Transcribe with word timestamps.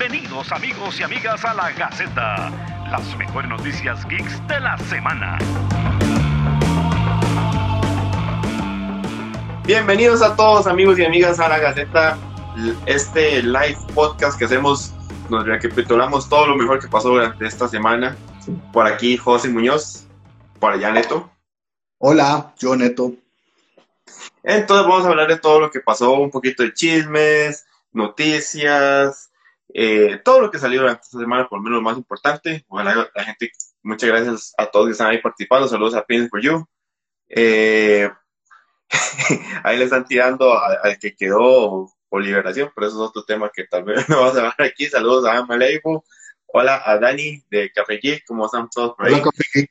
Bienvenidos 0.00 0.50
amigos 0.50 0.98
y 0.98 1.02
amigas 1.02 1.44
a 1.44 1.52
la 1.52 1.72
Gaceta, 1.72 2.50
las 2.90 3.14
mejores 3.18 3.50
noticias 3.50 4.02
geeks 4.08 4.48
de 4.48 4.58
la 4.58 4.78
semana. 4.78 5.36
Bienvenidos 9.66 10.22
a 10.22 10.34
todos 10.36 10.66
amigos 10.66 10.98
y 10.98 11.04
amigas 11.04 11.38
a 11.38 11.50
la 11.50 11.58
Gaceta, 11.58 12.16
este 12.86 13.42
live 13.42 13.76
podcast 13.94 14.38
que 14.38 14.46
hacemos, 14.46 14.94
nos 15.28 15.44
recapitulamos 15.44 16.30
todo 16.30 16.46
lo 16.46 16.56
mejor 16.56 16.80
que 16.80 16.88
pasó 16.88 17.10
durante 17.10 17.46
esta 17.46 17.68
semana. 17.68 18.16
Por 18.72 18.86
aquí 18.86 19.18
José 19.18 19.50
Muñoz, 19.50 20.06
por 20.58 20.72
allá 20.72 20.92
Neto. 20.92 21.30
Hola, 21.98 22.54
yo 22.58 22.74
Neto. 22.74 23.12
Entonces 24.44 24.86
vamos 24.86 25.04
a 25.04 25.10
hablar 25.10 25.28
de 25.28 25.38
todo 25.38 25.60
lo 25.60 25.70
que 25.70 25.80
pasó, 25.80 26.14
un 26.14 26.30
poquito 26.30 26.62
de 26.62 26.72
chismes, 26.72 27.66
noticias, 27.92 29.29
eh, 29.74 30.20
todo 30.24 30.40
lo 30.40 30.50
que 30.50 30.58
salió 30.58 30.80
durante 30.80 31.02
esta 31.02 31.18
semana, 31.18 31.48
por 31.48 31.58
lo 31.58 31.62
menos 31.62 31.78
lo 31.78 31.82
más 31.82 31.96
importante. 31.96 32.64
Ojalá 32.68 33.10
la 33.14 33.24
gente, 33.24 33.52
muchas 33.82 34.08
gracias 34.08 34.54
a 34.58 34.66
todos 34.66 34.86
que 34.86 34.92
están 34.92 35.08
ahí 35.08 35.18
participando. 35.18 35.68
Saludos 35.68 35.94
a 35.94 36.04
Pins 36.04 36.28
for 36.28 36.40
You. 36.40 36.66
Eh, 37.28 38.10
ahí 39.64 39.78
le 39.78 39.84
están 39.84 40.04
tirando 40.04 40.52
al 40.58 40.98
que 40.98 41.14
quedó 41.14 41.90
por 42.08 42.22
liberación, 42.22 42.70
pero 42.74 42.88
eso 42.88 43.02
es 43.02 43.08
otro 43.08 43.24
tema 43.24 43.50
que 43.54 43.64
tal 43.64 43.84
vez 43.84 44.06
no 44.08 44.20
vamos 44.20 44.36
a 44.36 44.38
hablar 44.38 44.62
aquí. 44.62 44.86
Saludos 44.86 45.26
a 45.26 45.38
Amaleibo. 45.38 46.04
Hola 46.52 46.82
a 46.84 46.98
Dani 46.98 47.44
de 47.48 47.70
Café 47.70 47.98
Geek, 48.02 48.24
¿cómo 48.26 48.46
están 48.46 48.68
todos 48.68 48.96
por 48.96 49.06
ahí? 49.06 49.14
Hola, 49.14 49.22
Café 49.22 49.44
Geek. 49.54 49.70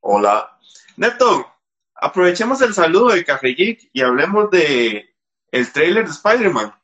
Hola. 0.00 0.58
Neto, 0.96 1.46
aprovechemos 1.94 2.62
el 2.62 2.72
saludo 2.72 3.10
de 3.10 3.24
Café 3.24 3.48
Geek 3.48 3.90
y 3.92 4.00
hablemos 4.00 4.50
de 4.50 5.14
el 5.52 5.72
trailer 5.72 6.04
de 6.06 6.10
Spider-Man. 6.10 6.74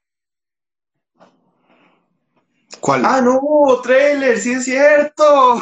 ¿Cuál? 2.81 3.05
Ah, 3.05 3.21
no, 3.21 3.41
trailer, 3.83 4.39
sí 4.39 4.53
es 4.53 4.65
cierto. 4.65 5.61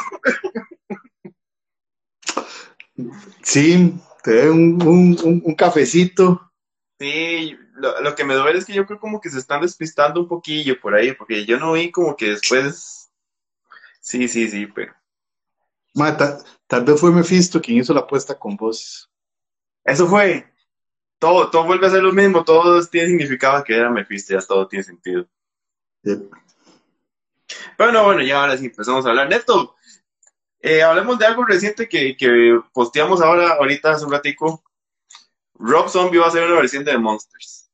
Sí, 3.42 3.94
te 4.22 4.46
doy 4.46 4.48
un, 4.48 4.82
un, 4.82 5.18
un, 5.22 5.42
un 5.44 5.54
cafecito. 5.54 6.52
Sí, 6.98 7.56
lo, 7.74 8.00
lo, 8.02 8.14
que 8.14 8.24
me 8.24 8.34
duele 8.34 8.58
es 8.58 8.64
que 8.64 8.72
yo 8.72 8.86
creo 8.86 9.00
como 9.00 9.20
que 9.20 9.30
se 9.30 9.38
están 9.38 9.62
despistando 9.62 10.20
un 10.20 10.28
poquillo 10.28 10.80
por 10.80 10.94
ahí, 10.94 11.12
porque 11.12 11.44
yo 11.44 11.58
no 11.58 11.72
vi 11.72 11.90
como 11.90 12.16
que 12.16 12.30
después. 12.30 13.10
Sí, 14.00 14.28
sí, 14.28 14.48
sí, 14.48 14.66
pero. 14.66 14.94
Ma, 15.94 16.16
ta, 16.16 16.38
tal 16.66 16.84
vez 16.84 17.00
fue 17.00 17.10
Mephisto 17.10 17.60
quien 17.60 17.78
hizo 17.78 17.94
la 17.94 18.00
apuesta 18.00 18.38
con 18.38 18.56
voces. 18.56 19.08
Eso 19.84 20.06
fue. 20.06 20.50
Todo, 21.18 21.50
todo 21.50 21.64
vuelve 21.64 21.86
a 21.86 21.90
ser 21.90 22.02
lo 22.02 22.12
mismo, 22.12 22.44
todo 22.44 22.84
tiene 22.86 23.08
significado 23.08 23.64
que 23.64 23.76
era 23.76 23.90
Mephisto, 23.90 24.34
ya 24.34 24.46
todo 24.46 24.68
tiene 24.68 24.84
sentido. 24.84 25.26
Yep. 26.02 26.43
Pero 27.76 27.92
no, 27.92 28.04
bueno, 28.04 28.22
ya 28.22 28.40
ahora 28.40 28.56
sí 28.56 28.66
empezamos 28.66 29.04
a 29.06 29.10
hablar. 29.10 29.28
Neto, 29.28 29.74
eh, 30.60 30.82
hablemos 30.82 31.18
de 31.18 31.26
algo 31.26 31.44
reciente 31.44 31.88
que, 31.88 32.16
que 32.16 32.58
posteamos 32.72 33.20
ahora, 33.20 33.54
ahorita 33.54 33.92
hace 33.92 34.04
un 34.04 34.12
ratico. 34.12 34.62
Rob 35.54 35.88
Zombie 35.88 36.18
va 36.18 36.26
a 36.26 36.28
hacer 36.28 36.44
una 36.44 36.54
versión 36.54 36.84
de 36.84 36.96
Monsters. 36.98 37.70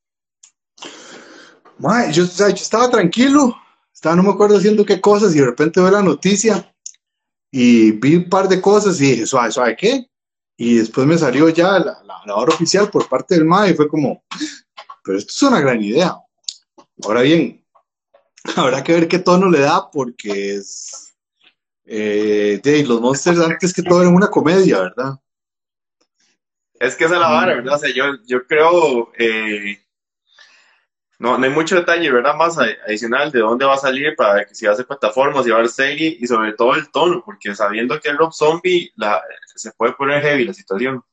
Ma, 1.79 2.11
yo, 2.11 2.25
estaba 2.25 2.91
tranquilo, 2.91 3.57
estaba, 3.93 4.15
no 4.15 4.23
me 4.23 4.31
acuerdo 4.31 4.59
haciendo 4.59 4.85
qué 4.85 5.01
cosas, 5.01 5.35
y 5.35 5.39
de 5.39 5.47
repente 5.47 5.81
veo 5.81 5.91
la 5.91 6.03
noticia 6.03 6.75
y 7.51 7.93
vi 7.93 8.17
un 8.17 8.29
par 8.29 8.49
de 8.49 8.61
cosas 8.61 9.01
y 9.01 9.13
dije, 9.13 9.27
suave, 9.27 9.51
suave, 9.51 9.77
¿qué? 9.77 10.07
Y 10.59 10.77
después 10.77 11.07
me 11.07 11.17
salió 11.17 11.49
ya 11.49 11.79
la, 11.79 12.03
la, 12.27 12.35
hora 12.35 12.53
oficial 12.53 12.91
por 12.91 13.09
parte 13.09 13.35
del 13.35 13.47
MA 13.47 13.71
y 13.71 13.75
fue 13.75 13.89
como, 13.89 14.23
pero 15.03 15.17
esto 15.17 15.33
es 15.35 15.43
una 15.43 15.61
gran 15.61 15.83
idea. 15.83 16.17
Ahora 17.03 17.23
bien, 17.23 17.60
habrá 18.57 18.83
que 18.83 18.93
ver 18.93 19.09
qué 19.09 19.19
tono 19.19 19.51
le 19.51 19.61
da 19.61 19.91
porque 19.91 20.55
es... 20.57 21.15
Eh, 21.85 22.61
de, 22.63 22.85
los 22.85 23.01
Monsters 23.01 23.41
antes 23.41 23.75
que 23.75 23.83
todo 23.83 24.03
eran 24.03 24.15
una 24.15 24.29
comedia, 24.29 24.81
¿verdad? 24.81 25.19
Es 26.75 26.95
que 26.95 27.05
esa 27.05 27.15
es 27.15 27.21
la 27.21 27.29
vara, 27.29 27.55
¿verdad? 27.57 27.75
O 27.75 27.79
sea, 27.79 27.91
yo, 27.93 28.05
yo 28.27 28.47
creo... 28.47 29.11
Eh, 29.19 29.83
no, 31.19 31.37
no 31.37 31.45
hay 31.45 31.51
mucho 31.51 31.77
detalle, 31.77 32.11
¿verdad? 32.11 32.35
Más 32.35 32.57
adicional 32.59 33.31
de 33.31 33.41
dónde 33.41 33.67
va 33.67 33.75
a 33.75 33.79
salir 33.79 34.17
para 34.17 34.47
que 34.47 34.55
si 34.55 34.65
va 34.65 34.73
a 34.73 34.77
ser 34.77 34.87
plataformas, 34.87 35.45
si 35.45 35.51
va 35.51 35.59
a 35.59 35.69
ser 35.69 35.89
serie 35.89 36.17
y 36.19 36.27
sobre 36.27 36.55
todo 36.55 36.75
el 36.75 36.91
tono, 36.91 37.23
porque 37.23 37.55
sabiendo 37.55 38.01
que 38.01 38.09
es 38.09 38.17
Rob 38.17 38.33
Zombie, 38.33 38.91
la, 38.97 39.23
se 39.55 39.71
puede 39.73 39.93
poner 39.93 40.23
heavy 40.23 40.47
la 40.47 40.55
situación. 40.55 41.05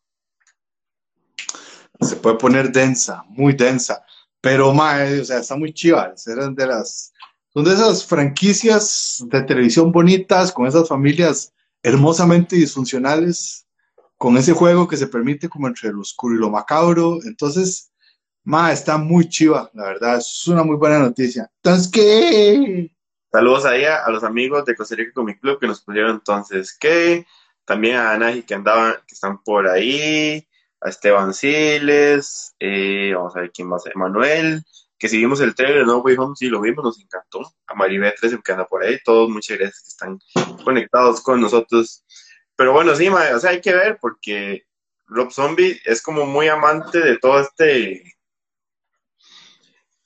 Se 1.99 2.15
puede 2.15 2.37
poner 2.37 2.71
densa, 2.71 3.23
muy 3.27 3.51
densa. 3.51 4.05
Pero, 4.39 4.71
mae, 4.71 5.19
o 5.19 5.25
sea, 5.25 5.39
está 5.39 5.57
muy 5.57 5.73
chiva. 5.73 6.13
Eran 6.25 6.55
de 6.55 6.67
las, 6.67 7.11
son 7.49 7.63
de 7.63 7.73
esas 7.73 8.05
franquicias 8.05 9.23
de 9.27 9.41
televisión 9.43 9.91
bonitas, 9.91 10.51
con 10.51 10.67
esas 10.67 10.87
familias 10.87 11.53
hermosamente 11.81 12.55
disfuncionales, 12.55 13.65
con 14.17 14.37
ese 14.37 14.53
juego 14.53 14.87
que 14.87 14.97
se 14.97 15.07
permite 15.07 15.49
como 15.49 15.67
entre 15.67 15.91
lo 15.91 16.01
oscuro 16.01 16.35
y 16.35 16.39
lo 16.39 16.49
macabro. 16.49 17.19
Entonces, 17.23 17.91
Ma, 18.43 18.71
está 18.71 18.97
muy 18.97 19.27
chiva, 19.27 19.69
la 19.73 19.83
verdad, 19.83 20.17
es 20.19 20.47
una 20.47 20.63
muy 20.63 20.77
buena 20.77 20.99
noticia. 20.99 21.51
Entonces, 21.61 21.91
¿qué? 21.91 22.89
Saludos 23.29 23.65
ahí 23.65 23.83
a, 23.83 24.05
a 24.05 24.09
los 24.09 24.23
amigos 24.23 24.63
de 24.63 24.73
Costa 24.73 24.95
Rica 24.95 25.11
Comic 25.13 25.41
Club 25.41 25.59
que 25.59 25.67
nos 25.67 25.81
pusieron 25.81 26.11
entonces, 26.11 26.73
¿qué? 26.79 27.25
También 27.65 27.97
a 27.97 28.13
Ana 28.13 28.31
y 28.31 28.43
que 28.43 28.53
andaban, 28.53 28.95
que 29.05 29.15
están 29.15 29.43
por 29.43 29.67
ahí, 29.67 30.47
a 30.79 30.89
Esteban 30.89 31.33
Siles, 31.33 32.55
eh, 32.59 33.11
vamos 33.13 33.35
a 33.35 33.41
ver 33.41 33.51
quién 33.51 33.67
más, 33.67 33.83
Manuel, 33.95 34.63
que 34.97 35.09
si 35.09 35.17
vimos 35.17 35.39
el 35.41 35.55
trailer 35.55 35.79
de 35.79 35.85
No 35.85 35.99
Way 35.99 36.15
Home, 36.17 36.35
sí 36.35 36.47
lo 36.47 36.61
vimos, 36.61 36.83
nos 36.83 36.99
encantó. 36.99 37.41
A 37.67 37.75
Maribel 37.75 38.13
13 38.19 38.39
que 38.43 38.51
anda 38.51 38.67
por 38.67 38.83
ahí, 38.83 38.97
todos, 39.03 39.29
muchas 39.29 39.57
gracias 39.57 39.83
que 39.83 39.89
están 39.89 40.19
conectados 40.63 41.21
con 41.21 41.41
nosotros. 41.41 42.03
Pero 42.55 42.73
bueno, 42.73 42.95
sí, 42.95 43.09
ma, 43.09 43.23
o 43.35 43.39
sea, 43.39 43.51
hay 43.51 43.61
que 43.61 43.73
ver 43.73 43.97
porque 44.01 44.65
Rob 45.05 45.31
Zombie 45.31 45.79
es 45.85 46.01
como 46.01 46.25
muy 46.25 46.47
amante 46.47 46.99
de 46.99 47.17
todo 47.17 47.39
este 47.39 48.17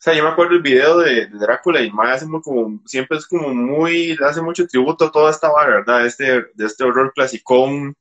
o 0.02 0.04
sea, 0.04 0.16
yo 0.16 0.24
me 0.24 0.32
acuerdo 0.32 0.56
el 0.56 0.64
video 0.64 0.98
de, 0.98 1.28
Drácula 1.28 1.80
y 1.80 1.92
Mae 1.92 2.14
hace 2.14 2.26
como, 2.44 2.82
siempre 2.88 3.20
es 3.20 3.28
como 3.28 3.50
muy, 3.54 4.18
hace 4.26 4.42
mucho 4.42 4.66
tributo 4.66 5.06
a 5.06 5.12
toda 5.12 5.30
esta 5.30 5.52
vara, 5.52 5.76
¿verdad? 5.76 6.08
Este, 6.08 6.48
de 6.56 6.66
este 6.66 6.84
horror 6.84 7.14
clasicón. 7.14 7.96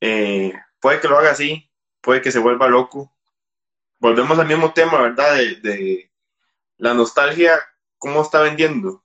Eh, 0.00 0.50
puede 0.80 0.98
que 0.98 1.08
lo 1.08 1.18
haga 1.18 1.32
así, 1.32 1.70
puede 2.00 2.22
que 2.22 2.32
se 2.32 2.38
vuelva 2.38 2.68
loco. 2.68 3.12
Volvemos 3.98 4.38
al 4.38 4.46
mismo 4.46 4.72
tema, 4.72 5.00
¿verdad? 5.02 5.36
De, 5.36 5.56
de 5.56 6.10
la 6.76 6.94
nostalgia, 6.94 7.58
¿cómo 7.98 8.22
está 8.22 8.40
vendiendo? 8.40 9.04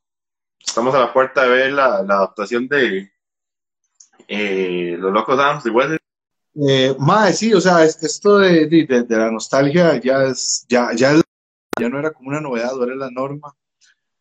Estamos 0.60 0.94
a 0.96 1.00
la 1.00 1.14
puerta 1.14 1.44
de 1.44 1.50
ver 1.50 1.74
la, 1.74 2.02
la 2.04 2.16
adaptación 2.16 2.68
de 2.68 3.12
eh, 4.28 4.96
Los 5.00 5.12
Locos 5.12 5.40
Adams 5.40 5.64
de. 5.64 5.98
Eh, 6.68 6.96
mae, 7.00 7.34
sí, 7.34 7.54
o 7.54 7.60
sea, 7.60 7.84
esto 7.84 8.38
de, 8.38 8.68
de, 8.68 8.86
de, 8.86 9.18
la 9.18 9.32
nostalgia 9.32 10.00
ya 10.00 10.24
es, 10.26 10.66
ya, 10.70 10.92
ya 10.94 11.14
es 11.14 11.24
ya 11.80 11.90
no 11.90 11.98
era 11.98 12.12
como 12.12 12.30
una 12.30 12.40
novedad, 12.40 12.70
ahora 12.70 12.94
es 12.94 13.00
la 13.00 13.10
norma, 13.10 13.56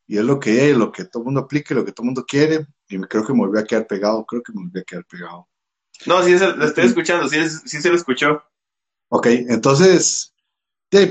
y 0.06 0.16
es 0.16 0.25
lo 0.25 0.41
que 0.41 0.71
es, 0.71 0.77
lo 0.77 0.91
que 0.91 1.05
todo 1.05 1.22
el 1.22 1.27
mundo 1.27 1.41
aplica, 1.41 1.75
lo 1.75 1.84
que 1.84 1.93
todo 1.93 2.05
el 2.05 2.06
mundo 2.06 2.25
quiere, 2.27 2.66
y 2.88 3.00
creo 3.03 3.25
que 3.25 3.32
me 3.32 3.41
volví 3.41 3.59
a 3.59 3.65
quedar 3.65 3.87
pegado, 3.87 4.25
creo 4.25 4.43
que 4.43 4.53
me 4.53 4.62
volví 4.62 4.81
a 4.81 4.84
quedar 4.84 5.05
pegado. 5.05 5.49
No, 6.06 6.22
sí, 6.22 6.37
lo 6.38 6.65
estoy 6.65 6.87
escuchando, 6.87 7.28
sí, 7.28 7.49
sí 7.49 7.81
se 7.81 7.91
lo 7.91 7.97
escuchó. 7.97 8.43
Ok, 9.09 9.27
entonces, 9.27 10.31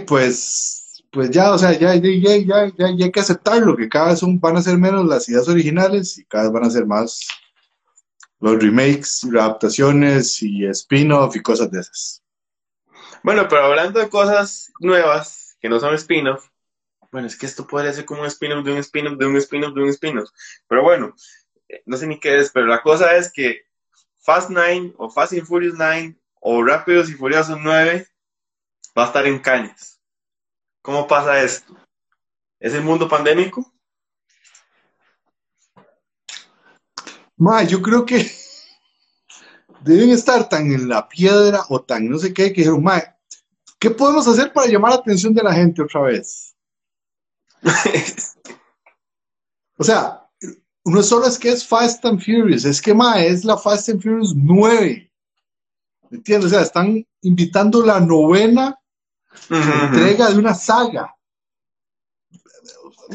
pues, 0.07 1.03
pues 1.11 1.31
ya, 1.31 1.51
o 1.51 1.57
sea, 1.57 1.71
ya, 1.73 1.95
ya, 1.95 2.09
ya, 2.37 2.71
ya, 2.77 2.85
hay 2.85 3.11
que 3.11 3.19
aceptarlo, 3.19 3.75
que 3.75 3.89
cada 3.89 4.11
vez 4.11 4.21
van 4.23 4.57
a 4.57 4.61
ser 4.61 4.77
menos 4.77 5.05
las 5.05 5.27
ideas 5.27 5.47
originales 5.47 6.17
y 6.17 6.25
cada 6.25 6.43
vez 6.43 6.53
van 6.53 6.65
a 6.65 6.69
ser 6.69 6.85
más 6.85 7.27
los 8.39 8.61
remakes, 8.61 9.23
adaptaciones 9.25 10.41
y 10.41 10.65
spin-off 10.67 11.35
y 11.35 11.41
cosas 11.41 11.71
de 11.71 11.79
esas. 11.79 12.23
Bueno, 13.23 13.47
pero 13.47 13.65
hablando 13.65 13.99
de 13.99 14.09
cosas 14.09 14.71
nuevas, 14.79 15.57
que 15.59 15.69
no 15.69 15.79
son 15.79 15.93
spin-off. 15.95 16.47
Bueno, 17.11 17.27
es 17.27 17.37
que 17.37 17.45
esto 17.45 17.67
podría 17.67 17.93
ser 17.93 18.05
como 18.05 18.21
un 18.21 18.27
spin-off 18.27 18.63
de 18.63 18.71
un 18.71 18.77
spin-off 18.77 19.17
de 19.17 19.25
un 19.25 19.37
spin-off 19.37 19.73
de 19.75 19.81
un 19.81 19.89
spin-off. 19.89 20.29
Pero 20.67 20.81
bueno, 20.81 21.15
no 21.85 21.97
sé 21.97 22.07
ni 22.07 22.19
qué 22.19 22.37
es, 22.37 22.51
pero 22.51 22.67
la 22.67 22.81
cosa 22.81 23.15
es 23.15 23.31
que 23.31 23.61
Fast 24.19 24.49
9 24.49 24.93
o 24.97 25.09
Fast 25.09 25.33
and 25.33 25.45
Furious 25.45 25.75
9 25.77 26.15
o 26.39 26.63
Rápidos 26.63 27.09
y 27.09 27.13
Furiosos 27.13 27.59
9 27.61 28.07
va 28.97 29.03
a 29.03 29.07
estar 29.07 29.25
en 29.25 29.39
Cañas. 29.39 29.99
¿Cómo 30.81 31.07
pasa 31.07 31.41
esto? 31.41 31.75
¿Es 32.59 32.73
el 32.73 32.83
mundo 32.83 33.07
pandémico? 33.07 33.73
Ma, 37.37 37.63
yo 37.63 37.81
creo 37.81 38.05
que 38.05 38.31
deben 39.81 40.11
estar 40.11 40.47
tan 40.47 40.71
en 40.71 40.87
la 40.87 41.07
piedra 41.07 41.63
o 41.69 41.81
tan 41.81 42.07
no 42.09 42.17
sé 42.17 42.33
qué 42.33 42.53
que 42.53 42.61
dijeron, 42.61 42.83
ma, 42.83 43.01
¿Qué 43.81 43.89
podemos 43.89 44.27
hacer 44.27 44.53
para 44.53 44.67
llamar 44.67 44.91
la 44.91 44.97
atención 44.97 45.33
de 45.33 45.41
la 45.41 45.55
gente 45.55 45.81
otra 45.81 46.01
vez? 46.01 46.55
o 49.77 49.83
sea, 49.83 50.29
no 50.85 51.01
solo 51.01 51.25
es 51.25 51.39
que 51.39 51.49
es 51.49 51.67
Fast 51.67 52.05
and 52.05 52.23
Furious, 52.23 52.63
es 52.63 52.79
que 52.79 52.93
ma, 52.93 53.19
es 53.23 53.43
la 53.43 53.57
Fast 53.57 53.89
and 53.89 54.03
Furious 54.03 54.35
9. 54.35 55.11
¿Me 56.11 56.17
entiendes? 56.17 56.45
O 56.45 56.49
sea, 56.49 56.61
están 56.61 57.03
invitando 57.21 57.83
la 57.83 57.99
novena 57.99 58.79
uh 59.49 59.55
-huh. 59.55 59.87
entrega 59.87 60.29
de 60.29 60.37
una 60.37 60.53
saga. 60.53 61.15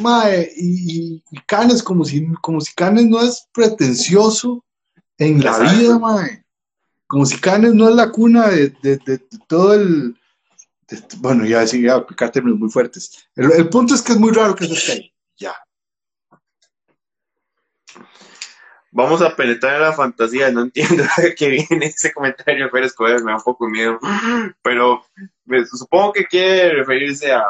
Mae, 0.01 0.53
y, 0.57 1.23
y, 1.31 1.41
Canes, 1.47 1.83
como 1.83 2.05
si, 2.05 2.27
como 2.43 2.61
si 2.61 2.75
Canes 2.75 3.07
no 3.07 3.21
es 3.21 3.49
pretencioso 3.53 4.65
en 5.19 5.43
la 5.43 5.59
vida, 5.59 5.99
mae. 5.99 6.45
Como 7.07 7.25
si 7.25 7.39
Canes 7.41 7.73
no 7.73 7.89
es 7.89 7.95
la 7.95 8.11
cuna 8.11 8.49
de, 8.49 8.71
de, 8.83 8.99
de, 8.99 9.19
todo 9.47 9.75
el. 9.75 10.19
bueno, 11.19 11.45
ya 11.47 11.61
decía, 11.61 11.95
aplicar 11.95 12.31
términos 12.31 12.59
muy 12.59 12.69
fuertes. 12.69 13.29
El, 13.35 13.53
el, 13.53 13.69
punto 13.69 13.95
es 13.95 14.03
que 14.03 14.13
es 14.13 14.19
muy 14.19 14.33
raro 14.33 14.55
que 14.55 14.65
eso 14.65 14.75
esté 14.75 14.93
ahí. 14.93 15.15
Ya. 15.39 15.55
Vamos 18.91 19.21
a 19.21 19.37
penetrar 19.37 19.77
en 19.77 19.83
la 19.83 19.93
fantasía. 19.93 20.51
No 20.51 20.63
entiendo 20.63 21.05
de 21.19 21.35
qué 21.35 21.49
viene 21.49 21.87
ese 21.87 22.13
comentario, 22.13 22.69
pero 22.73 22.87
escoger, 22.87 23.23
me 23.23 23.31
da 23.31 23.39
un 23.39 23.45
poco 23.45 23.69
miedo. 23.69 23.99
Pero 24.63 25.05
supongo 25.71 26.13
que 26.13 26.27
quiere 26.27 26.75
referirse 26.75 27.33
a, 27.33 27.45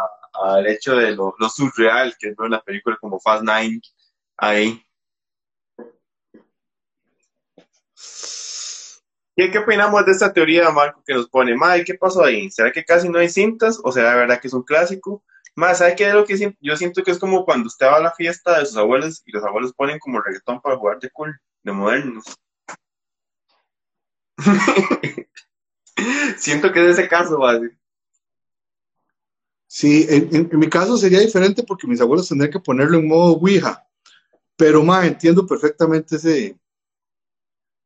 al 0.45 0.67
hecho 0.67 0.97
de 0.97 1.13
lo, 1.13 1.35
lo 1.39 1.49
surreal 1.49 2.15
que 2.19 2.29
es 2.29 2.39
una 2.39 2.61
película 2.61 2.97
como 3.01 3.21
Fast 3.21 3.43
Nine 3.43 3.81
ahí. 4.37 4.83
¿Qué, 9.37 9.51
¿Qué 9.51 9.59
opinamos 9.59 10.05
de 10.07 10.13
esta 10.13 10.33
teoría, 10.33 10.71
Marco, 10.71 11.03
que 11.07 11.13
nos 11.15 11.29
pone, 11.29 11.55
Mae, 11.55 11.85
¿qué 11.85 11.95
pasó 11.95 12.25
ahí? 12.25 12.51
¿Será 12.51 12.73
que 12.73 12.85
casi 12.85 13.09
no 13.09 13.19
hay 13.19 13.29
cintas? 13.29 13.79
¿O 13.85 13.93
será 13.93 14.15
verdad 14.17 14.41
que 14.41 14.49
es 14.49 14.55
un 14.55 14.63
clásico? 14.63 15.23
Más, 15.55 15.79
¿sabe 15.79 15.95
qué 15.97 16.09
es 16.09 16.15
lo 16.15 16.25
que? 16.25 16.55
Yo 16.61 16.77
siento 16.77 17.03
que 17.03 17.11
es 17.11 17.19
como 17.19 17.45
cuando 17.45 17.67
usted 17.67 17.87
va 17.87 17.97
a 17.97 18.01
la 18.01 18.13
fiesta 18.13 18.59
de 18.59 18.67
sus 18.67 18.77
abuelos 18.77 19.23
y 19.27 19.33
los 19.33 19.45
abuelos 19.45 19.73
ponen 19.75 19.99
como 19.99 20.21
reggaetón 20.21 20.61
para 20.61 20.77
jugar 20.77 20.99
de 21.01 21.11
cool, 21.11 21.39
de 21.63 21.73
modernos. 21.73 22.25
siento 26.39 26.73
que 26.73 26.85
es 26.85 26.99
ese 26.99 27.09
caso, 27.09 27.39
base. 27.39 27.77
Sí, 29.77 30.07
en, 30.09 30.49
mi 30.59 30.71
caso 30.71 30.97
sería 30.97 31.21
diferente 31.21 31.63
porque 31.63 31.87
mis 31.87 32.01
abuelos 32.01 32.27
tendrían 32.27 32.51
que 32.51 32.61
ponerlo 32.61 32.97
en 32.97 33.07
modo 33.07 33.37
Ouija. 33.37 33.87
Pero, 34.57 34.83
más 34.83 35.05
entiendo 35.05 35.47
perfectamente 35.47 36.17
ese, 36.17 36.59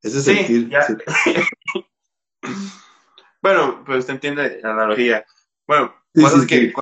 ese 0.01 0.23
sentir. 0.23 0.71
bueno, 3.43 3.83
pues 3.85 3.99
usted 3.99 4.15
entiende 4.15 4.61
la 4.63 4.71
analogía. 4.71 5.27
Bueno, 5.67 5.93
cosas 6.15 6.47
que. 6.47 6.73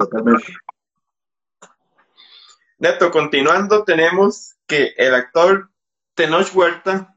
Neto, 2.76 3.10
continuando, 3.10 3.84
tenemos 3.84 4.56
que 4.66 4.92
el 4.98 5.14
actor 5.14 5.70
Tenoch 6.12 6.54
Huerta, 6.54 7.16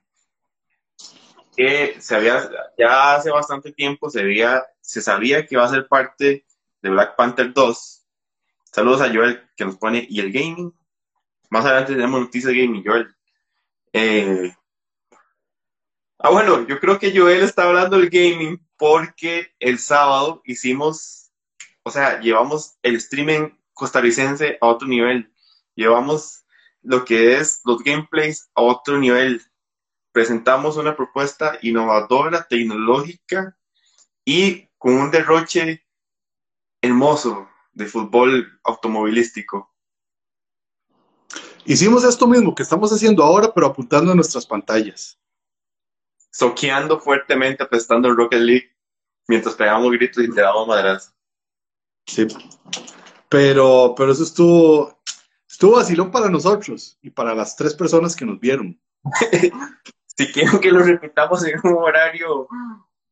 que 1.57 1.97
se 1.99 2.15
había, 2.15 2.49
ya 2.77 3.15
hace 3.15 3.31
bastante 3.31 3.73
tiempo 3.73 4.09
se, 4.09 4.21
había, 4.21 4.63
se 4.79 5.01
sabía 5.01 5.45
que 5.45 5.55
iba 5.55 5.65
a 5.65 5.69
ser 5.69 5.89
parte 5.89 6.45
de 6.81 6.89
Black 6.89 7.15
Panther 7.15 7.53
2. 7.53 8.07
Saludos 8.71 9.01
a 9.01 9.13
Joel 9.13 9.49
que 9.55 9.65
nos 9.65 9.77
pone, 9.77 10.05
¿y 10.09 10.19
el 10.19 10.31
gaming? 10.31 10.73
Más 11.49 11.65
adelante 11.65 11.93
tenemos 11.93 12.21
noticias 12.21 12.53
de 12.53 12.61
gaming, 12.61 12.83
Joel. 12.85 13.15
Eh, 13.93 14.55
ah, 16.19 16.29
bueno, 16.29 16.65
yo 16.67 16.79
creo 16.79 16.97
que 16.97 17.15
Joel 17.15 17.43
está 17.43 17.63
hablando 17.63 17.97
del 17.97 18.09
gaming 18.09 18.65
porque 18.77 19.53
el 19.59 19.77
sábado 19.77 20.41
hicimos, 20.45 21.31
o 21.83 21.91
sea, 21.91 22.19
llevamos 22.19 22.77
el 22.81 22.95
streaming 22.95 23.49
costarricense 23.73 24.57
a 24.61 24.67
otro 24.67 24.87
nivel. 24.87 25.31
Llevamos 25.75 26.45
lo 26.81 27.05
que 27.05 27.37
es 27.37 27.61
los 27.65 27.83
gameplays 27.83 28.49
a 28.55 28.61
otro 28.61 28.97
nivel. 28.97 29.41
Presentamos 30.11 30.77
una 30.77 30.95
propuesta 30.95 31.57
innovadora, 31.61 32.47
tecnológica 32.47 33.57
y 34.25 34.67
con 34.77 34.93
un 34.93 35.11
derroche 35.11 35.85
hermoso 36.81 37.47
de 37.73 37.85
fútbol 37.85 38.59
automovilístico. 38.63 39.71
Hicimos 41.65 42.03
esto 42.03 42.27
mismo 42.27 42.55
que 42.55 42.63
estamos 42.63 42.91
haciendo 42.91 43.23
ahora, 43.23 43.53
pero 43.53 43.67
apuntando 43.67 44.11
a 44.11 44.15
nuestras 44.15 44.45
pantallas. 44.45 45.19
Soqueando 46.31 46.99
fuertemente, 46.99 47.63
apestando 47.63 48.07
el 48.07 48.17
Rocket 48.17 48.41
League, 48.41 48.75
mientras 49.27 49.55
pegamos 49.55 49.91
gritos 49.91 50.23
y 50.23 50.31
te 50.31 50.41
damos 50.41 50.67
madras. 50.67 51.13
Sí. 52.07 52.27
Pero, 53.29 53.93
pero 53.95 54.11
eso 54.11 54.23
estuvo, 54.23 55.01
estuvo 55.47 55.75
vacilón 55.75 56.11
para 56.11 56.29
nosotros 56.29 56.97
y 57.01 57.11
para 57.11 57.35
las 57.35 57.55
tres 57.55 57.75
personas 57.75 58.15
que 58.15 58.25
nos 58.25 58.39
vieron. 58.39 58.81
si 60.17 60.31
quieren 60.31 60.59
que 60.59 60.71
lo 60.71 60.79
repitamos 60.79 61.45
en 61.45 61.59
un 61.63 61.75
horario 61.75 62.47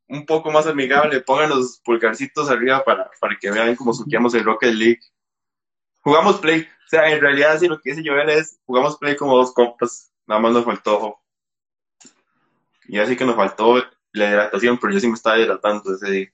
un 0.09 0.25
poco 0.25 0.51
más 0.51 0.65
amigable, 0.67 1.21
pongan 1.21 1.51
los 1.51 1.79
pulgarcitos 1.85 2.49
arriba 2.49 2.83
para, 2.83 3.09
para 3.21 3.37
que 3.39 3.51
vean 3.51 3.75
cómo 3.75 3.93
suqueamos 3.93 4.33
el 4.33 4.43
Rocket 4.43 4.73
League. 4.73 4.99
Jugamos 6.01 6.39
Play, 6.39 6.61
o 6.61 6.89
sea, 6.89 7.11
en 7.11 7.21
realidad 7.21 7.59
si 7.59 7.67
lo 7.67 7.79
que 7.79 7.91
dice 7.91 8.03
Joel 8.07 8.29
es, 8.29 8.59
jugamos 8.65 8.97
Play 8.97 9.15
como 9.15 9.37
dos 9.37 9.53
compas, 9.53 10.11
nada 10.25 10.41
más 10.41 10.51
nos 10.51 10.65
faltó. 10.65 11.19
Y 12.87 12.97
así 12.97 13.15
que 13.15 13.25
nos 13.25 13.35
faltó 13.35 13.75
la 14.11 14.29
hidratación, 14.29 14.79
pero 14.79 14.93
yo 14.93 14.99
sí 14.99 15.07
me 15.07 15.13
estaba 15.13 15.37
hidratando 15.37 15.93
ese 15.93 16.09
día. 16.09 16.33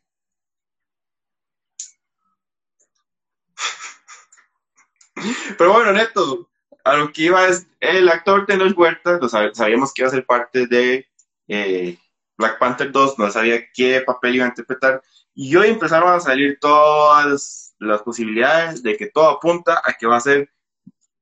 Pero 5.57 5.74
bueno, 5.74 5.92
Neto, 5.92 6.50
a 6.83 6.95
lo 6.95 7.12
que 7.12 7.24
iba 7.24 7.45
es, 7.48 7.68
el 7.81 8.07
actor 8.07 8.45
de 8.45 8.57
los 8.57 8.78
Huertas, 8.78 9.19
lo 9.21 9.28
sabíamos 9.28 9.94
que 9.94 10.01
iba 10.01 10.07
a 10.07 10.12
ser 10.12 10.25
parte 10.25 10.68
de 10.68 11.07
eh, 11.48 11.98
Black 12.38 12.60
Panther 12.60 12.92
2, 12.92 13.18
no 13.18 13.32
sabía 13.32 13.62
qué 13.74 14.02
papel 14.02 14.36
iba 14.36 14.46
a 14.46 14.50
interpretar, 14.50 15.02
y 15.34 15.56
hoy 15.56 15.70
empezaron 15.70 16.14
a 16.14 16.20
salir 16.20 16.58
todas 16.60 17.76
las 17.80 18.02
posibilidades 18.02 18.82
de 18.82 18.96
que 18.98 19.08
todo 19.08 19.30
apunta 19.30 19.82
a 19.84 19.94
que 19.94 20.08
va 20.08 20.18
a 20.18 20.22
ser, 20.22 20.50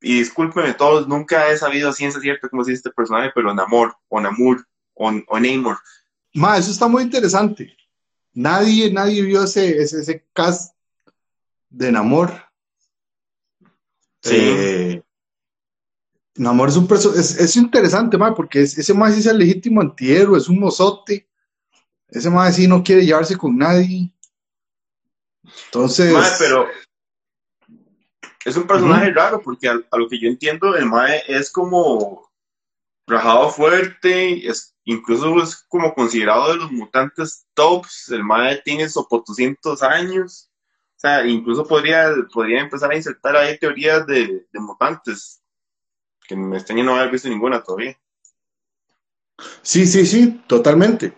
y 0.01 0.19
discúlpenme 0.19 0.73
todos, 0.73 1.07
nunca 1.07 1.49
he 1.49 1.57
sabido 1.57 1.89
a 1.89 1.93
ciencia 1.93 2.19
cierta 2.19 2.49
cómo 2.49 2.63
se 2.63 2.71
dice 2.71 2.79
este 2.79 2.91
personaje, 2.91 3.31
pero 3.33 3.53
Namor, 3.53 3.95
o 4.09 4.19
Namur, 4.19 4.65
o, 4.93 5.11
o 5.27 5.39
Namor. 5.39 5.77
Ma, 6.33 6.57
eso 6.57 6.71
está 6.71 6.87
muy 6.87 7.03
interesante. 7.03 7.75
Nadie, 8.33 8.91
nadie 8.91 9.21
vio 9.21 9.43
ese, 9.43 9.81
ese, 9.81 10.01
ese 10.01 10.25
cast 10.33 10.75
de 11.69 11.91
Namor. 11.91 12.31
Sí. 14.21 14.35
Eh, 14.35 15.02
Namor 16.35 16.69
es 16.69 16.77
un 16.77 16.87
es, 16.91 17.39
es 17.39 17.55
interesante, 17.55 18.17
ma, 18.17 18.33
porque 18.33 18.61
ese 18.61 18.93
más 18.93 19.15
es 19.15 19.25
el 19.27 19.37
legítimo 19.37 19.81
antihéroe, 19.81 20.37
es 20.37 20.49
un 20.49 20.59
mozote. 20.59 21.27
Ese 22.07 22.29
más 22.29 22.55
sí 22.55 22.67
no 22.67 22.83
quiere 22.83 23.05
llevarse 23.05 23.37
con 23.37 23.57
nadie. 23.57 24.11
Entonces. 25.65 26.13
pero 26.39 26.67
es 28.45 28.57
un 28.57 28.65
personaje 28.65 29.11
raro, 29.11 29.41
porque 29.41 29.69
a, 29.69 29.75
lo 29.75 30.09
que 30.09 30.19
yo 30.19 30.27
entiendo, 30.27 30.75
el 30.75 30.85
Mae 30.85 31.23
es 31.27 31.51
como 31.51 32.31
rajado 33.05 33.49
fuerte, 33.49 34.47
es, 34.47 34.75
incluso 34.85 35.41
es 35.41 35.55
como 35.67 35.93
considerado 35.93 36.51
de 36.51 36.57
los 36.57 36.71
mutantes 36.71 37.45
tops. 37.53 38.09
El 38.09 38.23
Mae 38.23 38.61
tiene 38.63 38.89
sopotoscientos 38.89 39.83
años. 39.83 40.49
O 40.95 40.99
sea, 40.99 41.25
incluso 41.27 41.67
podría, 41.67 42.11
podría 42.33 42.61
empezar 42.61 42.91
a 42.91 42.95
insertar 42.95 43.35
ahí 43.35 43.59
teorías 43.59 44.07
de, 44.07 44.47
de 44.51 44.59
mutantes 44.59 45.42
que 46.27 46.35
me 46.35 46.57
extraña 46.57 46.83
no 46.83 46.95
haber 46.95 47.11
visto 47.11 47.29
ninguna 47.29 47.63
todavía. 47.63 47.97
Sí, 49.61 49.85
sí, 49.85 50.05
sí, 50.05 50.41
totalmente. 50.47 51.13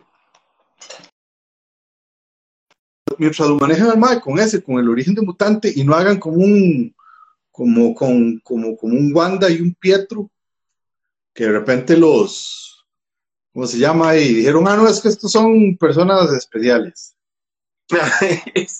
Mientras 3.18 3.48
lo 3.48 3.56
manejen 3.56 3.88
al 3.88 3.98
mal 3.98 4.20
con 4.22 4.40
ese, 4.40 4.62
con 4.64 4.80
el 4.80 4.90
origen 4.90 5.16
de 5.16 5.22
mutante, 5.22 5.72
y 5.74 5.84
no 5.84 5.96
hagan 5.96 6.20
como 6.20 6.38
un, 6.38 6.96
como, 7.52 7.94
con, 7.96 8.40
como, 8.40 8.76
como 8.76 8.98
un 8.98 9.16
Wanda 9.16 9.50
y 9.50 9.62
un 9.62 9.74
Pietro, 9.76 10.30
que 11.34 11.46
de 11.46 11.52
repente 11.52 11.96
los, 11.96 12.86
¿cómo 13.54 13.68
se 13.68 13.78
llama? 13.78 14.16
Y 14.16 14.34
dijeron, 14.34 14.68
ah, 14.68 14.76
no, 14.76 14.88
es 14.88 15.00
que 15.02 15.10
estos 15.10 15.32
son 15.32 15.78
personas 15.78 16.32
especiales. 16.34 17.16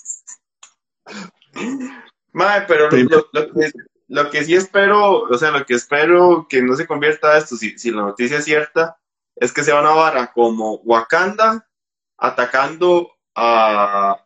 Mae, 2.32 2.62
pero 2.66 2.90
lo, 2.90 3.26
lo, 3.32 3.52
que, 3.52 3.72
lo 4.08 4.30
que 4.30 4.44
sí 4.44 4.54
espero, 4.54 5.22
o 5.22 5.38
sea, 5.38 5.50
lo 5.50 5.66
que 5.66 5.74
espero 5.74 6.46
que 6.48 6.62
no 6.62 6.76
se 6.76 6.86
convierta 6.86 7.36
esto, 7.36 7.56
si, 7.56 7.78
si 7.78 7.90
la 7.90 8.02
noticia 8.02 8.38
es 8.38 8.44
cierta, 8.44 8.98
es 9.34 9.52
que 9.52 9.64
sea 9.64 9.80
una 9.80 9.90
vara 9.90 10.32
como 10.32 10.76
Wakanda 10.84 11.68
atacando 12.16 13.10
a 13.34 14.24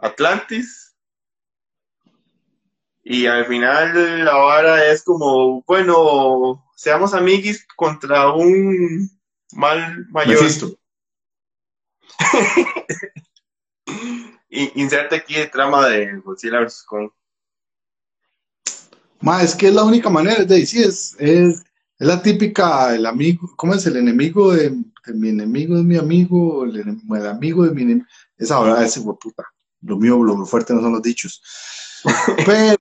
Atlantis. 0.00 0.94
Y 3.02 3.26
al 3.26 3.46
final 3.46 4.24
la 4.24 4.34
vara 4.34 4.84
es 4.86 5.04
como, 5.04 5.62
bueno, 5.62 6.64
seamos 6.74 7.14
amiguis 7.14 7.64
contra 7.76 8.32
un 8.32 9.08
mal 9.52 10.06
mayor. 10.08 10.44
Inserte 14.48 15.16
aquí 15.16 15.36
el 15.36 15.50
trama 15.50 15.86
de 15.88 16.18
Godzilla 16.18 16.60
vs. 16.60 16.82
Kong. 16.84 17.10
Ma, 19.26 19.42
es 19.42 19.56
que 19.56 19.66
es 19.66 19.74
la 19.74 19.82
única 19.82 20.08
manera, 20.08 20.44
de 20.44 20.60
decir, 20.60 20.86
es, 20.86 21.16
es, 21.18 21.64
la 21.98 22.22
típica, 22.22 22.94
el 22.94 23.06
amigo, 23.06 23.50
¿cómo 23.56 23.74
es? 23.74 23.84
El 23.84 23.96
enemigo 23.96 24.54
de, 24.54 24.70
mi 25.06 25.30
enemigo 25.30 25.76
es 25.76 25.82
mi 25.82 25.96
amigo, 25.96 26.62
el, 26.62 26.76
el 26.76 27.26
amigo 27.26 27.64
de 27.64 27.72
mi 27.72 27.82
enemigo. 27.82 28.06
Esa 28.38 28.60
hora, 28.60 28.84
ese 28.84 29.00
puta. 29.00 29.42
Lo 29.80 29.96
mío, 29.96 30.22
lo 30.22 30.46
fuerte 30.46 30.72
no 30.72 30.80
son 30.80 30.92
los 30.92 31.02
dichos. 31.02 31.42
Pero, 32.46 32.76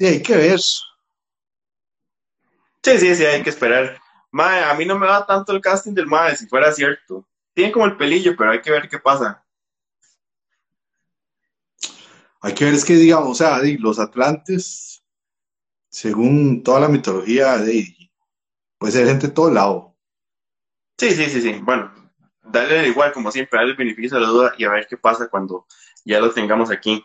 hay 0.00 0.20
que 0.20 0.36
ver. 0.36 0.58
Sí, 0.58 0.82
sí, 2.98 3.14
sí, 3.14 3.24
hay 3.24 3.44
que 3.44 3.50
esperar. 3.50 4.00
Mae, 4.32 4.64
a 4.64 4.74
mí 4.74 4.84
no 4.84 4.98
me 4.98 5.06
va 5.06 5.24
tanto 5.26 5.52
el 5.52 5.60
casting 5.60 5.94
del 5.94 6.08
Mae, 6.08 6.36
si 6.36 6.48
fuera 6.48 6.72
cierto. 6.72 7.24
Tiene 7.54 7.70
como 7.70 7.86
el 7.86 7.96
pelillo, 7.96 8.34
pero 8.36 8.50
hay 8.50 8.62
que 8.62 8.72
ver 8.72 8.88
qué 8.88 8.98
pasa. 8.98 9.44
Hay 12.40 12.54
que 12.54 12.64
ver, 12.64 12.74
es 12.74 12.84
que 12.84 12.94
digamos, 12.94 13.30
o 13.30 13.34
sea, 13.34 13.60
los 13.78 13.98
Atlantes, 13.98 15.02
según 15.88 16.62
toda 16.62 16.80
la 16.80 16.88
mitología, 16.88 17.58
puede 18.78 18.92
ser 18.92 19.06
gente 19.06 19.28
de 19.28 19.32
todo 19.32 19.50
lado. 19.50 19.96
Sí, 20.96 21.10
sí, 21.10 21.26
sí, 21.26 21.40
sí. 21.40 21.52
Bueno, 21.62 21.92
dale 22.42 22.88
igual, 22.88 23.12
como 23.12 23.30
siempre, 23.30 23.58
darle 23.58 23.72
el 23.72 23.78
beneficio 23.78 24.18
de 24.18 24.24
la 24.24 24.30
duda 24.30 24.54
y 24.56 24.64
a 24.64 24.70
ver 24.70 24.86
qué 24.88 24.96
pasa 24.96 25.28
cuando 25.28 25.66
ya 26.04 26.20
lo 26.20 26.32
tengamos 26.32 26.70
aquí. 26.70 27.04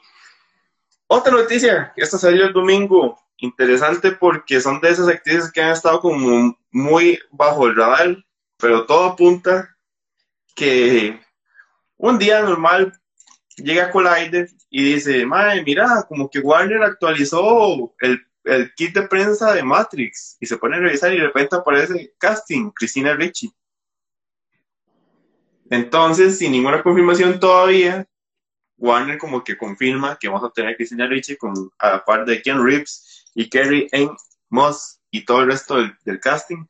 Otra 1.08 1.32
noticia, 1.32 1.94
esta 1.96 2.18
salió 2.18 2.46
el 2.46 2.54
domingo, 2.54 3.20
interesante 3.38 4.12
porque 4.12 4.62
son 4.62 4.80
de 4.82 4.90
esas 4.90 5.08
actrices 5.08 5.52
que 5.52 5.62
han 5.62 5.72
estado 5.72 6.00
como 6.00 6.58
muy 6.72 7.20
bajo 7.32 7.68
el 7.68 7.75
radar, 7.75 8.18
pero 8.58 8.86
todo 8.86 9.06
apunta 9.06 9.75
que 10.56 11.20
un 11.98 12.18
día 12.18 12.42
normal 12.42 12.94
llega 13.58 13.92
Collider 13.92 14.50
y 14.75 14.84
dice, 14.84 15.24
madre, 15.24 15.62
mira, 15.63 16.03
como 16.10 16.27
que 16.27 16.39
Warner 16.39 16.82
actualizó 16.82 17.94
el, 18.00 18.20
el, 18.44 18.74
kit 18.74 18.96
de 18.96 19.03
prensa 19.08 19.53
de 19.53 19.62
Matrix 19.62 20.36
y 20.39 20.48
se 20.48 20.58
pone 20.58 20.77
a 20.77 20.80
revisar 20.80 21.13
y 21.13 21.18
de 21.18 21.27
repente 21.27 21.56
aparece 21.56 22.15
casting, 22.18 22.72
Cristina 22.72 23.13
Ricci. 23.13 23.53
Entonces, 25.70 26.39
sin 26.39 26.53
ninguna 26.53 26.82
confirmación 26.82 27.39
todavía, 27.39 28.08
Warner 28.80 29.20
como 29.20 29.44
que 29.44 29.56
confirma 29.56 30.18
que 30.20 30.27
vamos 30.27 30.44
a 30.44 30.51
tener 30.51 30.75
Cristina 30.75 31.06
Ricci 31.06 31.38
con, 31.38 31.53
a 31.77 31.89
la 31.92 32.03
par 32.03 32.25
de 32.25 32.42
Ken 32.42 32.65
Reeves 32.65 33.27
y 33.36 33.48
Kerry 33.51 33.88
Ann 33.92 34.18
Moss 34.50 35.00
y 35.12 35.24
todo 35.24 35.42
el 35.42 35.51
resto 35.51 35.75
del, 35.75 36.20
casting. 36.20 36.65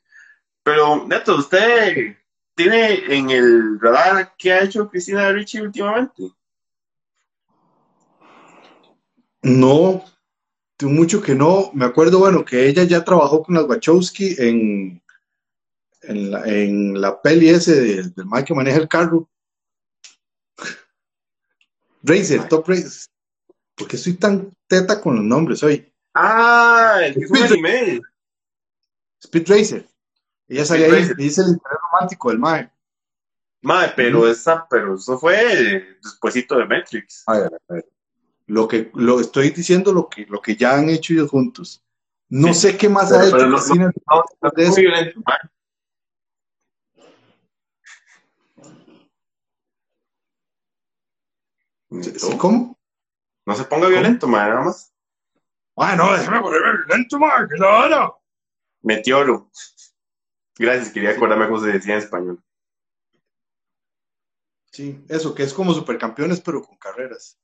Pero, 0.62 1.08
Neto, 1.08 1.38
¿usted 1.38 2.18
tiene 2.54 3.16
en 3.16 3.30
el 3.30 3.80
radar 3.80 4.36
qué 4.38 4.52
ha 4.52 4.64
hecho 4.66 4.90
Cristina 4.90 5.32
Ricci 5.32 5.62
últimamente? 5.62 6.34
No, 9.44 10.04
mucho 10.82 11.22
que 11.22 11.36
no. 11.36 11.72
Me 11.74 11.86
acuerdo, 11.86 12.20
bueno, 12.20 12.44
que 12.44 12.68
ella 12.68 12.84
ya 12.84 13.04
trabajó 13.04 13.44
con 13.44 13.56
las 13.56 13.66
Wachowski 13.66 14.36
en, 14.38 15.02
en, 16.02 16.32
la, 16.32 16.48
en 16.48 17.02
la 17.02 17.22
peli 17.22 17.50
ese 17.50 17.80
del, 17.80 18.14
del 18.14 18.26
Mike 18.26 18.46
que 18.46 18.54
maneja 18.54 18.78
el 18.78 18.88
carro. 18.88 19.30
Racer, 22.02 22.48
Top 22.48 22.68
Racer. 22.68 22.92
¿Por 23.76 23.88
qué 23.88 23.98
soy 23.98 24.14
tan 24.14 24.52
teta 24.68 25.00
con 25.02 25.16
los 25.16 25.24
nombres 25.24 25.64
hoy? 25.64 25.92
Ah, 26.14 27.00
el 27.04 27.14
que 27.14 27.22
es 27.22 27.32
un 27.32 27.38
anime. 27.38 28.02
Speed 29.24 29.48
Racer. 29.48 29.88
Ella 30.48 30.66
salía 30.66 30.88
ahí 30.88 31.10
dice 31.18 31.42
el 31.42 31.48
interés 31.50 31.80
romántico 31.92 32.30
del 32.30 32.40
Mae. 32.40 32.70
Mae, 33.62 33.94
pero 33.96 34.28
esa, 34.30 34.68
pero 34.70 34.96
eso 34.96 35.18
fue 35.18 35.98
despuésito 36.04 36.58
de 36.58 36.66
Matrix. 36.66 37.24
A 37.26 37.40
ver, 37.40 37.52
a 37.70 37.74
ver. 37.74 37.93
Lo 38.48 38.68
que 38.68 38.92
lo 38.94 39.20
estoy 39.20 39.52
diciendo 39.52 39.94
lo 39.94 40.10
que 40.10 40.26
lo 40.26 40.42
que 40.42 40.56
ya 40.56 40.76
han 40.76 40.90
hecho 40.90 41.14
ellos 41.14 41.30
juntos. 41.30 41.84
No 42.30 42.54
sé 42.54 42.78
qué 42.78 42.90
más 42.90 43.12
ha 43.12 43.26
hecho. 43.26 43.38
No, 43.38 43.58
no, 43.58 43.92
no, 44.42 44.52
de 44.56 44.64
eso. 44.64 44.76
Violento, 44.76 45.22
¿Cómo? 52.38 52.80
No 53.46 53.56
se 53.56 53.66
ponga 53.66 53.88
violento, 53.88 54.28
mae, 54.28 54.50
nada 54.50 54.62
más. 54.62 54.94
Ah, 55.76 55.96
no, 55.96 56.14
déjame 56.14 56.42
ponerme 56.42 56.86
violento, 56.86 57.20
mae, 57.20 57.48
que 57.48 57.58
la 57.58 57.80
hora. 57.80 58.14
Meteoro. 58.82 59.50
Gracias, 60.58 60.92
quería 60.92 61.12
acordarme 61.12 61.48
cómo 61.48 61.60
se 61.60 61.72
decía 61.72 61.94
en 61.94 62.00
español. 62.00 62.44
Sí, 64.72 65.04
eso, 65.08 65.36
que 65.36 65.44
es 65.44 65.54
como 65.54 65.74
supercampeones, 65.74 66.42
pero 66.42 66.64
con 66.64 66.78
carreras. 66.78 67.40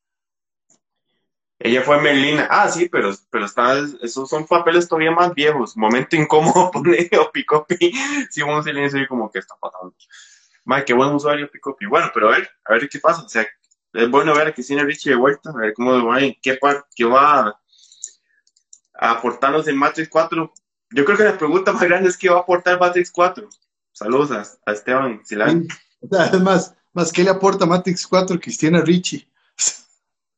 Ella 1.60 1.82
fue 1.82 2.02
Merlina. 2.02 2.48
Ah, 2.50 2.70
sí, 2.70 2.88
pero, 2.88 3.12
pero 3.30 3.46
está, 3.46 3.78
esos 4.02 4.30
son 4.30 4.48
papeles 4.48 4.88
todavía 4.88 5.12
más 5.12 5.34
viejos. 5.34 5.76
Momento 5.76 6.16
incómodo 6.16 6.72
poner 6.72 7.10
Picopi. 7.34 7.92
Sí, 8.30 8.42
un 8.42 8.64
silencio 8.64 9.02
y 9.02 9.08
como 9.08 9.30
que 9.30 9.40
está 9.40 9.56
pasando. 9.60 9.94
Madre, 10.64 10.86
qué 10.86 10.94
buen 10.94 11.10
usuario 11.10 11.52
Picopi. 11.52 11.86
Bueno, 11.86 12.10
pero 12.14 12.30
a 12.30 12.32
ver, 12.32 12.50
a 12.64 12.74
ver 12.74 12.88
qué 12.88 13.00
pasa. 13.00 13.24
O 13.24 13.30
sea, 13.30 13.46
es 13.94 14.10
bueno 14.10 14.34
ver 14.34 14.48
a 14.48 14.54
Cristina 14.54 14.84
Richie 14.84 15.12
de 15.12 15.18
vuelta, 15.18 15.50
a 15.50 15.58
ver 15.58 15.74
cómo 15.74 16.06
va, 16.06 16.20
qué, 16.42 16.58
qué 16.96 17.06
va 17.06 17.60
a 18.94 19.12
aportarnos 19.12 19.68
en 19.68 19.78
Matrix 19.78 20.08
4. 20.08 20.54
Yo 20.92 21.06
creo 21.06 21.18
que 21.18 21.24
la 21.26 21.38
pregunta 21.38 21.74
más 21.74 21.84
grande 21.84 22.10
es 22.10 22.18
qué 22.18 22.30
va 22.30 22.38
a 22.38 22.42
aportar 22.42 22.80
Matrix 22.80 23.12
4. 23.12 23.50
Saludos 23.92 24.60
a, 24.66 24.72
Esteban 24.72 25.22
Silán. 25.26 25.68
Es 26.02 26.40
más, 26.40 26.74
más, 26.94 27.12
¿qué 27.12 27.26
le 27.26 27.30
aporta 27.30 27.66
Matrix 27.66 28.08
4 28.08 28.40
Cristina 28.40 28.80
Richie? 28.80 29.30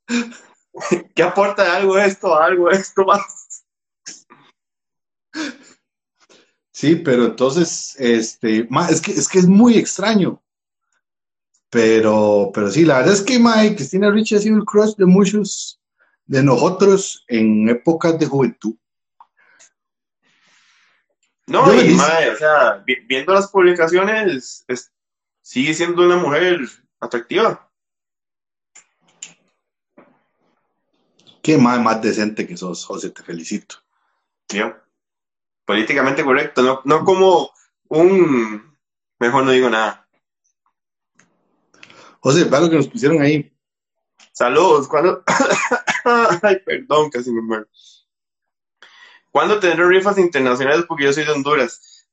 ¿Qué 1.16 1.24
aporta 1.24 1.76
algo 1.76 1.98
esto, 1.98 2.36
algo 2.36 2.70
esto 2.70 3.06
más? 3.06 3.66
Sí, 6.72 6.96
pero 6.96 7.26
entonces, 7.26 7.96
este, 8.00 8.68
es 8.90 9.02
que, 9.02 9.12
es 9.12 9.28
que 9.28 9.40
es 9.40 9.48
muy 9.48 9.78
extraño. 9.78 10.42
Pero, 11.70 12.52
pero 12.54 12.70
sí, 12.70 12.84
la 12.84 12.98
verdad 12.98 13.14
es 13.14 13.22
que 13.22 13.40
Mike, 13.40 13.76
Cristina 13.76 14.12
Ricci 14.12 14.36
ha 14.36 14.40
sido 14.40 14.58
el 14.58 14.66
crush 14.66 14.96
de 14.96 15.06
muchos 15.06 15.80
de 16.26 16.44
nosotros 16.44 17.24
en 17.28 17.70
épocas 17.70 18.20
de 18.20 18.26
juventud. 18.26 18.76
No, 21.48 21.74
y 21.74 21.94
Mae, 21.94 22.30
o 22.30 22.36
sea, 22.38 22.84
viendo 23.08 23.34
las 23.34 23.50
publicaciones, 23.50 24.66
sigue 25.42 25.74
siendo 25.74 26.04
una 26.04 26.18
mujer 26.18 26.60
atractiva. 27.00 27.71
Qué 31.42 31.58
más, 31.58 31.80
más 31.82 32.02
decente 32.02 32.48
que 32.48 32.58
sos, 32.58 32.86
José, 32.86 33.10
te 33.10 33.24
felicito. 33.24 33.78
Yo. 34.50 34.74
Políticamente 35.66 36.24
correcto, 36.24 36.62
no, 36.62 36.82
no 36.86 37.04
como 37.06 37.52
un. 37.88 38.78
Mejor 39.20 39.44
no 39.44 39.52
digo 39.52 39.70
nada. 39.70 40.08
José, 42.20 42.46
para 42.46 42.64
lo 42.64 42.70
que 42.70 42.76
nos 42.76 42.88
pusieron 42.88 43.22
ahí. 43.22 43.52
Saludos, 44.32 44.88
¿cuándo? 44.88 45.24
Ay, 46.44 46.60
perdón, 46.66 47.10
casi 47.10 47.32
me 47.32 47.42
muero. 47.42 47.68
¿Cuándo 49.32 49.60
tendré 49.60 49.88
rifas 49.88 50.18
internacionales? 50.18 50.86
Porque 50.88 51.06
yo 51.06 51.14
soy 51.14 51.26
de 51.26 51.32
Honduras. 51.32 52.08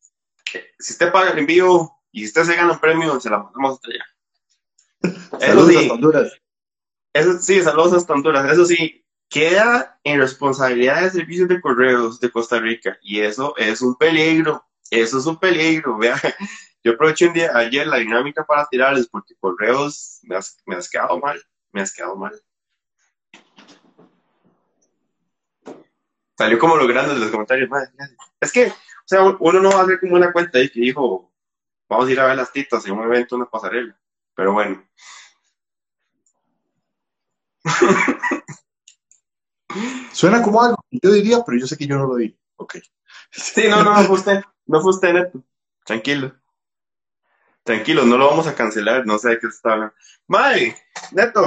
Si 0.79 0.93
usted 0.93 1.13
paga 1.13 1.31
el 1.31 1.39
envío 1.39 1.91
y 2.13 2.21
si 2.21 2.27
usted 2.27 2.45
se 2.45 2.57
gana 2.57 2.73
un 2.73 2.79
premio, 2.79 3.21
se 3.21 3.29
la 3.29 3.39
mandamos 3.39 3.75
hasta 3.75 3.89
allá. 3.91 5.39
Saludos 5.47 5.91
a 5.91 5.93
Honduras. 5.93 6.33
Eso 7.13 7.39
sí, 7.39 7.63
saludos 7.63 7.95
hasta 7.95 8.13
Honduras. 8.13 8.51
Eso 8.51 8.65
sí, 8.65 9.05
queda 9.29 9.99
en 10.05 10.21
responsabilidad 10.21 11.03
de 11.03 11.11
servicios 11.11 11.49
de 11.49 11.61
correos 11.61 12.19
de 12.21 12.31
Costa 12.31 12.59
Rica 12.59 12.99
y 13.03 13.21
eso 13.21 13.55
es 13.57 13.83
un 13.83 13.95
peligro, 13.97 14.65
eso 14.91 15.19
es 15.19 15.27
un 15.27 15.39
peligro, 15.39 15.99
vea. 15.99 16.21
Yo 16.83 16.93
aproveché 16.93 17.27
un 17.27 17.35
día 17.35 17.51
ayer 17.55 17.87
la 17.87 17.99
dinámica 17.99 18.45
para 18.45 18.67
tirarles 18.67 19.09
porque 19.09 19.35
correos 19.39 20.21
me 20.23 20.37
has, 20.37 20.57
me 20.65 20.77
has 20.77 20.89
quedado 20.89 21.19
mal, 21.19 21.41
me 21.73 21.83
has 21.83 21.93
quedado 21.93 22.17
mal. 22.17 22.41
Salió 26.39 26.59
como 26.59 26.77
lo 26.77 26.87
grande 26.87 27.15
de 27.15 27.21
los 27.21 27.31
comentarios, 27.31 27.69
Es 28.41 28.53
que, 28.53 28.69
o 28.69 28.73
sea, 29.05 29.25
uno 29.25 29.61
no 29.61 29.71
va 29.71 29.81
a 29.81 29.83
hacer 29.83 29.99
como 29.99 30.15
una 30.15 30.33
cuenta 30.33 30.59
ahí 30.59 30.71
que 30.71 30.81
dijo, 30.81 31.33
vamos 31.89 32.07
a 32.07 32.13
ir 32.13 32.21
a 32.21 32.27
ver 32.27 32.37
las 32.37 32.53
titas 32.53 32.87
en 32.87 32.93
un 32.93 33.03
evento, 33.03 33.35
una 33.35 33.47
pasarela. 33.47 33.99
Pero 34.37 34.53
bueno. 34.53 34.89
Suena 40.13 40.43
como 40.43 40.63
algo 40.63 40.79
yo 40.91 41.13
diría, 41.13 41.43
pero 41.45 41.59
yo 41.59 41.67
sé 41.67 41.77
que 41.77 41.87
yo 41.87 41.97
no 41.97 42.07
lo 42.07 42.17
di. 42.17 42.37
Ok. 42.57 42.77
Sí, 43.31 43.69
no, 43.69 43.83
no, 43.83 43.95
no 43.95 44.05
fue 44.05 44.17
usted. 44.17 44.43
No 44.67 44.81
fue 44.81 44.91
usted, 44.91 45.13
Neto. 45.13 45.43
Tranquilo. 45.85 46.35
Tranquilo, 47.63 48.05
no 48.05 48.17
lo 48.17 48.29
vamos 48.29 48.47
a 48.47 48.55
cancelar. 48.55 49.07
No 49.07 49.19
sé 49.19 49.31
de 49.31 49.39
qué 49.39 49.49
se 49.49 49.57
está 49.57 49.73
hablando. 49.73 49.95
Mae, 50.27 50.77
Neto, 51.13 51.47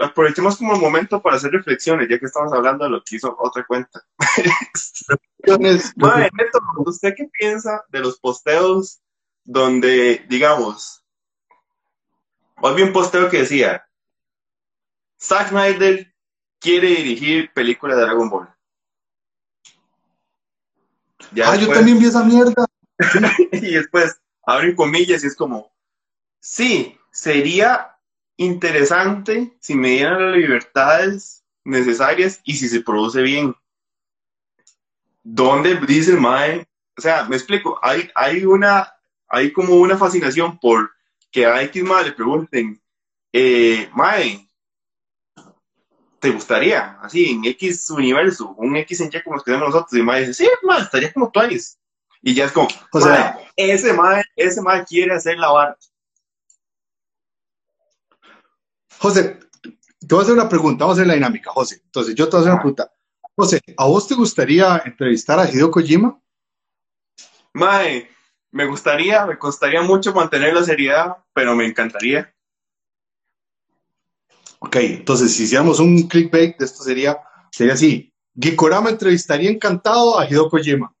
aprovechemos 0.00 0.56
como 0.56 0.74
el 0.74 0.80
momento 0.80 1.20
para 1.20 1.36
hacer 1.36 1.50
reflexiones, 1.50 2.08
ya 2.08 2.18
que 2.18 2.26
estamos 2.26 2.52
hablando 2.52 2.84
de 2.84 2.90
lo 2.90 3.02
que 3.02 3.16
hizo 3.16 3.34
otra 3.38 3.64
cuenta. 3.66 4.02
Mae, 5.96 6.30
Neto, 6.32 6.60
¿usted 6.78 7.14
qué 7.16 7.28
piensa 7.32 7.84
de 7.88 8.00
los 8.00 8.18
posteos 8.18 9.02
donde, 9.44 10.24
digamos, 10.28 11.04
hoy 12.60 12.74
vi 12.74 12.82
un 12.82 12.92
posteo 12.92 13.28
que 13.28 13.38
decía, 13.38 13.84
Zack 15.20 15.50
Snyder 15.50 16.11
quiere 16.62 16.88
dirigir 16.88 17.52
películas 17.52 17.96
de 17.96 18.02
Dragon 18.04 18.30
Ball. 18.30 18.48
ah, 21.44 21.56
yo 21.56 21.68
también 21.68 21.98
vi 21.98 22.06
esa 22.06 22.24
mierda. 22.24 22.66
y 23.52 23.72
después 23.72 24.20
abren 24.46 24.76
comillas 24.76 25.24
y 25.24 25.26
es 25.26 25.36
como, 25.36 25.72
sí, 26.40 26.96
sería 27.10 27.98
interesante 28.36 29.56
si 29.60 29.74
me 29.74 29.90
dieran 29.90 30.30
las 30.30 30.36
libertades 30.36 31.44
necesarias 31.64 32.40
y 32.44 32.54
si 32.54 32.68
se 32.68 32.80
produce 32.80 33.22
bien. 33.22 33.54
¿Dónde 35.22 35.76
dice 35.86 36.12
el 36.12 36.20
Mae? 36.20 36.66
O 36.96 37.00
sea, 37.00 37.24
me 37.24 37.36
explico, 37.36 37.78
hay, 37.82 38.10
hay 38.14 38.44
una, 38.44 38.92
hay 39.28 39.52
como 39.52 39.76
una 39.76 39.96
fascinación 39.96 40.58
por 40.58 40.90
que 41.30 41.46
a 41.46 41.62
X 41.62 41.82
Mae 41.82 42.04
le 42.04 42.12
pregunten, 42.12 42.82
eh, 43.32 43.88
Mae, 43.94 44.46
¿te 46.22 46.30
gustaría? 46.30 46.98
Así, 47.02 47.32
en 47.32 47.44
X 47.44 47.90
universo, 47.90 48.54
un 48.56 48.76
X 48.76 49.00
en 49.00 49.10
Y 49.12 49.22
como 49.24 49.34
los 49.34 49.44
que 49.44 49.50
tenemos 49.50 49.74
nosotros, 49.74 49.98
y 49.98 50.02
Mae 50.04 50.20
dice, 50.20 50.34
sí, 50.34 50.48
Mae, 50.62 50.80
estaría 50.80 51.12
como 51.12 51.32
Twice. 51.32 51.78
Y 52.22 52.32
ya 52.32 52.44
es 52.44 52.52
como, 52.52 52.68
O 52.92 53.00
sea, 53.00 53.40
ese 53.56 53.92
Mae, 53.92 54.22
ese 54.36 54.62
Mae 54.62 54.84
quiere 54.84 55.14
hacer 55.14 55.36
la 55.36 55.50
barra. 55.50 55.76
José, 58.98 59.40
te 59.60 60.06
voy 60.14 60.20
a 60.20 60.22
hacer 60.22 60.34
una 60.34 60.48
pregunta, 60.48 60.84
vamos 60.84 60.96
a 60.96 61.00
hacer 61.00 61.08
la 61.08 61.14
dinámica, 61.14 61.50
José. 61.50 61.82
Entonces, 61.84 62.14
yo 62.14 62.28
te 62.28 62.36
voy 62.36 62.38
a 62.38 62.40
hacer 62.42 62.52
una 62.52 62.62
pregunta. 62.62 62.92
José, 63.34 63.60
¿a 63.76 63.86
vos 63.86 64.06
te 64.06 64.14
gustaría 64.14 64.80
entrevistar 64.84 65.40
a 65.40 65.50
Hideo 65.50 65.72
Kojima? 65.72 66.20
Mae, 67.52 68.08
me 68.52 68.64
gustaría, 68.66 69.26
me 69.26 69.36
costaría 69.38 69.82
mucho 69.82 70.12
mantener 70.12 70.54
la 70.54 70.62
seriedad, 70.62 71.16
pero 71.32 71.56
me 71.56 71.66
encantaría. 71.66 72.31
Ok, 74.64 74.76
entonces, 74.76 75.34
si 75.34 75.42
hiciéramos 75.42 75.80
un 75.80 76.06
clickbait 76.06 76.56
de 76.56 76.64
esto 76.64 76.84
sería, 76.84 77.18
sería 77.50 77.74
así. 77.74 78.14
Gikorama 78.40 78.90
entrevistaría 78.90 79.50
encantado 79.50 80.18
a 80.18 80.24
Hideo 80.26 80.48
Kojima. 80.48 80.94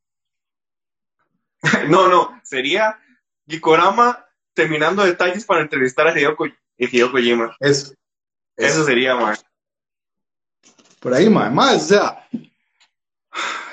No, 1.88 2.08
no, 2.08 2.40
sería 2.42 2.98
Gikorama 3.46 4.26
terminando 4.52 5.04
detalles 5.04 5.44
para 5.44 5.62
entrevistar 5.62 6.08
a 6.08 6.18
Hideo, 6.18 6.34
Ko- 6.36 6.46
Hideo 6.76 7.12
Kojima. 7.12 7.56
Eso. 7.60 7.94
Eso 8.56 8.84
sería, 8.84 9.14
mae. 9.14 9.36
Por 11.00 11.14
ahí, 11.14 11.30
mae, 11.30 11.76
o 11.76 11.80
sea, 11.80 12.28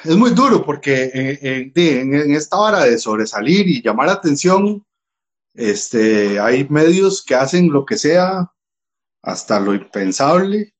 es 0.03 0.15
muy 0.15 0.31
duro 0.31 0.63
porque 0.63 1.05
eh, 1.13 1.39
eh, 1.41 1.71
en, 1.75 2.13
en 2.13 2.35
esta 2.35 2.57
hora 2.57 2.83
de 2.85 2.97
sobresalir 2.99 3.67
y 3.67 3.81
llamar 3.81 4.05
la 4.07 4.13
atención, 4.13 4.85
este, 5.55 6.39
hay 6.39 6.67
medios 6.69 7.23
que 7.25 7.33
hacen 7.35 7.71
lo 7.71 7.85
que 7.85 7.97
sea, 7.97 8.51
hasta 9.21 9.59
lo 9.59 9.73
impensable, 9.73 10.73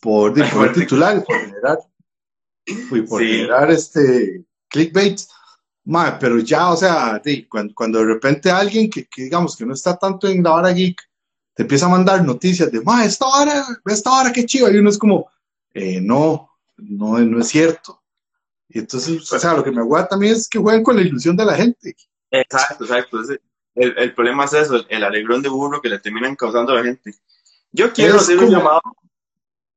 por, 0.00 0.34
por 0.50 0.72
titular, 0.72 1.24
por 1.24 1.36
generar, 1.40 1.78
y 2.66 3.00
por 3.02 3.20
Sí. 3.20 3.28
generar 3.28 3.70
este 3.70 4.44
clickbaits. 4.68 5.28
Mae, 5.84 6.16
pero 6.18 6.38
ya, 6.40 6.70
o 6.72 6.76
sea, 6.76 7.20
de, 7.20 7.48
cuando, 7.48 7.72
cuando 7.74 8.00
de 8.00 8.06
repente 8.06 8.50
alguien 8.50 8.90
que, 8.90 9.06
que 9.06 9.22
digamos 9.22 9.56
que 9.56 9.64
no 9.64 9.72
está 9.72 9.96
tanto 9.96 10.26
en 10.26 10.42
la 10.42 10.52
hora 10.54 10.72
geek, 10.72 11.00
te 11.54 11.62
empieza 11.62 11.86
a 11.86 11.90
mandar 11.90 12.24
noticias 12.24 12.70
de, 12.72 12.80
ma, 12.82 13.04
esta 13.04 13.24
hora, 13.26 13.64
esta 13.86 14.10
hora, 14.10 14.32
qué 14.32 14.44
chiva, 14.44 14.70
y 14.70 14.76
uno 14.78 14.90
es 14.90 14.98
como, 14.98 15.30
eh, 15.72 16.00
no, 16.00 16.50
no, 16.76 17.18
no 17.20 17.40
es 17.40 17.48
cierto. 17.48 18.02
Y 18.68 18.80
entonces, 18.80 19.32
o 19.32 19.38
sea, 19.38 19.54
lo 19.54 19.62
que 19.62 19.70
me 19.70 19.80
aguanta 19.80 20.10
también 20.10 20.34
es 20.34 20.48
que 20.48 20.58
jueguen 20.58 20.82
con 20.82 20.96
la 20.96 21.02
ilusión 21.02 21.36
de 21.36 21.44
la 21.44 21.54
gente. 21.54 21.94
Exacto, 22.32 22.84
exacto. 22.84 23.18
El, 23.76 23.96
el 23.96 24.12
problema 24.14 24.44
es 24.44 24.54
eso, 24.54 24.74
el, 24.74 24.86
el 24.88 25.04
alegrón 25.04 25.40
de 25.40 25.48
burro 25.48 25.80
que 25.80 25.88
le 25.88 26.00
terminan 26.00 26.34
causando 26.34 26.72
a 26.72 26.76
la 26.76 26.82
gente. 26.82 27.14
Yo 27.72 27.92
quiero 27.92 28.16
hacer 28.16 28.38
un 28.38 28.50
llamado, 28.50 28.80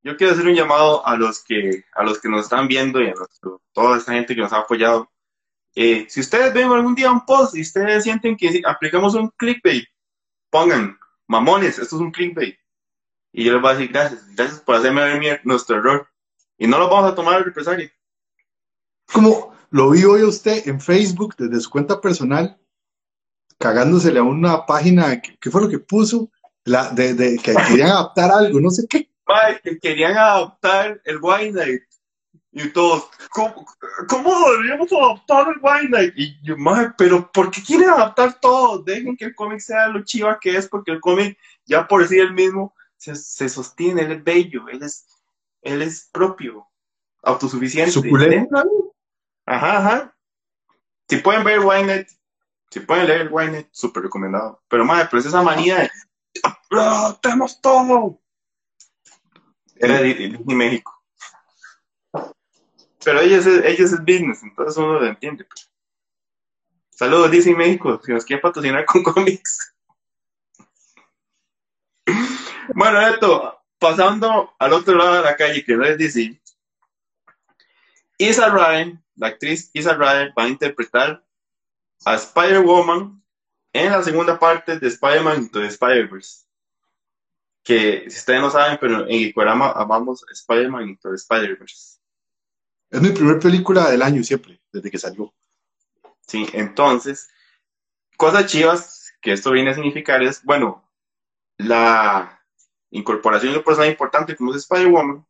yo 0.02 0.16
quiero 0.16 0.32
hacer 0.32 0.46
un 0.46 0.54
llamado 0.54 1.06
a 1.06 1.16
los 1.16 1.42
que, 1.44 1.84
a 1.94 2.02
los 2.02 2.20
que 2.20 2.28
nos 2.28 2.42
están 2.44 2.66
viendo 2.68 3.00
y 3.00 3.08
a 3.08 3.14
nuestro- 3.14 3.62
toda 3.72 3.98
esta 3.98 4.12
gente 4.12 4.34
que 4.34 4.40
nos 4.40 4.52
ha 4.52 4.58
apoyado. 4.58 5.10
Eh, 5.74 6.06
si 6.08 6.20
ustedes 6.20 6.52
ven 6.54 6.70
algún 6.70 6.94
día 6.94 7.12
un 7.12 7.24
post 7.24 7.54
y 7.56 7.60
ustedes 7.60 8.02
sienten 8.04 8.36
que 8.36 8.50
si 8.52 8.62
aplicamos 8.66 9.14
un 9.14 9.28
clickbait, 9.36 9.84
pongan, 10.50 10.98
mamones, 11.26 11.78
esto 11.78 11.96
es 11.96 12.02
un 12.02 12.10
clickbait. 12.10 12.56
Y 13.32 13.44
yo 13.44 13.52
les 13.52 13.62
voy 13.62 13.70
a 13.70 13.74
decir 13.74 13.92
gracias, 13.92 14.26
gracias 14.34 14.60
por 14.60 14.74
hacerme 14.76 15.02
ver 15.02 15.20
mi- 15.20 15.28
nuestro 15.44 15.76
error. 15.76 16.08
Y 16.58 16.66
no 16.66 16.78
lo 16.78 16.88
vamos 16.88 17.12
a 17.12 17.14
tomar 17.14 17.34
al 17.36 17.44
represalia. 17.44 17.92
Como 19.12 19.54
lo 19.70 19.90
vi 19.90 20.04
hoy 20.04 20.22
a 20.22 20.26
usted 20.26 20.66
en 20.66 20.80
Facebook 20.80 21.34
desde 21.38 21.60
su 21.60 21.70
cuenta 21.70 22.00
personal, 22.00 22.58
cagándosele 23.58 24.18
a 24.18 24.22
una 24.24 24.66
página, 24.66 25.20
¿qué, 25.20 25.36
qué 25.38 25.50
fue 25.50 25.60
lo 25.62 25.68
que 25.68 25.78
puso? 25.78 26.30
La, 26.70 26.88
de, 26.90 27.14
de- 27.14 27.36
que 27.38 27.52
querían 27.54 27.90
adaptar 27.90 28.30
algo, 28.30 28.60
no 28.60 28.70
sé 28.70 28.86
qué. 28.88 29.10
Mae, 29.26 29.60
que 29.60 29.78
querían 29.78 30.16
adaptar 30.16 31.00
el 31.04 31.18
White 31.20 31.50
Knight. 31.52 31.82
Y 32.52 32.68
todos, 32.70 33.08
¿cómo, 33.30 33.66
cómo 34.08 34.50
deberíamos 34.50 34.92
adaptar 34.92 35.48
el 35.48 35.60
White 35.62 35.86
Knight? 35.88 36.14
Y 36.16 36.40
yo, 36.42 36.56
mae, 36.56 36.90
pero 36.96 37.30
¿por 37.30 37.50
qué 37.50 37.62
quieren 37.62 37.90
adaptar 37.90 38.38
todo? 38.40 38.82
Dejen 38.82 39.16
que 39.16 39.24
el 39.26 39.34
cómic 39.34 39.60
sea 39.60 39.88
lo 39.88 40.04
chiva 40.04 40.38
que 40.40 40.56
es, 40.56 40.68
porque 40.68 40.92
el 40.92 41.00
cómic 41.00 41.36
ya 41.64 41.86
por 41.88 42.06
sí 42.06 42.18
el 42.18 42.32
mismo 42.32 42.74
se, 42.96 43.14
se 43.16 43.48
sostiene, 43.48 44.02
él 44.02 44.12
es 44.12 44.24
bello, 44.24 44.68
él 44.68 44.82
es, 44.82 45.06
él 45.62 45.82
es 45.82 46.08
propio, 46.12 46.66
autosuficiente. 47.22 47.92
Suculento. 47.92 48.62
Ajá, 49.46 49.78
ajá. 49.78 50.16
Si 51.08 51.16
pueden 51.16 51.42
ver 51.44 51.58
el 51.58 51.64
White 51.64 51.84
Knight, 51.84 52.08
si 52.70 52.80
pueden 52.80 53.06
leer 53.06 53.20
el 53.22 53.28
White 53.32 53.50
Knight, 53.50 53.68
súper 53.70 54.04
recomendado. 54.04 54.62
Pero 54.68 54.84
mae, 54.84 55.06
pero 55.06 55.20
es 55.20 55.26
esa 55.26 55.42
manía 55.42 55.78
de, 55.78 55.84
¡Ah, 55.84 55.90
tenemos 57.20 57.60
todo! 57.60 58.20
Era 59.76 60.00
Disney 60.02 60.54
México. 60.54 60.96
Pero 63.02 63.20
ellos 63.20 63.46
es, 63.46 63.64
ellos 63.64 63.92
es 63.92 64.00
business, 64.00 64.42
entonces 64.42 64.76
uno 64.76 65.00
lo 65.00 65.06
entiende. 65.06 65.44
pues. 65.44 65.70
Saludos 66.90 67.30
Disney 67.30 67.54
México, 67.54 67.98
si 68.04 68.12
nos 68.12 68.24
quieren 68.24 68.42
patrocinar 68.42 68.84
con 68.84 69.02
cómics. 69.04 69.74
Bueno, 72.74 73.00
esto, 73.00 73.58
pasando 73.78 74.54
al 74.58 74.72
otro 74.74 74.94
lado 74.94 75.14
de 75.14 75.22
la 75.22 75.36
calle, 75.36 75.64
que 75.64 75.76
no 75.76 75.84
es 75.84 75.96
DC. 75.96 76.40
Isa 78.18 78.50
Ryan, 78.50 79.02
la 79.16 79.28
actriz 79.28 79.70
Isa 79.72 79.94
Ryan, 79.94 80.32
va 80.38 80.44
a 80.44 80.48
interpretar 80.48 81.24
a 82.04 82.14
Spider-Woman 82.14 83.22
en 83.72 83.92
la 83.92 84.02
segunda 84.02 84.38
parte 84.38 84.78
de 84.78 84.88
Spider-Man 84.88 85.44
Into 85.44 85.60
the 85.60 85.68
Spider-Verse. 85.68 86.49
Que 87.62 88.08
si 88.08 88.18
ustedes 88.18 88.40
no 88.40 88.50
saben, 88.50 88.78
pero 88.80 89.06
en 89.06 89.14
Ikorama 89.14 89.72
amamos 89.72 90.24
Spider-Man 90.30 90.88
Into 90.88 91.10
the 91.10 91.16
Spider-Verse. 91.16 92.00
Es 92.90 93.00
mi 93.00 93.10
primera 93.10 93.38
película 93.38 93.90
del 93.90 94.02
año 94.02 94.22
siempre, 94.24 94.60
desde 94.72 94.90
que 94.90 94.98
salió. 94.98 95.32
Sí, 96.26 96.48
entonces, 96.52 97.28
cosas 98.16 98.46
chivas 98.46 99.12
que 99.20 99.32
esto 99.32 99.50
viene 99.50 99.70
a 99.70 99.74
significar 99.74 100.22
es, 100.22 100.42
bueno, 100.42 100.88
la 101.58 102.42
incorporación 102.90 103.52
de 103.52 103.58
un 103.58 103.64
personaje 103.64 103.92
importante 103.92 104.34
como 104.34 104.52
es 104.52 104.62
Spider-Woman, 104.62 105.24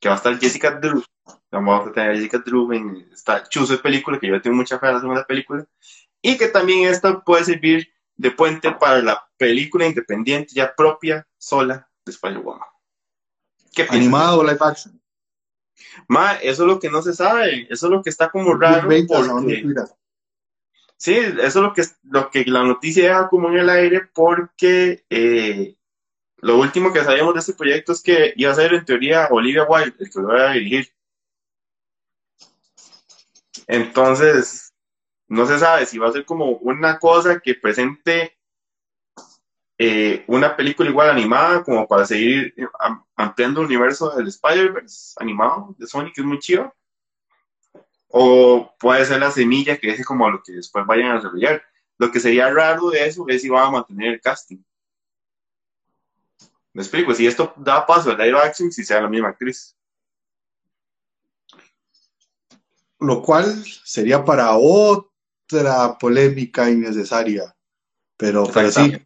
que 0.00 0.08
va 0.08 0.14
a 0.14 0.16
estar 0.16 0.38
Jessica 0.38 0.70
Drew. 0.72 1.04
Vamos 1.50 1.86
a 1.86 1.92
tener 1.92 2.10
a 2.10 2.14
Jessica 2.14 2.38
Drew 2.38 2.72
en 2.72 3.08
esta 3.12 3.46
chuzo 3.48 3.74
de 3.74 3.78
película, 3.78 4.18
que 4.18 4.26
yo 4.26 4.40
tengo 4.40 4.56
mucha 4.56 4.78
fe 4.78 4.86
a 4.86 4.92
la 4.92 5.00
segunda 5.00 5.24
película, 5.24 5.66
y 6.20 6.36
que 6.38 6.48
también 6.48 6.88
esta 6.88 7.20
puede 7.20 7.44
servir 7.44 7.91
de 8.16 8.30
puente 8.30 8.72
para 8.72 9.02
la 9.02 9.28
película 9.36 9.86
independiente 9.86 10.54
ya 10.54 10.74
propia, 10.74 11.26
sola, 11.38 11.88
de 12.04 12.12
Spider-Woman. 12.12 12.68
Animado 13.88 14.40
o 14.40 14.44
live 14.44 14.58
action. 14.60 15.00
Ma, 16.08 16.34
eso 16.34 16.62
es 16.62 16.68
lo 16.68 16.78
que 16.78 16.90
no 16.90 17.02
se 17.02 17.14
sabe, 17.14 17.66
eso 17.70 17.86
es 17.86 17.90
lo 17.90 18.02
que 18.02 18.10
está 18.10 18.30
como 18.30 18.54
raro. 18.54 18.88
Clickbait, 18.88 19.10
¿hasta 19.10 19.32
dónde 19.32 19.62
porque-? 19.62 20.02
Sí, 20.96 21.16
eso 21.16 21.40
es 21.40 21.54
lo 21.56 21.72
que, 21.72 21.82
lo 22.04 22.30
que 22.30 22.44
la 22.44 22.62
noticia 22.62 23.08
deja 23.08 23.28
como 23.28 23.48
en 23.48 23.58
el 23.58 23.68
aire 23.68 24.08
porque 24.14 25.04
eh, 25.10 25.74
lo 26.36 26.58
último 26.58 26.92
que 26.92 27.02
sabíamos 27.02 27.34
de 27.34 27.40
este 27.40 27.54
proyecto 27.54 27.90
es 27.90 28.02
que 28.02 28.32
iba 28.36 28.52
a 28.52 28.54
ser 28.54 28.72
en 28.72 28.84
teoría 28.84 29.26
Olivia 29.30 29.64
Wilde 29.64 29.96
el 29.98 30.10
que 30.10 30.20
lo 30.20 30.36
iba 30.36 30.50
a 30.50 30.52
dirigir. 30.52 30.92
Entonces, 33.66 34.71
no 35.32 35.46
se 35.46 35.58
sabe 35.58 35.86
si 35.86 35.98
va 35.98 36.08
a 36.08 36.12
ser 36.12 36.24
como 36.24 36.50
una 36.58 36.98
cosa 36.98 37.40
que 37.40 37.54
presente 37.54 38.36
eh, 39.78 40.24
una 40.28 40.54
película 40.54 40.90
igual 40.90 41.10
animada 41.10 41.64
como 41.64 41.88
para 41.88 42.04
seguir 42.04 42.52
eh, 42.56 42.66
am- 42.78 43.02
ampliando 43.16 43.60
el 43.60 43.66
universo 43.66 44.10
del 44.10 44.28
Spider-Verse 44.28 45.14
animado 45.18 45.74
de 45.78 45.86
Sony, 45.86 46.12
que 46.14 46.20
es 46.20 46.26
muy 46.26 46.38
chido. 46.38 46.74
O 48.08 48.74
puede 48.78 49.06
ser 49.06 49.20
la 49.20 49.30
semilla 49.30 49.78
que 49.78 49.90
es 49.90 50.04
como 50.04 50.28
lo 50.28 50.42
que 50.42 50.52
después 50.52 50.84
vayan 50.86 51.12
a 51.12 51.14
desarrollar. 51.14 51.62
Lo 51.98 52.12
que 52.12 52.20
sería 52.20 52.50
raro 52.50 52.90
de 52.90 53.06
eso 53.06 53.24
es 53.28 53.40
si 53.40 53.48
van 53.48 53.66
a 53.66 53.70
mantener 53.70 54.12
el 54.12 54.20
casting. 54.20 54.58
Me 56.74 56.82
explico, 56.82 57.14
si 57.14 57.26
esto 57.26 57.54
da 57.56 57.86
paso 57.86 58.10
al 58.10 58.18
live 58.18 58.38
action, 58.38 58.70
si 58.70 58.84
sea 58.84 59.00
la 59.00 59.08
misma 59.08 59.30
actriz. 59.30 59.74
Lo 63.00 63.22
cual 63.22 63.64
sería 63.84 64.24
para 64.24 64.56
otra 65.52 65.96
polémica 65.98 66.68
innecesaria. 66.70 67.54
Pero, 68.16 68.44
pero 68.52 68.70
sí, 68.70 68.96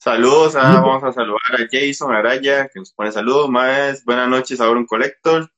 Saludos, 0.00 0.54
a- 0.54 0.74
Ujú. 0.78 0.86
vamos 0.86 1.04
a 1.04 1.12
saludar 1.12 1.40
a 1.54 1.66
Jason 1.70 2.14
Araya, 2.14 2.68
que 2.68 2.78
nos 2.78 2.92
pone 2.92 3.10
saludos, 3.10 3.50
más 3.50 4.04
buenas 4.04 4.28
noches, 4.28 4.60
ahora 4.60 4.78
un 4.78 4.86
collector. 4.86 5.50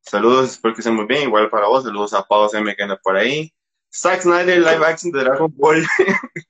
Saludos, 0.00 0.50
espero 0.52 0.74
que 0.74 0.80
estén 0.80 0.94
muy 0.94 1.06
bien, 1.06 1.22
igual 1.28 1.48
para 1.50 1.66
vos, 1.68 1.84
saludos 1.84 2.12
a 2.12 2.22
Pau 2.24 2.48
M 2.52 2.74
que 2.74 2.82
anda 2.82 2.96
por 2.96 3.16
ahí. 3.16 3.52
Zack 3.94 4.22
Snyder, 4.22 4.58
live 4.58 4.84
action 4.84 5.12
de 5.12 5.20
Dragon 5.20 5.52
Ball. 5.56 5.86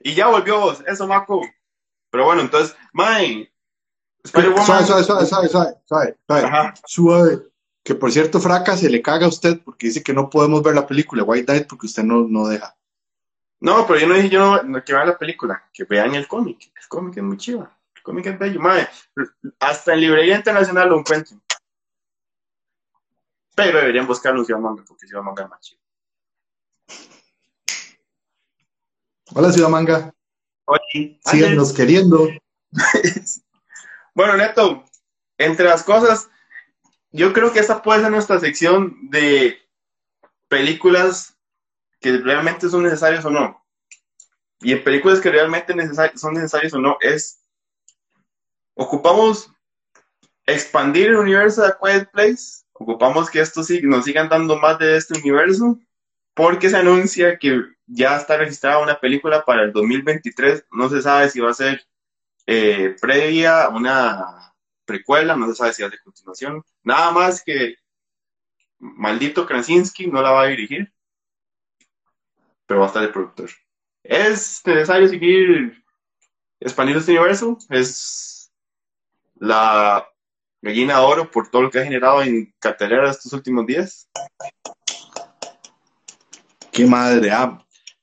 y 0.00 0.14
ya 0.14 0.28
volvió 0.28 0.60
vos, 0.60 0.82
eso, 0.86 1.06
Maco. 1.06 1.40
Pero 2.10 2.24
bueno, 2.24 2.42
entonces, 2.42 2.76
Mae, 2.92 3.52
Spider-Woman- 4.24 4.64
Suave, 4.66 4.84
suave, 4.86 5.04
suave, 5.04 5.26
suave, 5.26 5.48
suave, 5.48 6.16
suave, 6.28 6.72
suave. 6.86 7.42
Que 7.84 7.94
por 7.94 8.12
cierto, 8.12 8.40
Fraca 8.40 8.76
se 8.76 8.88
le 8.88 9.02
caga 9.02 9.26
a 9.26 9.28
usted 9.28 9.60
porque 9.64 9.88
dice 9.88 10.02
que 10.02 10.12
no 10.12 10.30
podemos 10.30 10.62
ver 10.62 10.74
la 10.74 10.86
película 10.86 11.24
White 11.24 11.46
Knight 11.46 11.68
porque 11.68 11.86
usted 11.86 12.04
no, 12.04 12.26
no 12.28 12.46
deja. 12.46 12.76
No, 13.60 13.86
pero 13.86 14.00
yo 14.00 14.06
no 14.06 14.14
dije 14.14 14.28
yo 14.28 14.62
no, 14.62 14.84
que 14.84 14.92
vean 14.92 15.08
la 15.08 15.18
película, 15.18 15.68
que 15.72 15.84
vean 15.84 16.14
el 16.14 16.28
cómic. 16.28 16.72
El 16.80 16.88
cómic 16.88 17.16
es 17.16 17.22
muy 17.22 17.36
chido. 17.36 17.70
El 17.94 18.02
cómic 18.02 18.26
es 18.26 18.38
bello, 18.38 18.60
madre. 18.60 18.88
Hasta 19.60 19.94
en 19.94 20.00
librería 20.00 20.36
internacional 20.36 20.88
lo 20.88 20.98
encuentran. 20.98 21.40
Pero 23.54 23.78
deberían 23.78 24.06
buscar 24.06 24.34
un 24.34 24.44
Ciudad 24.44 24.60
Manga, 24.60 24.82
porque 24.86 25.06
Ciudad 25.06 25.22
Manga 25.22 25.44
es 25.44 25.50
más 25.50 25.60
chido. 25.60 25.80
Hola, 29.34 29.52
Ciudad 29.52 29.68
Manga. 29.68 30.14
Oye, 30.64 31.20
Síguenos 31.24 31.72
queriendo. 31.72 32.28
Bueno, 34.14 34.36
Neto, 34.36 34.84
entre 35.38 35.64
las 35.64 35.84
cosas, 35.84 36.28
yo 37.12 37.32
creo 37.32 37.52
que 37.52 37.60
esta 37.60 37.82
puede 37.82 38.00
ser 38.00 38.10
nuestra 38.10 38.40
sección 38.40 39.10
de 39.10 39.58
películas 40.48 41.36
que 42.00 42.18
realmente 42.18 42.68
son 42.68 42.82
necesarias 42.82 43.24
o 43.24 43.30
no. 43.30 43.62
Y 44.60 44.72
en 44.72 44.82
películas 44.82 45.20
que 45.20 45.30
realmente 45.30 45.74
son 46.16 46.34
necesarias 46.34 46.72
o 46.72 46.78
no, 46.78 46.96
es. 47.00 47.44
Ocupamos 48.74 49.52
expandir 50.46 51.08
el 51.08 51.16
universo 51.16 51.62
de 51.62 51.68
A 51.68 51.78
Quiet 51.80 52.10
Place. 52.10 52.64
Ocupamos 52.72 53.28
que 53.30 53.40
esto 53.40 53.62
sí, 53.62 53.80
nos 53.82 54.04
sigan 54.04 54.28
dando 54.28 54.58
más 54.58 54.78
de 54.78 54.96
este 54.96 55.18
universo. 55.18 55.78
Porque 56.34 56.70
se 56.70 56.78
anuncia 56.78 57.38
que 57.38 57.60
ya 57.86 58.16
está 58.16 58.38
registrada 58.38 58.78
una 58.78 58.98
película 58.98 59.44
para 59.44 59.64
el 59.64 59.72
2023. 59.72 60.64
No 60.72 60.88
se 60.88 61.02
sabe 61.02 61.28
si 61.28 61.40
va 61.40 61.50
a 61.50 61.54
ser 61.54 61.86
eh, 62.46 62.96
previa, 63.00 63.68
una 63.68 64.51
precuela, 64.92 65.36
no 65.36 65.46
se 65.48 65.54
sabe 65.54 65.72
si 65.72 65.82
es 65.82 65.90
de 65.90 65.98
continuación. 65.98 66.62
Nada 66.82 67.10
más 67.12 67.42
que 67.42 67.76
maldito 68.78 69.46
Krasinski 69.46 70.06
no 70.06 70.20
la 70.20 70.32
va 70.32 70.42
a 70.42 70.46
dirigir, 70.48 70.92
pero 72.66 72.80
va 72.80 72.86
a 72.86 72.88
estar 72.88 73.02
de 73.02 73.08
productor. 73.08 73.50
¿Es 74.02 74.60
necesario 74.66 75.08
seguir 75.08 75.82
expandiendo 76.60 77.00
este 77.00 77.12
universo? 77.12 77.56
¿Es 77.70 78.52
la 79.36 80.06
gallina 80.60 80.98
de 80.98 81.04
oro 81.04 81.30
por 81.30 81.50
todo 81.50 81.62
lo 81.62 81.70
que 81.70 81.78
ha 81.78 81.84
generado 81.84 82.22
en 82.22 82.52
cartelera 82.58 83.10
estos 83.10 83.32
últimos 83.32 83.66
días? 83.66 84.10
Qué 86.70 86.84
madre. 86.84 87.30
Ah. 87.30 87.58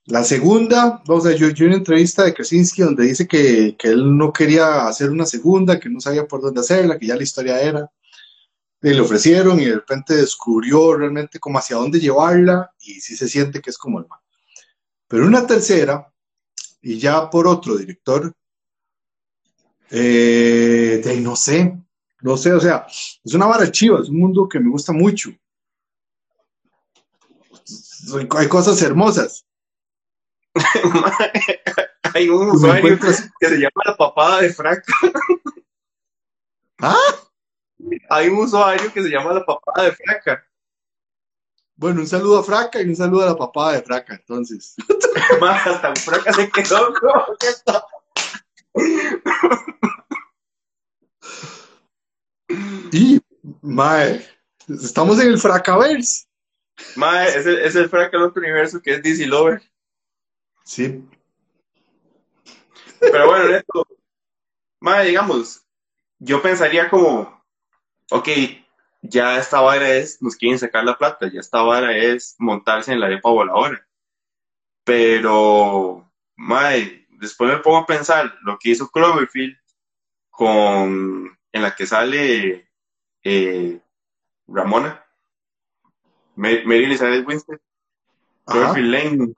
La 0.10 0.24
segunda, 0.24 1.04
vamos 1.06 1.28
a 1.28 1.36
yo, 1.36 1.50
yo 1.50 1.67
una 1.67 1.76
entrevista 1.76 2.24
de 2.24 2.34
Krasinski 2.34 2.82
donde 2.82 3.06
dice 3.06 3.28
que, 3.28 3.76
que 3.78 3.89
él 3.89 4.17
no 4.17 4.34
quería 4.34 4.88
hacer 4.88 5.12
una 5.12 5.28
segunda, 5.28 5.80
que 5.80 5.88
no 5.88 6.02
sabía 6.02 6.28
por 6.28 6.41
dónde 6.41 6.62
hacerla, 6.62 6.98
que 6.98 7.06
ya 7.06 7.15
la 7.15 7.22
historia 7.22 7.62
era. 7.62 7.91
Y 8.82 8.89
le 8.89 9.02
ofrecieron 9.02 9.60
y 9.60 9.65
de 9.65 9.76
repente 9.76 10.15
descubrió 10.15 10.95
realmente 10.95 11.39
como 11.39 11.60
hacia 11.60 11.76
dónde 11.76 12.00
llevarla 12.00 12.72
y 12.80 13.00
sí 13.02 13.15
se 13.15 13.28
siente 13.28 13.62
que 13.62 13.69
es 13.69 13.78
como 13.78 14.00
el 14.00 14.08
mal. 14.08 14.19
Pero 15.08 15.28
una 15.28 15.45
tercera, 15.45 16.12
y 16.82 16.98
ya 16.98 17.30
por 17.30 17.45
otro 17.45 17.78
director, 17.78 18.34
eh, 19.91 21.02
de, 21.04 21.22
no 21.22 21.36
sé, 21.36 21.78
no 22.22 22.36
sé, 22.36 22.52
o 22.52 22.60
sea, 22.60 22.88
es 22.88 23.34
una 23.36 23.45
vara 23.45 23.72
chiva, 23.72 24.00
es 24.02 24.10
un 24.10 24.17
mundo 24.17 24.50
que 24.50 24.60
me 24.60 24.72
gusta 24.72 24.91
mucho. 24.91 25.30
Hay 28.32 28.48
cosas 28.48 28.82
hermosas. 28.82 29.45
Hay 32.13 32.30
un 32.30 32.50
usuario 32.50 33.00
que 33.00 33.13
se 33.48 33.58
llama 33.58 33.84
la 33.86 33.95
papada 33.95 34.41
de 34.41 34.54
Franco. 34.54 34.91
¿Ah? 36.80 36.95
Hay 38.10 38.30
un 38.30 38.39
usuario 38.39 38.91
que 38.91 39.04
se 39.04 39.10
llama 39.10 39.34
la 39.34 39.45
papada 39.45 39.86
de 39.86 39.91
Fraca. 39.93 40.45
Bueno, 41.76 42.02
un 42.02 42.08
saludo 42.08 42.39
a 42.39 42.43
Fraca 42.43 42.82
y 42.82 42.89
un 42.89 42.95
saludo 42.95 43.24
a 43.24 43.28
la 43.28 43.38
papá 43.38 43.74
de 43.74 43.82
Fraca, 43.82 44.15
entonces. 44.15 44.76
Más 45.39 45.65
hasta 45.65 45.95
Fraca 45.95 46.34
se 46.34 46.50
quedó 46.52 46.93
como 46.93 47.38
que 47.39 47.48
está. 47.48 47.86
Y, 52.91 53.22
mae, 53.62 54.28
estamos 54.67 55.19
en 55.22 55.28
el 55.30 55.38
Fracaverse. 55.38 56.26
Mae, 56.95 57.30
es 57.30 57.45
el, 57.45 57.60
es 57.60 57.76
el 57.76 57.89
Fraca 57.89 58.17
del 58.17 58.28
otro 58.28 58.41
universo 58.41 58.82
que 58.82 58.95
es 58.95 59.04
DC 59.04 59.26
Lover. 59.28 59.62
Sí. 60.69 61.03
Pero 62.99 63.25
bueno, 63.25 63.47
Neto, 63.49 63.88
mae, 64.79 65.08
digamos, 65.08 65.65
yo 66.19 66.43
pensaría 66.43 66.91
como, 66.91 67.43
ok, 68.12 68.27
ya 69.01 69.39
esta 69.39 69.62
vara 69.62 69.89
es, 69.95 70.21
nos 70.21 70.36
quieren 70.36 70.60
sacar 70.60 70.84
la 70.84 70.95
plata, 70.95 71.27
ya 71.27 71.39
esta 71.39 71.63
vara 71.63 71.97
es 71.97 72.36
montarse 72.38 72.93
en 72.93 72.99
la 72.99 73.08
arepa 73.08 73.32
voladora. 73.32 73.84
Pero, 74.84 76.08
mae, 76.36 77.08
después 77.19 77.51
me 77.51 77.58
pongo 77.58 77.77
a 77.77 77.88
pensar 77.88 78.36
lo 78.43 78.60
que 78.60 78.69
hizo 78.69 78.91
Cloverfield 78.91 79.58
con, 80.29 81.36
en 81.51 81.62
la 81.63 81.75
que 81.75 81.88
sale 81.88 82.69
eh, 83.23 83.82
Ramona, 84.47 85.03
Ma- 86.36 86.63
Mary 86.63 86.84
Elizabeth 86.84 87.25
Ajá. 87.27 87.58
Cloverfield 88.45 88.91
Lane. 88.91 89.34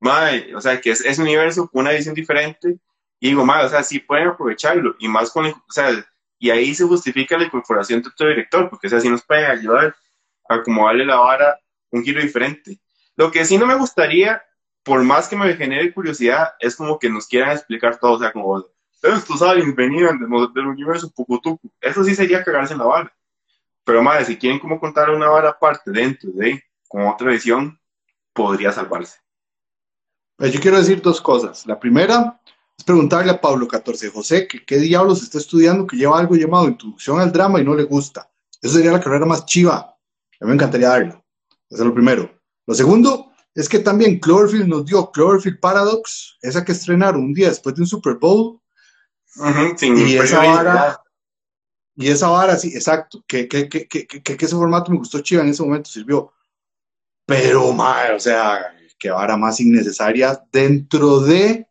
Mae, 0.00 0.54
o 0.54 0.60
sea, 0.60 0.80
que 0.80 0.90
es, 0.90 1.00
es 1.04 1.18
un 1.18 1.24
universo 1.24 1.68
con 1.68 1.82
una 1.82 1.92
visión 1.92 2.14
diferente. 2.14 2.78
Y 3.20 3.28
digo, 3.30 3.44
mae, 3.44 3.64
o 3.64 3.68
sea, 3.68 3.82
sí 3.82 3.98
pueden 4.00 4.28
aprovecharlo. 4.28 4.94
Y 4.98 5.08
más 5.08 5.30
con, 5.30 5.46
o 5.46 5.64
sea, 5.70 5.90
y 6.38 6.50
ahí 6.50 6.74
se 6.74 6.84
justifica 6.84 7.38
la 7.38 7.44
incorporación 7.44 8.02
de 8.02 8.08
otro 8.08 8.28
director, 8.28 8.68
porque 8.70 8.88
o 8.88 8.90
sea, 8.90 9.00
sí 9.00 9.08
nos 9.08 9.22
pueden 9.24 9.46
ayudar 9.50 9.96
a 10.48 10.62
como 10.62 10.86
darle 10.86 11.04
la 11.06 11.16
vara 11.16 11.58
un 11.90 12.02
giro 12.04 12.20
diferente. 12.20 12.78
Lo 13.16 13.30
que 13.30 13.44
sí 13.44 13.56
no 13.58 13.66
me 13.66 13.74
gustaría, 13.76 14.42
por 14.82 15.02
más 15.02 15.28
que 15.28 15.36
me 15.36 15.54
genere 15.56 15.92
curiosidad, 15.92 16.54
es 16.60 16.76
como 16.76 16.98
que 16.98 17.08
nos 17.08 17.26
quieran 17.26 17.52
explicar 17.52 17.98
todo, 17.98 18.12
o 18.12 18.18
sea, 18.18 18.32
como 18.32 18.64
estos 19.02 19.42
aliens 19.42 19.74
venían 19.74 20.18
de- 20.18 20.48
del 20.54 20.66
universo 20.66 21.10
Pucutucu. 21.14 21.70
Eso 21.80 22.04
sí 22.04 22.14
sería 22.14 22.44
cagarse 22.44 22.74
en 22.74 22.80
la 22.80 22.86
vara. 22.86 23.12
Pero 23.84 24.02
madre, 24.02 24.24
si 24.26 24.36
quieren 24.36 24.58
como 24.58 24.78
contar 24.80 25.10
una 25.10 25.28
vara 25.28 25.50
aparte 25.50 25.90
dentro 25.90 26.30
de, 26.32 26.62
con 26.88 27.06
otra 27.06 27.30
visión, 27.30 27.80
podría 28.34 28.72
salvarse. 28.72 29.18
Pues 30.36 30.52
yo 30.52 30.60
quiero 30.60 30.78
decir 30.78 31.00
dos 31.00 31.20
cosas. 31.20 31.66
La 31.66 31.78
primera 31.78 32.40
es 32.76 32.84
preguntarle 32.84 33.32
a 33.32 33.40
Pablo 33.40 33.66
14 33.66 34.10
José 34.10 34.46
que 34.46 34.64
qué 34.64 34.78
diablos 34.78 35.22
está 35.22 35.38
estudiando 35.38 35.86
que 35.86 35.96
lleva 35.96 36.18
algo 36.18 36.36
llamado 36.36 36.68
Introducción 36.68 37.20
al 37.20 37.32
Drama 37.32 37.60
y 37.60 37.64
no 37.64 37.74
le 37.74 37.84
gusta. 37.84 38.30
Eso 38.60 38.74
sería 38.74 38.92
la 38.92 39.00
carrera 39.00 39.24
más 39.24 39.46
chiva. 39.46 39.78
A 39.78 40.44
mí 40.44 40.48
me 40.48 40.54
encantaría 40.54 40.88
darla. 40.88 41.24
Eso 41.70 41.82
es 41.82 41.86
lo 41.86 41.94
primero. 41.94 42.30
Lo 42.66 42.74
segundo 42.74 43.32
es 43.54 43.68
que 43.68 43.78
también 43.78 44.20
Cloverfield 44.20 44.68
nos 44.68 44.84
dio 44.84 45.10
Cloverfield 45.10 45.60
Paradox, 45.60 46.36
esa 46.42 46.64
que 46.64 46.72
estrenaron 46.72 47.22
un 47.22 47.32
día 47.32 47.48
después 47.48 47.74
de 47.74 47.82
un 47.82 47.88
Super 47.88 48.14
Bowl. 48.14 48.60
Y 49.80 50.16
esa 50.16 50.38
vara, 50.38 51.02
y 51.94 52.08
esa 52.08 52.28
vara, 52.28 52.56
sí, 52.58 52.68
exacto, 52.74 53.24
que, 53.26 53.48
que, 53.48 53.68
que, 53.68 53.88
que, 53.88 54.06
que, 54.06 54.22
que 54.22 54.44
ese 54.44 54.54
formato 54.54 54.90
me 54.90 54.98
gustó 54.98 55.20
chiva 55.20 55.42
en 55.42 55.48
ese 55.48 55.62
momento, 55.62 55.88
sirvió. 55.88 56.32
Pero, 57.24 57.72
madre, 57.72 58.14
o 58.14 58.20
sea, 58.20 58.75
qué 58.98 59.10
vara 59.10 59.36
más 59.36 59.60
innecesaria 59.60 60.42
dentro 60.52 61.20
de 61.20 61.68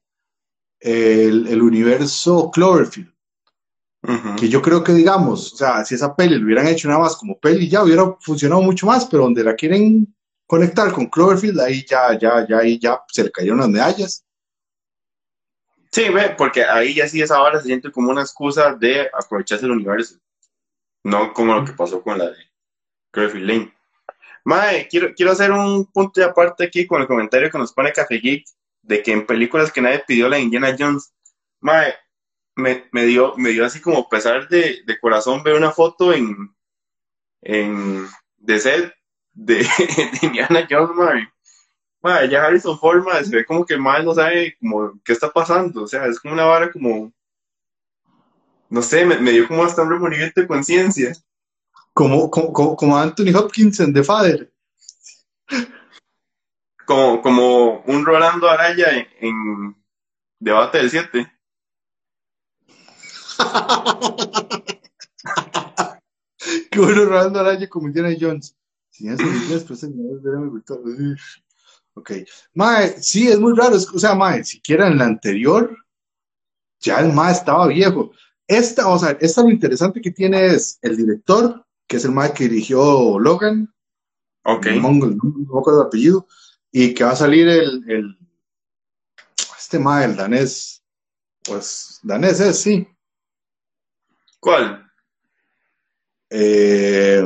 el, 0.80 1.48
el 1.48 1.62
universo 1.62 2.52
Cloverfield. 2.52 3.14
Que 4.40 4.48
yo 4.50 4.62
creo 4.62 4.84
que, 4.84 4.94
digamos, 4.94 5.54
o 5.54 5.58
sea, 5.58 5.84
si 5.84 5.96
esa 5.96 6.16
peli 6.16 6.38
lo 6.38 6.46
hubieran 6.46 6.68
hecho 6.68 6.88
nada 6.88 7.00
más 7.00 7.16
como 7.16 7.40
peli, 7.40 7.68
ya 7.68 7.84
hubiera 7.84 8.16
funcionado 8.20 8.62
mucho 8.62 8.86
más, 8.86 9.06
pero 9.06 9.24
donde 9.24 9.44
la 9.44 9.56
quieren 9.56 10.16
conectar 10.46 10.92
con 10.92 11.08
Cloverfield, 11.08 11.60
ahí 11.60 11.84
ya, 11.88 12.18
ya, 12.20 12.46
ya, 12.48 12.60
ahí 12.60 12.78
ya 12.78 13.02
se 13.08 13.24
le 13.24 13.32
cayeron 13.32 13.60
las 13.60 13.70
medallas. 13.70 14.24
Sí, 15.92 16.10
ve, 16.10 16.36
porque 16.38 16.64
ahí 16.64 16.94
ya 16.94 17.08
sí 17.08 17.20
esa 17.20 17.42
hora 17.42 17.60
se 17.60 17.66
siente 17.66 17.92
como 17.92 18.12
una 18.12 18.22
excusa 18.22 18.76
de 18.76 19.10
aprovecharse 19.12 19.66
el 19.66 19.72
universo. 19.72 20.20
No 21.04 21.34
como 21.34 21.56
lo 21.56 21.66
que 21.66 21.74
pasó 21.74 22.04
con 22.04 22.20
la 22.20 22.30
de 22.30 22.38
Cloverfield 23.12 23.48
Lane. 23.48 23.75
Mae, 24.46 24.88
quiero, 24.88 25.14
quiero 25.16 25.32
hacer 25.32 25.52
un 25.52 25.86
punto 25.88 26.22
de 26.22 26.28
aparte 26.28 26.66
aquí 26.66 26.86
con 26.86 27.02
el 27.02 27.08
comentario 27.08 27.50
que 27.50 27.58
nos 27.58 27.74
pone 27.74 27.92
Café 27.92 28.20
Geek 28.20 28.46
de 28.84 29.02
que 29.02 29.12
en 29.12 29.26
películas 29.26 29.72
que 29.72 29.82
nadie 29.82 30.04
pidió 30.08 30.30
la 30.30 30.40
Indiana 30.40 30.76
Jones. 30.78 31.12
Mae, 31.60 31.96
me, 32.56 32.88
me 32.92 33.06
dio, 33.06 33.36
me 33.38 33.50
dio 33.50 33.66
así 33.66 33.82
como 33.82 34.08
pesar 34.08 34.48
de, 34.48 34.84
de 34.86 35.00
corazón 35.00 35.42
ver 35.44 35.56
una 35.56 35.72
foto 35.72 36.14
en, 36.14 36.56
en 37.42 38.08
de 38.38 38.60
set 38.60 38.94
de, 39.34 39.56
de 39.58 40.20
Indiana 40.22 40.68
Jones, 40.70 40.96
mae. 40.96 41.28
Mae, 42.04 42.30
ya 42.30 42.46
Harrison 42.46 42.78
Ford, 42.78 43.04
mae, 43.04 43.26
se 43.26 43.36
ve 43.36 43.46
como 43.46 43.66
que 43.66 43.74
el 43.74 43.82
mae 43.82 44.04
no 44.04 44.14
sabe 44.14 44.56
como 44.60 44.94
qué 45.04 45.14
está 45.14 45.32
pasando. 45.32 45.84
O 45.84 45.88
sea, 45.88 46.06
es 46.06 46.20
como 46.20 46.36
una 46.36 46.46
vara 46.46 46.72
como. 46.72 47.12
No 48.70 48.82
sé, 48.84 49.06
me, 49.06 49.18
me 49.18 49.32
dio 49.32 49.48
como 49.48 49.64
hasta 49.64 49.82
un 49.82 49.90
remordimiento 49.90 50.40
de 50.40 50.48
conciencia. 50.48 51.14
Como, 51.96 52.30
como, 52.30 52.52
como, 52.52 52.76
como 52.76 52.98
Anthony 52.98 53.34
Hopkins 53.34 53.80
en 53.80 53.94
The 53.94 54.04
Father. 54.04 54.52
Como, 56.86 57.22
como 57.22 57.80
un 57.84 58.06
Rolando 58.06 58.50
Araya 58.50 58.90
en, 58.92 59.08
en 59.22 59.78
Debate 60.38 60.80
del 60.80 60.90
7. 60.90 61.32
Qué 66.70 66.80
bueno 66.80 67.06
Rolando 67.06 67.40
Araya 67.40 67.70
como 67.70 67.88
Indiana 67.88 68.14
Jones. 68.20 68.58
Si 68.90 69.08
es 69.08 69.18
inglés, 69.22 69.64
pues. 69.64 69.84
Uf. 69.84 71.38
Ok. 71.94 72.12
Mae, 72.56 73.02
sí, 73.02 73.30
es 73.30 73.40
muy 73.40 73.56
raro. 73.56 73.78
o 73.78 74.00
sea, 74.00 74.16
Mae, 74.16 74.44
siquiera 74.44 74.88
en 74.88 74.98
la 74.98 75.06
anterior, 75.06 75.74
ya 76.82 77.00
el 77.00 77.14
Mae 77.14 77.32
estaba 77.32 77.68
viejo. 77.68 78.12
Esta, 78.48 78.90
o 78.90 79.00
sea, 79.00 79.18
esta 79.22 79.44
lo 79.44 79.50
interesante 79.50 80.02
que 80.02 80.12
tiene 80.12 80.46
es 80.48 80.78
el 80.82 80.98
director, 80.98 81.65
que 81.96 82.00
es 82.00 82.04
el 82.06 82.12
Mae 82.12 82.34
que 82.34 82.50
dirigió 82.50 83.18
Logan, 83.20 83.74
Ok. 84.44 84.68
Mongol, 84.82 85.16
no 85.16 85.24
me 85.54 85.60
acuerdo 85.60 85.82
el 85.82 85.88
apellido, 85.88 86.28
y 86.74 86.94
que 86.94 87.06
va 87.06 87.12
a 87.12 87.16
salir 87.16 87.48
el, 87.48 87.90
el 87.90 88.18
este 89.58 89.80
Mae, 89.80 90.04
el 90.04 90.18
danés, 90.18 90.84
pues 91.46 92.00
danés 92.04 92.42
es, 92.42 92.60
sí. 92.60 92.86
¿Cuál? 94.42 94.86
Eh... 96.30 97.26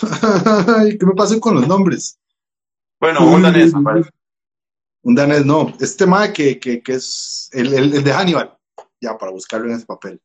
¿Qué 0.98 1.06
me 1.06 1.14
pasa 1.14 1.38
con 1.40 1.56
los 1.56 1.66
nombres? 1.66 2.18
Bueno, 3.00 3.26
un 3.28 3.42
danés, 3.42 3.72
parece. 3.82 4.10
Un 5.02 5.14
danés, 5.16 5.44
no. 5.44 5.74
Este 5.80 6.06
mae 6.06 6.32
que, 6.32 6.58
que, 6.60 6.80
que 6.82 6.94
es 6.94 7.48
el, 7.52 7.74
el- 7.74 7.94
el 7.94 8.04
de 8.04 8.12
Hannibal. 8.12 8.56
Ya, 9.00 9.18
para 9.18 9.32
buscarlo 9.32 9.66
en 9.68 9.72
ese 9.76 9.86
papel. 9.86 10.20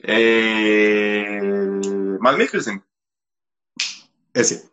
Eh, 0.00 1.40
Van 2.20 2.38
Mikkelsen. 2.38 2.82
Ese. 4.34 4.68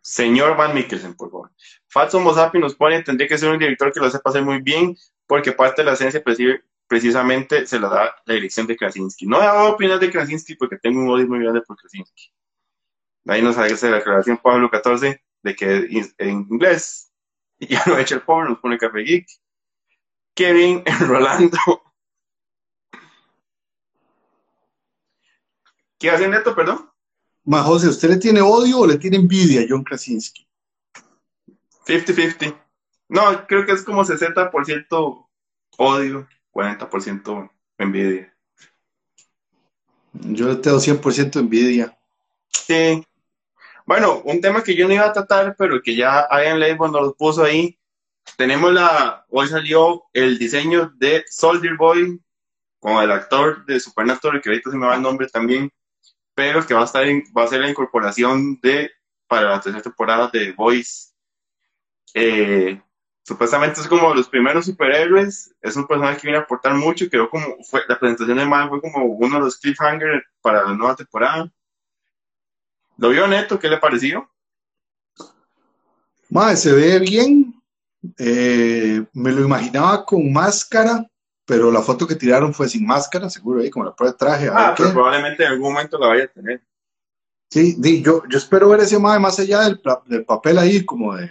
Señor 0.00 0.56
Van 0.56 0.74
Mikkelsen, 0.74 1.14
por 1.14 1.30
favor. 1.30 1.50
Fatso 1.88 2.20
Mosapi 2.20 2.58
nos 2.58 2.74
pone, 2.74 3.02
tendría 3.02 3.28
que 3.28 3.38
ser 3.38 3.50
un 3.50 3.58
director 3.58 3.92
que 3.92 4.00
lo 4.00 4.10
sepa 4.10 4.30
hacer 4.30 4.42
muy 4.42 4.60
bien, 4.60 4.96
porque 5.26 5.52
parte 5.52 5.82
de 5.82 5.86
la 5.86 5.92
esencia 5.94 6.22
preci- 6.22 6.62
precisamente 6.86 7.66
se 7.66 7.80
la 7.80 7.88
da 7.88 8.14
la 8.26 8.34
dirección 8.34 8.66
de 8.66 8.76
Krasinski. 8.76 9.26
No 9.26 9.38
voy 9.38 9.46
a 9.46 9.64
opinar 9.64 9.98
de 9.98 10.10
Krasinski 10.10 10.54
porque 10.56 10.76
tengo 10.78 11.00
un 11.00 11.08
odio 11.10 11.26
muy 11.26 11.40
grande 11.40 11.62
por 11.62 11.76
Krasinski. 11.76 12.32
Ahí 13.26 13.40
nos 13.40 13.56
hace 13.56 13.88
la 13.90 13.96
declaración 13.96 14.36
Pablo 14.38 14.70
14 14.70 15.22
de 15.42 15.54
que 15.56 15.88
en 16.18 16.30
inglés 16.50 17.10
ya 17.58 17.82
no 17.86 17.98
echa 17.98 18.16
el 18.16 18.22
pobre, 18.22 18.50
nos 18.50 18.58
pone 18.58 18.76
Café 18.78 19.00
Geek. 19.00 19.26
Kevin 20.34 20.82
Rolando. 21.00 21.58
¿Qué 25.98 26.10
hace 26.10 26.28
Neto, 26.28 26.54
perdón? 26.54 26.90
Ma, 27.44 27.62
José, 27.62 27.88
¿usted 27.88 28.10
le 28.10 28.16
tiene 28.16 28.40
odio 28.40 28.80
o 28.80 28.86
le 28.86 28.96
tiene 28.96 29.16
envidia 29.16 29.60
a 29.60 29.66
John 29.68 29.84
Krasinski? 29.84 30.46
50-50. 31.86 32.58
No, 33.08 33.46
creo 33.46 33.66
que 33.66 33.72
es 33.72 33.82
como 33.82 34.04
60% 34.04 35.28
odio, 35.76 36.28
40% 36.52 37.50
envidia. 37.78 38.34
Yo 40.12 40.48
le 40.48 40.56
tengo 40.56 40.78
100% 40.78 41.40
envidia. 41.40 41.96
Sí. 42.50 43.04
Bueno, 43.84 44.22
un 44.24 44.40
tema 44.40 44.62
que 44.62 44.74
yo 44.74 44.88
no 44.88 44.94
iba 44.94 45.06
a 45.06 45.12
tratar, 45.12 45.54
pero 45.58 45.82
que 45.82 45.94
ya 45.94 46.26
Ian 46.30 46.60
Label 46.60 46.90
nos 46.90 47.02
lo 47.02 47.14
puso 47.14 47.44
ahí. 47.44 47.78
Tenemos 48.36 48.72
la. 48.72 49.26
Hoy 49.28 49.48
salió 49.48 50.04
el 50.12 50.38
diseño 50.38 50.92
de 50.96 51.24
Soldier 51.28 51.76
Boy 51.76 52.20
con 52.78 53.02
el 53.02 53.10
actor 53.10 53.64
de 53.66 53.78
Supernatural, 53.80 54.40
que 54.40 54.48
ahorita 54.48 54.70
se 54.70 54.76
me 54.76 54.86
va 54.86 54.94
el 54.94 55.02
nombre 55.02 55.26
también, 55.28 55.70
pero 56.34 56.66
que 56.66 56.74
va 56.74 56.82
a 56.82 56.84
estar 56.84 57.04
en- 57.06 57.24
va 57.36 57.44
a 57.44 57.48
ser 57.48 57.60
la 57.60 57.70
incorporación 57.70 58.58
de 58.60 58.90
para 59.26 59.50
la 59.50 59.60
tercera 59.60 59.82
temporada 59.82 60.28
de 60.32 60.46
The 60.46 60.52
Voice. 60.52 61.12
Eh, 62.12 62.80
supuestamente 63.22 63.80
es 63.80 63.88
como 63.88 64.14
los 64.14 64.28
primeros 64.28 64.66
superhéroes, 64.66 65.54
es 65.60 65.76
un 65.76 65.86
personaje 65.86 66.18
que 66.18 66.26
viene 66.26 66.38
a 66.38 66.42
aportar 66.42 66.74
mucho, 66.74 67.08
creo 67.08 67.28
como 67.30 67.56
fue 67.64 67.82
la 67.88 67.98
presentación 67.98 68.38
de 68.38 68.44
Marvel 68.44 68.80
fue 68.80 68.92
como 68.92 69.04
uno 69.06 69.36
de 69.36 69.44
los 69.44 69.56
cliffhangers 69.58 70.24
para 70.40 70.64
la 70.64 70.74
nueva 70.74 70.94
temporada. 70.94 71.50
¿Lo 72.98 73.08
vio 73.08 73.26
Neto? 73.26 73.58
¿Qué 73.58 73.68
le 73.68 73.78
pareció? 73.78 74.30
Ma, 76.30 76.54
se 76.54 76.72
ve 76.72 76.98
bien. 77.00 77.54
Eh, 78.18 79.04
me 79.14 79.32
lo 79.32 79.44
imaginaba 79.44 80.04
con 80.04 80.32
máscara, 80.32 81.04
pero 81.44 81.70
la 81.70 81.82
foto 81.82 82.06
que 82.06 82.14
tiraron 82.14 82.54
fue 82.54 82.68
sin 82.68 82.86
máscara, 82.86 83.28
seguro 83.28 83.60
ahí, 83.60 83.70
como 83.70 83.84
la 83.84 83.94
prueba 83.94 84.12
de 84.12 84.18
traje. 84.18 84.50
Ah, 84.52 84.74
qué. 84.76 84.82
pero 84.82 84.94
probablemente 84.94 85.44
en 85.44 85.52
algún 85.52 85.72
momento 85.72 85.98
la 85.98 86.08
vaya 86.08 86.24
a 86.24 86.28
tener. 86.28 86.62
Sí, 87.50 87.76
di, 87.78 88.02
yo, 88.02 88.22
yo 88.28 88.38
espero 88.38 88.68
ver 88.68 88.80
ese 88.80 88.98
mae 88.98 89.18
más 89.18 89.38
allá 89.38 89.62
del, 89.62 89.80
del 90.06 90.24
papel 90.24 90.58
ahí, 90.58 90.84
como 90.84 91.14
de, 91.14 91.28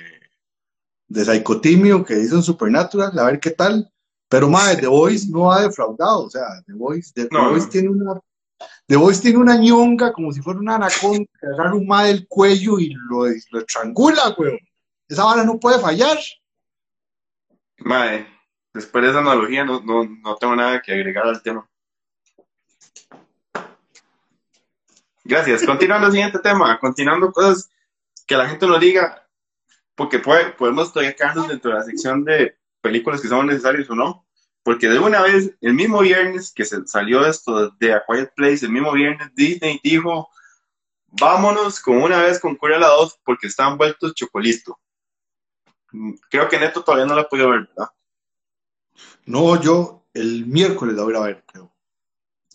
de 1.08 1.26
psicotimio 1.26 2.06
que 2.06 2.20
hizo 2.20 2.36
en 2.36 2.44
Supernatural, 2.44 3.18
a 3.18 3.26
ver 3.26 3.40
qué 3.40 3.52
tal. 3.52 3.90
Pero 4.30 4.50
mae, 4.50 4.78
The 4.78 4.88
Voice 4.88 5.28
no 5.30 5.52
ha 5.52 5.62
defraudado, 5.62 6.26
o 6.26 6.30
sea, 6.30 6.46
The 6.66 6.74
Voice, 6.74 7.12
The, 7.14 7.28
Voice 7.32 7.66
no. 7.66 7.70
tiene 7.70 7.90
una 7.90 8.20
The 8.88 8.96
Voice 8.96 9.22
tiene 9.22 9.38
una 9.38 9.58
ñonga 9.58 10.14
como 10.14 10.32
si 10.32 10.42
fuera 10.42 10.60
una 10.60 10.76
anaconda 10.76 11.26
que 11.40 11.48
agarra 11.48 11.76
un 11.76 11.88
mae 11.88 12.08
del 12.08 12.28
cuello 12.28 12.80
y 12.80 12.94
lo, 13.10 13.26
lo 13.52 13.60
estrangula, 13.60 14.36
weón. 14.38 14.60
Esa 15.08 15.26
vara 15.26 15.44
no 15.44 15.60
puede 15.60 15.80
fallar. 15.80 16.18
Mae, 17.80 18.26
después 18.74 19.04
de 19.04 19.10
esa 19.12 19.20
analogía 19.20 19.64
no, 19.66 19.82
no, 19.82 20.04
no 20.06 20.36
tengo 20.38 20.56
nada 20.56 20.82
que 20.82 20.94
agregar 20.94 21.26
al 21.28 21.42
tema. 21.42 21.68
Gracias. 25.24 25.64
Continuando 25.66 26.08
el 26.08 26.14
siguiente 26.14 26.40
tema, 26.40 26.80
continuando 26.80 27.32
cosas 27.32 27.70
que 28.28 28.36
la 28.36 28.48
gente 28.48 28.68
nos 28.68 28.80
diga, 28.80 29.28
porque 29.96 30.20
puede- 30.20 30.52
podemos 30.52 30.92
todavía 30.92 31.16
quedarnos 31.16 31.48
dentro 31.48 31.72
de 31.72 31.78
la 31.78 31.84
sección 31.84 32.24
de 32.24 32.58
películas 32.82 33.22
que 33.22 33.28
son 33.28 33.48
necesarias 33.48 33.90
o 33.90 33.96
no, 33.96 34.26
porque 34.64 34.88
de 34.90 35.00
una 35.00 35.22
vez, 35.22 35.52
el 35.62 35.74
mismo 35.74 36.00
viernes 36.00 36.52
que 36.54 36.66
se 36.66 36.86
salió 36.88 37.26
esto 37.26 37.70
de 37.72 37.94
A 37.94 38.04
Quiet 38.06 38.34
Place, 38.36 38.66
el 38.66 38.72
mismo 38.72 38.92
viernes 38.94 39.34
Disney 39.36 39.80
dijo, 39.84 40.30
vámonos 41.08 41.80
con 41.80 42.02
una 42.02 42.22
vez 42.22 42.40
con 42.40 42.56
Cruella 42.56 42.88
2 42.88 43.20
porque 43.24 43.48
están 43.48 43.78
vueltos 43.78 44.14
chocolisto. 44.16 44.80
Mm, 45.92 46.14
Creo 46.30 46.48
que 46.50 46.60
Neto 46.60 46.84
todavía 46.84 47.06
no 47.06 47.16
la 47.16 47.22
ha 47.22 47.30
podido 47.30 47.50
ver, 47.50 47.68
¿verdad? 47.68 47.90
No, 49.26 49.60
yo 49.62 50.06
el 50.14 50.46
miércoles 50.46 50.96
la 50.96 51.04
voy 51.04 51.16
a 51.16 51.20
ver, 51.22 51.44
creo. 51.52 51.72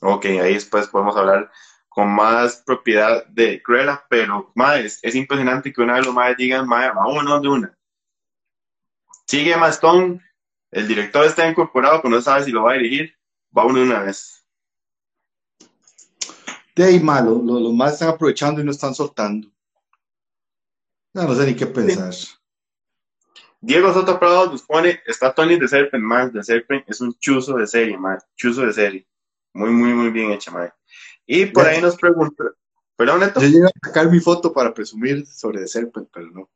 Ok, 0.00 0.26
ahí 0.26 0.54
después 0.54 0.86
podemos 0.88 1.16
hablar 1.16 1.50
con 1.88 2.08
más 2.14 2.62
propiedad 2.64 3.26
de 3.26 3.60
Cruella, 3.62 4.04
pero 4.08 4.52
mae, 4.54 4.84
es, 4.86 5.00
es 5.02 5.14
impresionante 5.14 5.72
que 5.72 5.80
una 5.80 5.94
vez 5.94 6.06
los 6.06 6.14
madres 6.14 6.36
digan, 6.36 6.68
mae, 6.68 6.90
vámonos 6.90 7.42
de 7.42 7.48
una. 7.48 7.78
Sigue 9.26 9.52
Emma 9.54 9.68
Stone, 9.70 10.20
el 10.70 10.86
director 10.86 11.24
está 11.24 11.48
incorporado, 11.48 12.00
pero 12.02 12.14
no 12.14 12.20
sabe 12.22 12.44
si 12.44 12.52
lo 12.52 12.62
va 12.64 12.72
a 12.72 12.76
dirigir, 12.76 13.14
vámonos 13.50 13.80
de 13.80 13.86
una 13.88 14.00
vez. 14.00 14.44
De 16.76 16.84
ahí, 16.84 17.00
mae, 17.00 17.24
lo- 17.24 17.42
lo- 17.42 17.58
los 17.58 17.72
más 17.74 17.94
están 17.94 18.10
aprovechando 18.10 18.60
y 18.60 18.64
no 18.64 18.70
están 18.70 18.94
soltando. 18.94 19.48
Ya 21.14 21.24
no 21.24 21.34
sé 21.34 21.46
ni 21.46 21.56
qué 21.56 21.66
pensar. 21.66 22.12
Diego 23.60 23.92
Soto 23.92 24.18
Prado 24.18 24.50
nos 24.50 24.62
pone, 24.62 25.00
está 25.06 25.34
Tony 25.34 25.58
de 25.58 25.66
Serpent, 25.66 26.02
más 26.02 26.32
de 26.32 26.44
Serpent, 26.44 26.84
es 26.88 27.00
un 27.00 27.12
chuzo 27.18 27.56
de 27.56 27.66
serie, 27.66 27.98
mae, 27.98 28.18
chuzo 28.36 28.62
de 28.62 28.72
serie. 28.72 29.06
Muy, 29.52 29.70
muy, 29.70 29.92
muy 29.92 30.10
bien 30.10 30.30
hecha, 30.30 30.50
mae. 30.50 30.72
Y 31.26 31.46
por 31.46 31.66
ahí 31.66 31.80
nos 31.82 31.96
pregunta, 31.96 32.44
perdón, 32.96 33.20
Neto. 33.20 33.40
Yo 33.40 33.48
llegué 33.48 33.66
a 33.66 33.86
sacar 33.86 34.10
mi 34.10 34.20
foto 34.20 34.52
para 34.52 34.72
presumir 34.72 35.26
sobre 35.26 35.60
The 35.60 35.66
Serpent, 35.66 36.08
pero 36.12 36.30
no. 36.30 36.50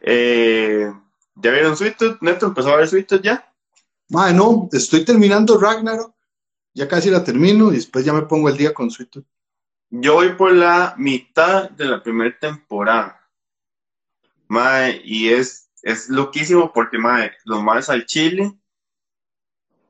Eh, 0.00 0.92
¿Ya 1.36 1.50
vieron 1.52 1.76
Sweet 1.76 1.96
Tooth? 1.96 2.18
¿Neto 2.20 2.46
empezó 2.46 2.72
a 2.72 2.76
ver 2.76 2.88
Sweet 2.88 3.06
Tooth 3.06 3.22
ya? 3.22 3.52
Mae, 4.08 4.34
no, 4.34 4.68
estoy 4.72 5.04
terminando 5.04 5.58
Ragnarok. 5.58 6.14
Ya 6.74 6.88
casi 6.88 7.10
la 7.10 7.24
termino 7.24 7.70
y 7.72 7.76
después 7.76 8.04
ya 8.04 8.12
me 8.12 8.22
pongo 8.22 8.48
el 8.48 8.56
día 8.56 8.74
con 8.74 8.90
Sweet 8.90 9.10
Tooth. 9.10 9.26
Yo 9.90 10.14
voy 10.14 10.34
por 10.34 10.52
la 10.52 10.94
mitad 10.98 11.70
de 11.70 11.84
la 11.86 12.02
primera 12.02 12.36
temporada. 12.38 13.17
Mae, 14.48 15.00
y 15.04 15.28
es, 15.28 15.70
es 15.82 16.08
loquísimo 16.08 16.72
porque, 16.72 16.98
mae, 16.98 17.32
los 17.44 17.62
maes 17.62 17.88
al 17.90 18.06
Chile, 18.06 18.52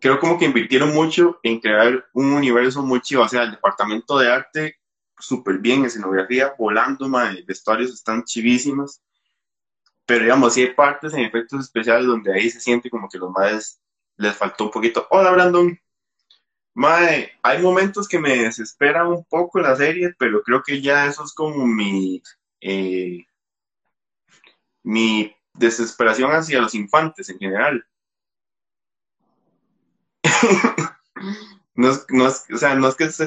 creo 0.00 0.18
como 0.20 0.38
que 0.38 0.46
invirtieron 0.46 0.94
mucho 0.94 1.38
en 1.42 1.60
crear 1.60 2.06
un 2.12 2.32
universo 2.32 2.82
muy 2.82 3.00
chivo. 3.00 3.22
O 3.22 3.28
sea, 3.28 3.42
el 3.44 3.52
departamento 3.52 4.18
de 4.18 4.30
arte, 4.32 4.76
súper 5.18 5.58
bien, 5.58 5.84
escenografía, 5.84 6.54
volando, 6.58 7.08
mae, 7.08 7.42
vestuarios 7.46 7.92
están 7.92 8.24
chivísimas. 8.24 9.02
Pero, 10.06 10.22
digamos, 10.24 10.54
sí 10.54 10.62
hay 10.62 10.74
partes 10.74 11.14
en 11.14 11.20
efectos 11.20 11.60
especiales 11.60 12.06
donde 12.06 12.32
ahí 12.32 12.50
se 12.50 12.60
siente 12.60 12.90
como 12.90 13.08
que 13.08 13.18
los 13.18 13.30
maes 13.30 13.80
les 14.16 14.36
faltó 14.36 14.64
un 14.64 14.70
poquito. 14.70 15.06
Hola, 15.10 15.32
Brandon. 15.32 15.78
Mae, 16.74 17.32
hay 17.42 17.62
momentos 17.62 18.08
que 18.08 18.18
me 18.18 18.36
desesperan 18.36 19.08
un 19.08 19.24
poco 19.24 19.60
la 19.60 19.76
serie, 19.76 20.14
pero 20.18 20.42
creo 20.42 20.62
que 20.62 20.80
ya 20.80 21.06
eso 21.06 21.24
es 21.24 21.34
como 21.34 21.66
mi, 21.66 22.22
eh, 22.60 23.27
mi 24.82 25.34
desesperación 25.54 26.30
hacia 26.32 26.60
los 26.60 26.74
infantes 26.74 27.28
en 27.28 27.38
general. 27.38 27.86
no, 31.74 31.90
es, 31.90 32.06
no, 32.10 32.28
es, 32.28 32.44
o 32.52 32.56
sea, 32.56 32.74
no 32.74 32.88
es 32.88 32.94
que 32.94 33.04
es 33.04 33.20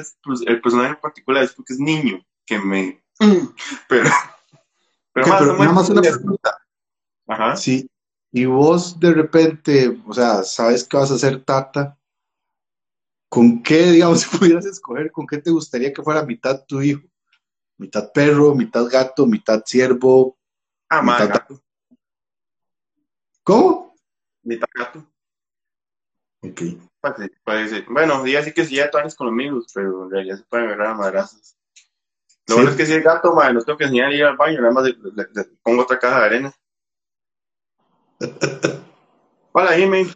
el 0.46 0.60
personaje 0.60 0.90
en 0.90 1.00
particular, 1.00 1.42
es 1.42 1.52
porque 1.52 1.74
es 1.74 1.78
niño, 1.78 2.24
que 2.46 2.58
me... 2.58 3.02
Pero, 3.88 4.10
pero 5.12 5.26
Ok, 5.26 5.28
más, 5.28 5.38
pero 5.40 5.52
no 5.52 5.58
nada 5.58 5.72
más 5.72 5.90
una 5.90 6.00
pregunta. 6.00 6.58
Ajá. 7.28 7.56
Si, 7.56 7.88
y 8.32 8.46
vos 8.46 8.98
de 8.98 9.12
repente, 9.12 10.00
o 10.06 10.14
sea, 10.14 10.42
sabes 10.42 10.84
que 10.84 10.96
vas 10.96 11.10
a 11.10 11.18
ser 11.18 11.44
tata, 11.44 11.98
¿con 13.28 13.62
qué, 13.62 13.92
digamos, 13.92 14.20
si 14.22 14.38
pudieras 14.38 14.66
escoger, 14.66 15.12
con 15.12 15.26
qué 15.26 15.38
te 15.38 15.50
gustaría 15.50 15.92
que 15.92 16.02
fuera 16.02 16.24
mitad 16.24 16.64
tu 16.66 16.80
hijo? 16.80 17.02
Mitad 17.78 18.10
perro, 18.12 18.54
mitad 18.54 18.86
gato, 18.86 19.26
mitad 19.26 19.62
ciervo. 19.66 20.38
Ah, 20.94 21.02
más 21.02 21.20
mitad- 21.22 21.34
gato. 21.34 21.62
¿Cómo? 23.44 23.94
Mitad 24.42 24.68
gato. 24.74 24.98
Ok. 26.42 26.60
Pues 27.00 27.14
sí, 27.18 27.30
puede 27.44 27.68
ser. 27.68 27.84
Bueno, 27.88 28.22
diga 28.22 28.40
así 28.40 28.52
que 28.52 28.64
sí, 28.64 28.76
ya 28.76 28.90
tú 28.90 28.98
con 29.16 29.26
los 29.26 29.32
amigos, 29.32 29.66
pero 29.74 30.04
en 30.04 30.10
realidad 30.10 30.36
se 30.36 30.44
pueden 30.44 30.66
agarrar 30.66 30.88
a 30.88 30.94
madrazos. 30.94 31.56
Lo 32.48 32.54
Sí. 32.54 32.54
bueno 32.54 32.70
es 32.70 32.76
que 32.76 32.86
si 32.86 32.92
es 32.94 33.02
gato, 33.04 33.32
madre, 33.34 33.54
no 33.54 33.62
tengo 33.62 33.78
que 33.78 33.84
enseñar 33.84 34.08
a 34.10 34.14
ir 34.14 34.24
al 34.24 34.36
baño, 34.36 34.60
nada 34.60 34.72
más 34.72 34.84
le, 34.84 34.90
le- 35.14 35.28
le 35.32 35.44
pongo 35.62 35.82
otra 35.82 35.98
caja 35.98 36.20
de 36.20 36.24
arena. 36.26 36.52
Hola, 39.52 39.72
Jimmy. 39.72 40.06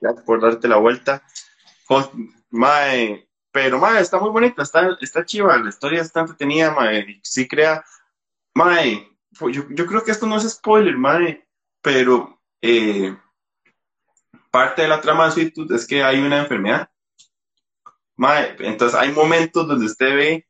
Gracias 0.00 0.24
por 0.24 0.40
darte 0.40 0.68
la 0.68 0.76
vuelta. 0.76 1.22
Jos- 1.88 2.10
Mae, 2.50 3.28
pero 3.50 3.78
mae, 3.78 4.00
está 4.02 4.18
muy 4.18 4.28
bonita, 4.30 4.62
está, 4.62 4.96
está 5.00 5.24
chiva, 5.24 5.56
la 5.56 5.70
historia 5.70 6.02
está 6.02 6.20
entretenida, 6.20 6.70
mae, 6.70 7.00
y 7.00 7.20
sí 7.24 7.48
crea. 7.48 7.82
Mae, 8.54 9.08
pues 9.08 9.11
yo, 9.40 9.64
yo 9.70 9.86
creo 9.86 10.04
que 10.04 10.10
esto 10.10 10.26
no 10.26 10.36
es 10.36 10.48
spoiler, 10.48 10.96
mae, 10.96 11.46
pero 11.80 12.40
eh, 12.60 13.16
parte 14.50 14.82
de 14.82 14.88
la 14.88 15.00
trama 15.00 15.26
de 15.26 15.32
Sweet 15.32 15.70
es 15.72 15.86
que 15.86 16.02
hay 16.02 16.20
una 16.20 16.38
enfermedad. 16.40 16.88
Mae, 18.16 18.56
entonces 18.60 18.98
hay 18.98 19.10
momentos 19.12 19.66
donde 19.66 19.86
usted 19.86 20.14
ve 20.14 20.48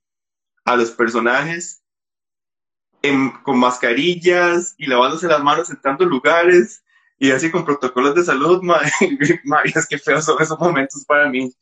a 0.64 0.76
los 0.76 0.90
personajes 0.90 1.82
en- 3.02 3.30
con 3.42 3.58
mascarillas 3.58 4.74
y 4.78 4.86
lavándose 4.86 5.26
las 5.26 5.42
manos 5.42 5.70
en 5.70 5.80
tantos 5.80 6.06
lugares 6.06 6.84
y 7.18 7.30
así 7.30 7.50
con 7.50 7.64
protocolos 7.64 8.14
de 8.14 8.24
salud, 8.24 8.62
mae. 8.62 8.90
Mae, 9.44 9.72
es 9.74 9.86
que 9.86 9.98
feos 9.98 10.24
son 10.24 10.40
esos 10.42 10.58
momentos 10.58 11.04
para 11.04 11.28
mí. 11.28 11.52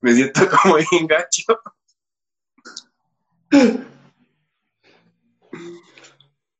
Me 0.00 0.12
siento 0.12 0.48
como 0.48 0.76
bien 0.76 1.06
gacho. 1.08 1.42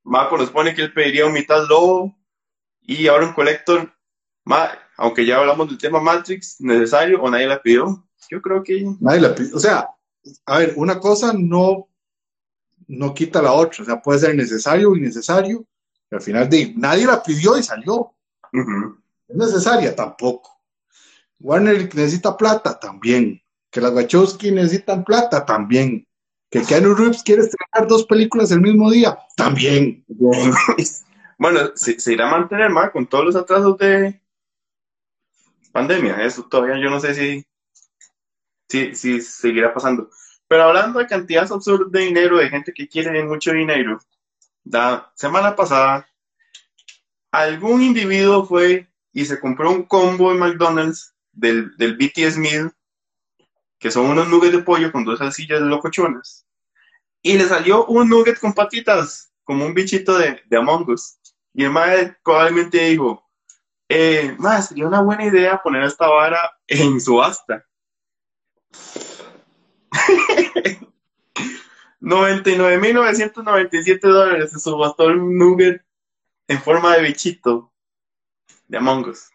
Marco 0.08 0.36
nos 0.38 0.50
pone 0.50 0.74
que 0.74 0.82
él 0.82 0.92
pediría 0.92 1.26
un 1.26 1.32
mitad 1.32 1.66
lobo 1.68 2.16
y 2.82 3.06
ahora 3.08 3.26
un 3.26 3.32
collector. 3.34 3.92
Ma, 4.44 4.70
aunque 4.96 5.26
ya 5.26 5.36
hablamos 5.36 5.68
del 5.68 5.78
tema 5.78 6.00
Matrix, 6.00 6.56
necesario 6.60 7.20
o 7.22 7.30
nadie 7.30 7.46
la 7.46 7.60
pidió. 7.60 8.06
Yo 8.30 8.40
creo 8.42 8.62
que 8.62 8.84
Nadie 9.00 9.20
la 9.20 9.34
pi- 9.34 9.50
o 9.54 9.58
sea, 9.60 9.88
a 10.46 10.58
ver, 10.58 10.72
una 10.76 10.98
cosa 10.98 11.32
no, 11.36 11.88
no 12.86 13.12
quita 13.14 13.42
la 13.42 13.52
otra, 13.52 13.82
o 13.82 13.86
sea, 13.86 14.00
puede 14.00 14.18
ser 14.20 14.34
necesario 14.34 14.90
o 14.90 14.96
innecesario, 14.96 15.64
pero 16.08 16.18
al 16.20 16.24
final 16.24 16.48
de 16.48 16.72
nadie 16.76 17.06
la 17.06 17.22
pidió 17.22 17.56
y 17.58 17.62
salió. 17.62 18.14
¿Es 19.28 19.36
necesaria? 19.36 19.94
Tampoco. 19.94 20.58
Warner 21.40 21.94
necesita 21.94 22.34
plata, 22.36 22.80
también. 22.80 23.40
Que 23.70 23.82
las 23.82 23.92
Wachowski 23.92 24.50
necesitan 24.50 25.04
plata, 25.04 25.44
también. 25.44 26.07
Que 26.50 26.62
Keanu 26.62 26.94
Reeves 26.94 27.22
quiere 27.22 27.42
estrenar 27.42 27.88
dos 27.88 28.04
películas 28.06 28.50
el 28.50 28.60
mismo 28.60 28.90
día, 28.90 29.18
también. 29.36 30.04
Bueno, 31.40 31.70
se, 31.76 31.96
irá 32.12 32.26
a 32.26 32.32
mantener 32.32 32.68
más 32.68 32.90
con 32.90 33.06
todos 33.06 33.26
los 33.26 33.36
atrasos 33.36 33.78
de 33.78 34.20
pandemia. 35.70 36.24
Eso 36.24 36.42
todavía 36.42 36.82
yo 36.82 36.90
no 36.90 36.98
sé 36.98 37.14
si, 37.14 37.46
si, 38.68 38.92
si 38.96 39.20
seguirá 39.20 39.72
pasando. 39.72 40.10
Pero 40.48 40.64
hablando 40.64 40.98
de 40.98 41.06
cantidades 41.06 41.52
absurdas 41.52 41.92
de 41.92 42.00
dinero, 42.00 42.38
de 42.38 42.48
gente 42.48 42.72
que 42.72 42.88
quiere 42.88 43.22
mucho 43.22 43.52
dinero, 43.52 44.00
la 44.64 45.12
semana 45.14 45.54
pasada, 45.54 46.08
algún 47.30 47.82
individuo 47.82 48.44
fue 48.44 48.88
y 49.12 49.24
se 49.24 49.38
compró 49.38 49.70
un 49.70 49.84
combo 49.84 50.32
en 50.32 50.38
McDonald's 50.38 51.14
del, 51.32 51.76
del 51.76 51.96
BTS 51.96 52.36
Meal, 52.36 52.72
que 53.78 53.90
son 53.90 54.06
unos 54.06 54.28
nuggets 54.28 54.52
de 54.52 54.62
pollo 54.62 54.92
con 54.92 55.04
dos 55.04 55.18
salsillas 55.18 55.60
locochonas, 55.60 56.46
y 57.22 57.36
le 57.36 57.44
salió 57.44 57.86
un 57.86 58.08
nugget 58.08 58.38
con 58.38 58.52
patitas, 58.52 59.32
como 59.44 59.66
un 59.66 59.74
bichito 59.74 60.16
de, 60.18 60.40
de 60.46 60.56
Among 60.56 60.88
Us. 60.90 61.18
Y 61.54 61.64
el 61.64 61.70
mae 61.70 62.16
probablemente 62.22 62.78
dijo, 62.78 63.24
eh, 63.88 64.36
mae, 64.38 64.62
sería 64.62 64.86
una 64.86 65.00
buena 65.00 65.24
idea 65.24 65.60
poner 65.62 65.84
esta 65.84 66.08
vara 66.08 66.58
en 66.66 67.00
subasta. 67.00 67.64
99.997 72.00 74.00
dólares 74.00 74.52
se 74.52 74.60
subastó 74.60 75.06
un 75.06 75.36
nugget 75.36 75.82
en 76.46 76.62
forma 76.62 76.96
de 76.96 77.02
bichito 77.02 77.72
de 78.68 78.78
Among 78.78 79.08
Us. 79.08 79.28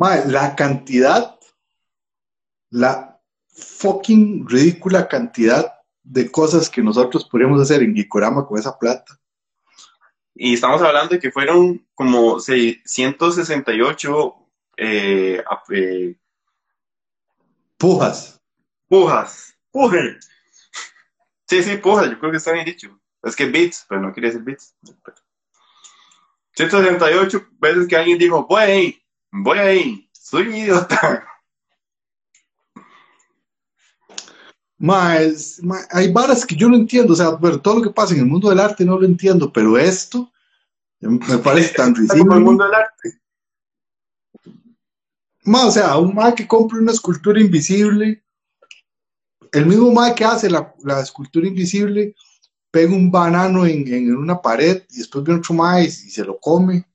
Mae, 0.00 0.26
la 0.28 0.56
cantidad, 0.56 1.38
la 2.70 3.20
fucking 3.48 4.48
ridícula 4.48 5.06
cantidad 5.06 5.74
de 6.02 6.30
cosas 6.30 6.70
que 6.70 6.82
nosotros 6.82 7.28
podríamos 7.28 7.60
hacer 7.60 7.82
en 7.82 7.94
Gikorama 7.94 8.46
con 8.46 8.58
esa 8.58 8.78
plata. 8.78 9.20
Y 10.34 10.54
estamos 10.54 10.80
hablando 10.80 11.14
de 11.14 11.20
que 11.20 11.30
fueron 11.30 11.86
como 11.94 12.40
668 12.40 14.34
eh, 14.78 15.44
eh, 15.70 16.16
Pujas. 17.76 18.40
pujas. 18.88 19.54
Puje. 19.70 20.16
Sí, 21.46 21.62
sí, 21.62 21.76
pujas, 21.76 22.08
yo 22.08 22.18
creo 22.18 22.30
que 22.30 22.38
está 22.38 22.52
bien 22.52 22.64
dicho. 22.64 22.98
Es 23.22 23.36
que 23.36 23.44
bits, 23.44 23.84
pero 23.86 24.00
no 24.00 24.14
quería 24.14 24.30
decir 24.30 24.44
bits. 24.44 24.74
168 26.56 27.48
veces 27.58 27.86
que 27.86 27.96
alguien 27.96 28.16
dijo, 28.16 28.46
ahí, 28.56 29.00
voy 29.32 29.58
ahí, 29.58 30.10
soy 30.12 30.48
un 30.48 30.54
idiota. 30.54 31.26
Mae, 34.78 35.34
hay 35.90 36.10
varas 36.10 36.46
que 36.46 36.56
yo 36.56 36.68
no 36.68 36.76
entiendo, 36.76 37.12
o 37.12 37.16
sea, 37.16 37.30
bueno, 37.30 37.60
todo 37.60 37.76
lo 37.76 37.82
que 37.82 37.90
pasa 37.90 38.14
en 38.14 38.20
el 38.20 38.26
mundo 38.26 38.48
del 38.48 38.60
arte 38.60 38.84
no 38.84 38.98
lo 38.98 39.04
entiendo, 39.04 39.52
pero 39.52 39.76
esto 39.76 40.32
me 41.00 41.38
parece 41.38 41.74
tan 41.74 41.92
como 41.94 42.02
el 42.02 42.08
ridículo. 42.08 42.40
mundo 42.40 42.64
del 42.64 42.74
arte. 42.74 43.20
Ma, 45.44 45.66
o 45.66 45.70
sea, 45.70 45.96
un 45.98 46.14
mae 46.14 46.34
que 46.34 46.46
compre 46.46 46.78
una 46.78 46.92
escultura 46.92 47.40
invisible, 47.40 48.22
el 49.52 49.66
mismo 49.66 49.92
mae 49.92 50.14
que 50.14 50.24
hace 50.24 50.48
la, 50.48 50.74
la 50.84 51.00
escultura 51.00 51.46
invisible, 51.46 52.14
pega 52.70 52.94
un 52.94 53.10
banano 53.10 53.66
en, 53.66 53.86
en 53.92 54.16
una 54.16 54.40
pared 54.40 54.84
y 54.90 54.98
después 54.98 55.24
viene 55.24 55.40
otro 55.40 55.54
mae 55.54 55.84
y, 55.84 55.86
y 55.86 55.90
se 55.90 56.24
lo 56.24 56.38
come. 56.38 56.86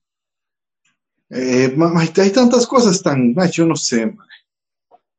Eh, 1.29 1.75
hay 2.17 2.31
tantas 2.31 2.67
cosas 2.67 3.01
tan, 3.01 3.33
ma, 3.33 3.47
yo 3.47 3.65
no 3.65 3.75
sé. 3.75 4.15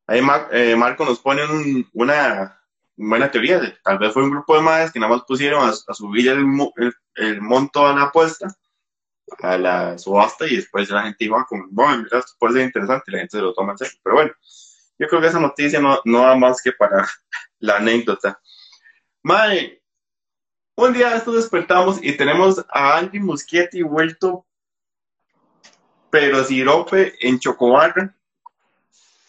Ahí 0.06 0.22
Mar- 0.22 0.48
eh, 0.52 0.76
Marco 0.76 1.04
nos 1.04 1.18
pone 1.18 1.44
un- 1.44 1.88
una 1.94 2.60
buena 2.96 3.30
teoría. 3.30 3.58
de- 3.58 3.74
Tal 3.82 3.98
vez 3.98 4.12
fue 4.12 4.22
un 4.22 4.30
grupo 4.30 4.54
de 4.54 4.62
madres 4.62 4.92
que 4.92 5.00
nada 5.00 5.12
más 5.12 5.24
pusieron 5.26 5.68
a, 5.68 5.70
a 5.72 5.94
subir 5.94 6.28
el, 6.28 6.44
el- 6.76 6.94
el 7.16 7.40
monto 7.42 7.84
a 7.86 7.92
la 7.94 8.02
apuesta, 8.04 8.46
a 9.42 9.58
la 9.58 9.98
subasta, 9.98 10.46
y 10.46 10.56
después 10.56 10.88
la 10.90 11.02
gente 11.02 11.24
iba 11.24 11.44
con, 11.44 11.66
bueno, 11.70 12.04
mira, 12.04 12.18
esto 12.20 12.32
puede 12.38 12.54
ser 12.54 12.62
interesante, 12.64 13.10
la 13.10 13.18
gente 13.18 13.36
se 13.38 13.42
lo 13.42 13.52
toma 13.52 13.72
en 13.72 13.78
serio. 13.78 13.98
Pero 14.02 14.16
bueno, 14.16 14.32
yo 14.98 15.08
creo 15.08 15.20
que 15.20 15.26
esa 15.26 15.40
noticia 15.40 15.80
no, 15.80 15.98
no 16.04 16.20
da 16.20 16.36
más 16.36 16.62
que 16.62 16.72
para 16.72 17.06
la 17.58 17.76
anécdota. 17.78 18.40
Madre, 19.22 19.82
un 20.76 20.92
día 20.92 21.10
de 21.10 21.16
estos 21.16 21.34
despertamos 21.34 21.98
y 22.00 22.16
tenemos 22.16 22.64
a 22.70 22.98
Andy 22.98 23.18
Muschietti 23.18 23.82
vuelto, 23.82 24.46
pero 26.18 26.42
sirope 26.42 27.14
en 27.20 27.38
chocobarra 27.38 28.16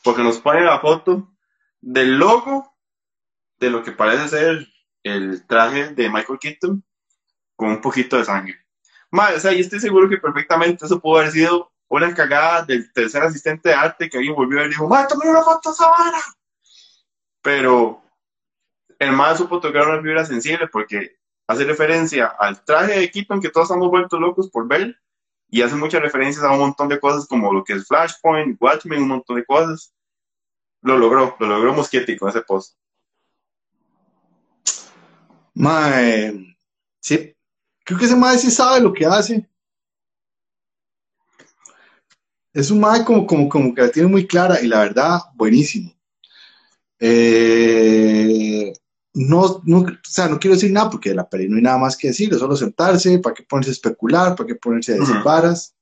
porque 0.02 0.24
nos 0.24 0.40
pone 0.40 0.62
la 0.62 0.80
foto 0.80 1.28
del 1.82 2.18
logo 2.18 2.74
de 3.60 3.70
lo 3.70 3.84
que 3.84 3.92
parece 3.92 4.30
ser 4.30 4.68
el 5.04 5.46
traje 5.46 5.90
de 5.90 6.10
Michael 6.10 6.40
Keaton 6.40 6.82
con 7.58 7.72
un 7.72 7.82
poquito 7.82 8.16
de 8.16 8.24
sangre. 8.24 8.66
Madre, 9.12 9.36
o 9.36 9.40
sea, 9.42 9.52
yo 9.52 9.60
estoy 9.60 9.82
seguro 9.82 10.08
que 10.08 10.16
perfectamente 10.16 10.86
eso 10.86 11.02
pudo 11.02 11.18
haber 11.18 11.32
sido 11.32 11.74
una 11.90 12.14
cagada 12.14 12.64
del 12.64 12.90
tercer 12.94 13.22
asistente 13.22 13.68
de 13.68 13.76
arte 13.76 14.10
que 14.10 14.20
alguien 14.20 14.36
volvió 14.36 14.64
y 14.64 14.70
dijo, 14.70 14.88
madre, 14.88 15.08
tome 15.10 15.30
una 15.30 15.42
foto 15.42 15.72
a. 15.82 16.14
Pero 17.42 18.02
el 18.98 19.12
más 19.12 19.40
supo 19.40 19.60
tocar 19.60 19.90
una 19.90 20.02
fibra 20.02 20.24
sensible 20.24 20.70
porque 20.70 21.18
hace 21.48 21.66
referencia 21.66 22.28
al 22.28 22.64
traje 22.64 22.98
de 22.98 23.12
Keaton 23.12 23.42
que 23.42 23.50
todos 23.50 23.66
estamos 23.66 23.90
vueltos 23.90 24.22
locos 24.22 24.50
por 24.50 24.70
ver 24.70 24.98
y 25.50 25.62
hace 25.62 25.76
muchas 25.76 26.02
referencias 26.02 26.44
a 26.44 26.52
un 26.52 26.60
montón 26.60 26.90
de 26.90 27.00
cosas 27.00 27.26
como 27.26 27.54
lo 27.54 27.64
que 27.64 27.74
es 27.74 27.88
Flashpoint, 27.88 28.58
Watchmen, 28.62 29.02
un 29.02 29.08
montón 29.10 29.38
de 29.38 29.46
cosas. 29.46 29.94
Lo 30.82 30.98
logró, 30.98 31.36
lo 31.40 31.48
logró 31.48 31.74
Muschietti 31.74 32.18
con 32.18 32.30
ese 32.30 32.42
post. 32.42 32.76
Mae, 35.54 36.56
sí, 37.00 37.36
creo 37.84 37.98
que 37.98 38.06
ese 38.06 38.16
mae 38.16 38.38
sí 38.38 38.52
sabe 38.52 38.82
lo 38.82 38.94
que 38.94 39.06
hace. 39.06 39.50
Es 42.54 42.70
un 42.70 42.80
mae 42.80 43.04
como, 43.04 43.26
como, 43.26 43.50
como 43.50 43.74
que 43.74 43.82
la 43.82 43.92
tiene 43.92 44.10
muy 44.10 44.28
clara 44.28 44.62
y 44.62 44.68
la 44.68 44.80
verdad, 44.80 45.20
buenísimo. 45.36 45.92
Eh, 47.00 48.74
no, 49.18 49.62
no, 49.66 49.80
o 49.80 49.88
sea, 50.04 50.28
no 50.28 50.40
quiero 50.40 50.56
decir 50.56 50.72
nada 50.72 50.92
porque 50.92 51.10
de 51.10 51.16
la 51.16 51.28
peli 51.28 51.50
no 51.50 51.56
hay 51.56 51.64
nada 51.64 51.80
más 51.80 51.98
que 51.98 52.10
decir, 52.10 52.32
es 52.32 52.40
solo 52.40 52.56
sentarse, 52.56 53.18
para 53.18 53.34
qué 53.34 53.44
ponerse 53.44 53.72
a 53.72 53.74
especular, 53.74 54.36
para 54.36 54.48
qué 54.48 54.56
ponerse 54.56 54.94
a 54.94 54.98
decir 54.98 55.16
varas. 55.24 55.76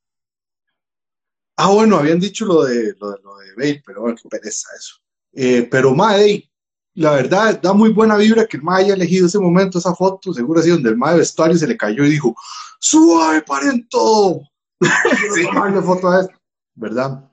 Ah, 1.58 1.70
bueno, 1.70 1.98
habían 1.98 2.20
dicho 2.20 2.46
lo 2.46 2.64
de, 2.64 2.96
lo 3.00 3.12
de, 3.12 3.18
lo 3.22 3.38
de 3.38 3.54
Bale, 3.56 3.84
pero 3.86 4.02
bueno, 4.02 4.18
qué 4.22 4.30
pereza 4.30 4.70
eso. 4.78 4.96
Eh, 5.34 5.68
pero, 5.70 5.94
mae, 5.94 6.50
la 6.94 7.12
verdad, 7.12 7.60
da 7.62 7.74
muy 7.74 7.92
buena 7.92 8.16
vibra 8.16 8.46
que 8.46 8.56
el 8.58 8.64
mae 8.64 8.86
haya 8.86 8.94
elegido 8.94 9.28
ese 9.28 9.40
momento, 9.40 9.80
esa 9.80 9.94
foto, 9.94 10.34
seguro 10.34 10.62
así, 10.62 10.70
donde 10.70 10.90
el 10.90 10.98
mae 10.98 11.18
vestuario 11.18 11.58
se 11.58 11.68
le 11.68 11.76
cayó 11.76 12.06
y 12.06 12.12
dijo, 12.12 12.36
suave, 12.80 13.42
paren 13.42 13.88
todo. 13.90 14.42
Sí. 15.36 15.44
Tomarle 15.44 15.82
foto 15.82 16.10
a 16.10 16.22
esto, 16.22 16.36
¿verdad? 16.76 17.30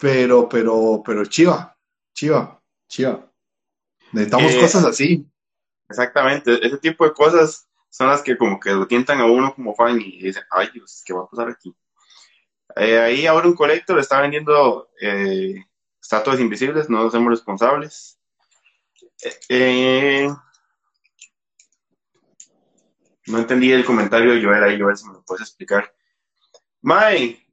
Pero, 0.00 0.48
pero, 0.48 1.02
pero, 1.04 1.24
chiva, 1.26 1.76
chiva, 2.14 2.60
chiva. 2.88 3.29
Necesitamos 4.12 4.52
Eh, 4.52 4.60
cosas 4.60 4.84
así. 4.84 5.26
Exactamente, 5.88 6.64
ese 6.64 6.78
tipo 6.78 7.04
de 7.04 7.12
cosas 7.12 7.68
son 7.88 8.08
las 8.08 8.22
que 8.22 8.38
como 8.38 8.60
que 8.60 8.70
lo 8.70 8.86
tientan 8.86 9.20
a 9.20 9.26
uno 9.26 9.52
como 9.54 9.74
fan 9.74 10.00
y 10.00 10.22
dicen, 10.22 10.44
ay 10.50 10.70
Dios, 10.72 11.02
¿qué 11.04 11.12
va 11.12 11.22
a 11.22 11.28
pasar 11.28 11.48
aquí? 11.48 11.74
Eh, 12.76 12.98
ahí 12.98 13.26
ahora 13.26 13.48
un 13.48 13.54
colector 13.54 13.98
está 13.98 14.20
vendiendo 14.20 14.90
eh, 15.00 15.64
estatuas 16.00 16.38
invisibles, 16.38 16.88
no 16.88 16.98
nos 16.98 17.08
hacemos 17.08 17.30
responsables. 17.30 18.18
Eh, 19.48 20.28
no 23.26 23.38
entendí 23.38 23.72
el 23.72 23.84
comentario 23.84 24.32
de 24.32 24.42
Joel 24.42 24.62
ahí, 24.62 24.80
Joel, 24.80 24.96
si 24.96 25.06
me 25.06 25.14
lo 25.14 25.22
puedes 25.24 25.42
explicar. 25.42 25.92
May, 26.80 27.44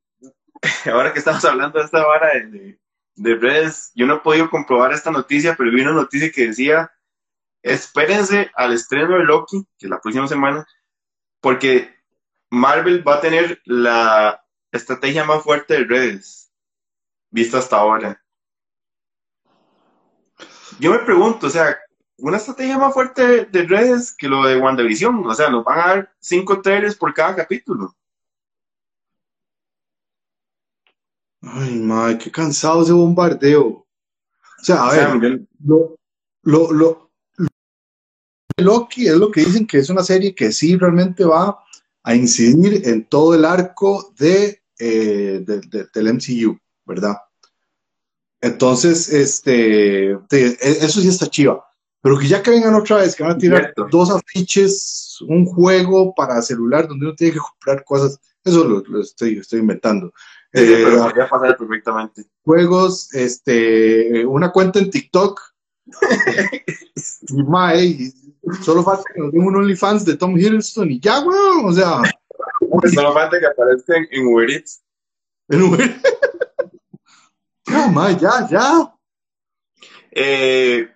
ahora 0.86 1.12
que 1.12 1.20
estamos 1.20 1.44
hablando 1.46 1.80
de 1.80 1.86
esta 1.86 2.06
vara 2.06 2.34
de, 2.34 2.46
de, 2.48 2.80
de 3.18 3.36
redes, 3.36 3.92
yo 3.96 4.06
no 4.06 4.16
he 4.16 4.20
podido 4.20 4.50
comprobar 4.50 4.94
esta 4.94 5.12
noticia, 5.12 5.56
pero 5.58 5.72
vi 5.72 5.82
una 5.82 5.92
noticia 5.92 6.32
que 6.32 6.48
decía 6.48 6.92
espérense 7.64 8.50
al 8.56 8.74
estreno 8.74 9.18
de 9.18 9.24
Loki, 9.24 9.66
que 9.78 9.88
es 9.88 9.90
la 9.90 10.00
próxima 10.00 10.28
semana, 10.28 10.66
porque 11.42 11.94
Marvel 12.50 13.06
va 13.06 13.16
a 13.16 13.22
tener 13.22 13.62
la 13.66 14.42
estrategia 14.72 15.26
más 15.26 15.44
fuerte 15.44 15.74
de 15.74 15.84
redes 15.84 16.48
vista 17.30 17.58
hasta 17.58 17.78
ahora. 17.78 18.22
Yo 20.80 20.92
me 20.92 21.00
pregunto, 21.00 21.48
o 21.48 21.50
sea, 21.50 21.78
una 22.18 22.38
estrategia 22.38 22.78
más 22.78 22.94
fuerte 22.94 23.28
de, 23.28 23.46
de 23.46 23.64
redes 23.64 24.16
que 24.16 24.28
lo 24.28 24.46
de 24.46 24.58
WandaVision, 24.58 25.26
o 25.26 25.34
sea, 25.34 25.50
nos 25.50 25.64
van 25.64 25.80
a 25.80 25.88
dar 25.88 26.16
cinco 26.20 26.62
trailers 26.62 26.96
por 26.96 27.14
cada 27.14 27.36
capítulo. 27.36 27.96
Ay, 31.54 31.80
madre, 31.80 32.18
qué 32.18 32.32
cansado 32.32 32.84
ese 32.84 32.94
bombardeo. 32.94 33.66
O 33.68 33.86
sea, 34.64 34.88
a 34.88 34.92
ver, 35.18 35.40
yo- 35.62 35.96
lo, 36.44 36.72
lo, 36.72 36.72
lo, 36.72 37.12
lo 37.38 37.48
Loki 38.60 39.08
es 39.08 39.16
lo 39.16 39.30
que 39.32 39.42
dicen 39.46 39.68
que 39.68 39.78
es 39.78 39.90
una 39.90 40.04
serie 40.04 40.34
que 40.34 40.52
sí 40.52 40.76
realmente 40.78 41.24
va 41.24 41.60
a 42.04 42.16
incidir 42.16 42.88
en 42.88 43.06
todo 43.06 43.36
el 43.36 43.46
arco 43.46 44.14
de, 44.18 44.62
eh, 44.80 45.44
de- 45.46 45.62
de- 45.62 45.88
del 45.94 46.08
MCU, 46.08 46.58
¿verdad? 46.86 47.18
Entonces, 48.42 49.10
este, 49.10 50.18
te- 50.30 50.46
e- 50.48 50.86
eso 50.86 51.02
sí 51.02 51.08
está 51.08 51.28
chiva. 51.28 51.64
Pero 52.02 52.18
que 52.18 52.28
ya 52.28 52.42
que 52.42 52.52
vengan 52.52 52.76
otra 52.76 52.98
vez, 52.98 53.16
que 53.16 53.24
van 53.24 53.34
a 53.34 53.38
tirar 53.38 53.62
Cierto. 53.74 53.88
dos 53.92 54.12
afiches, 54.12 55.18
un 55.28 55.46
juego 55.46 56.14
para 56.16 56.42
celular 56.42 56.88
donde 56.88 57.06
uno 57.08 57.16
tiene 57.16 57.34
que 57.34 57.40
comprar 57.40 57.84
cosas, 57.84 58.20
eso 58.44 58.64
lo, 58.64 58.80
lo 58.88 59.02
estoy, 59.02 59.40
estoy 59.40 59.60
inventando. 59.60 60.14
Eh, 60.60 60.84
pero 60.84 61.04
podría 61.04 61.30
pasar 61.30 61.58
perfectamente. 61.58 62.26
juegos, 62.44 63.14
este, 63.14 64.26
una 64.26 64.52
cuenta 64.52 64.80
en 64.80 64.90
TikTok. 64.90 65.40
y 67.30 67.44
mae, 67.44 68.12
solo 68.62 68.84
falta 68.84 69.04
que 69.14 69.22
nos 69.22 69.32
den 69.32 69.44
un 69.44 69.56
OnlyFans 69.56 70.04
de 70.06 70.18
Tom 70.18 70.38
Hiddleston 70.38 70.92
y 70.92 71.00
ya, 71.00 71.20
weón, 71.20 71.66
o 71.66 71.72
sea, 71.72 72.02
Solo 72.94 73.14
falta 73.14 73.40
que 73.40 73.46
aparezca 73.46 73.98
en, 73.98 74.08
en 74.12 74.28
Uber 74.28 74.50
Eats. 74.50 74.82
en 75.50 75.62
Uber. 75.62 76.02
ya, 77.68 77.88
mae, 77.88 78.18
ya, 78.18 78.48
ya. 78.50 78.94
Eh, 80.12 80.90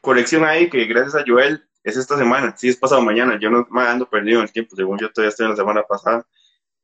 corrección 0.00 0.44
ahí, 0.44 0.68
que 0.68 0.84
gracias 0.84 1.14
a 1.14 1.24
Joel 1.26 1.64
es 1.82 1.96
esta 1.96 2.18
semana, 2.18 2.54
sí 2.56 2.68
es 2.68 2.76
pasado 2.76 3.00
mañana, 3.00 3.38
yo 3.40 3.50
no 3.50 3.66
me 3.70 3.82
ando 3.82 4.08
perdido 4.08 4.38
en 4.40 4.44
el 4.44 4.52
tiempo, 4.52 4.76
según 4.76 4.98
yo 4.98 5.10
todavía 5.10 5.30
estoy 5.30 5.44
en 5.44 5.50
la 5.50 5.56
semana 5.56 5.82
pasada. 5.82 6.26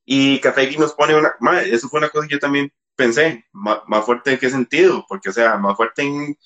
Y 0.07 0.41
Café 0.41 0.75
nos 0.79 0.95
pone 0.95 1.15
una, 1.17 1.61
eso 1.63 1.89
fue 1.89 1.99
una 1.99 2.09
cosa 2.09 2.29
que 2.29 2.35
yo 2.35 2.39
también 2.39 2.73
pensé, 2.95 3.45
más, 3.53 3.81
fuerte 4.07 4.33
en 4.33 4.39
qué 4.39 4.49
sentido, 4.49 5.05
porque 5.09 5.29
o 5.31 5.33
sea, 5.33 5.59
más 5.59 5.77
fuerte 5.77 6.03
en, 6.03 6.39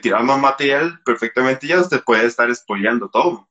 tirar 0.00 0.24
más 0.24 0.40
material, 0.40 1.00
perfectamente 1.04 1.66
ya 1.66 1.80
usted 1.80 2.02
puede 2.02 2.26
estar 2.26 2.52
spoileando 2.54 3.08
todo. 3.10 3.48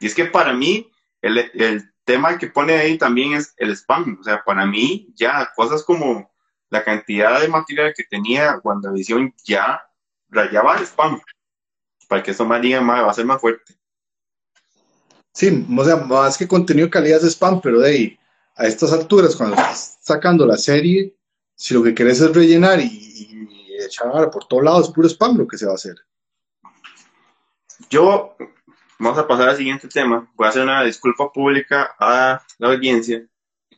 Y 0.00 0.06
es 0.06 0.14
que 0.14 0.24
para 0.24 0.52
mí, 0.54 0.90
el, 1.20 1.38
el 1.38 1.92
tema 2.04 2.38
que 2.38 2.46
pone 2.46 2.74
ahí 2.74 2.96
también 2.96 3.34
es 3.34 3.54
el 3.58 3.70
spam, 3.76 4.18
o 4.20 4.24
sea, 4.24 4.42
para 4.42 4.64
mí 4.64 5.12
ya 5.14 5.52
cosas 5.54 5.84
como 5.84 6.30
la 6.70 6.82
cantidad 6.84 7.40
de 7.40 7.48
material 7.48 7.92
que 7.94 8.04
tenía 8.04 8.60
WandaVision 8.64 9.34
ya 9.44 9.82
rayaba 10.28 10.78
el 10.78 10.84
spam. 10.84 11.20
Para 12.08 12.22
que 12.22 12.30
eso 12.30 12.44
más 12.44 12.62
diga, 12.62 12.80
"Mae, 12.80 13.02
va 13.02 13.10
a 13.10 13.14
ser 13.14 13.26
más 13.26 13.40
fuerte. 13.40 13.74
Sí, 15.36 15.66
o 15.76 15.84
sea, 15.84 15.96
más 15.96 16.38
que 16.38 16.48
contenido 16.48 16.86
de 16.86 16.90
calidad 16.90 17.18
es 17.22 17.32
spam, 17.34 17.60
pero 17.60 17.80
de 17.80 17.90
ahí, 17.90 18.18
a 18.56 18.66
estas 18.66 18.90
alturas, 18.94 19.36
cuando 19.36 19.54
estás 19.54 19.98
sacando 20.00 20.46
la 20.46 20.56
serie, 20.56 21.14
si 21.54 21.74
lo 21.74 21.82
que 21.82 21.94
querés 21.94 22.22
es 22.22 22.34
rellenar 22.34 22.80
y, 22.80 22.86
y 22.86 23.76
echar 23.84 24.30
por 24.30 24.46
todos 24.46 24.64
lados, 24.64 24.90
puro 24.90 25.06
spam 25.06 25.36
lo 25.36 25.46
que 25.46 25.58
se 25.58 25.66
va 25.66 25.72
a 25.72 25.74
hacer. 25.74 25.94
Yo, 27.90 28.34
vamos 28.98 29.18
a 29.18 29.28
pasar 29.28 29.50
al 29.50 29.58
siguiente 29.58 29.88
tema. 29.88 30.26
Voy 30.36 30.46
a 30.46 30.48
hacer 30.48 30.62
una 30.62 30.82
disculpa 30.82 31.30
pública 31.30 31.94
a 31.98 32.42
la 32.56 32.68
audiencia 32.68 33.28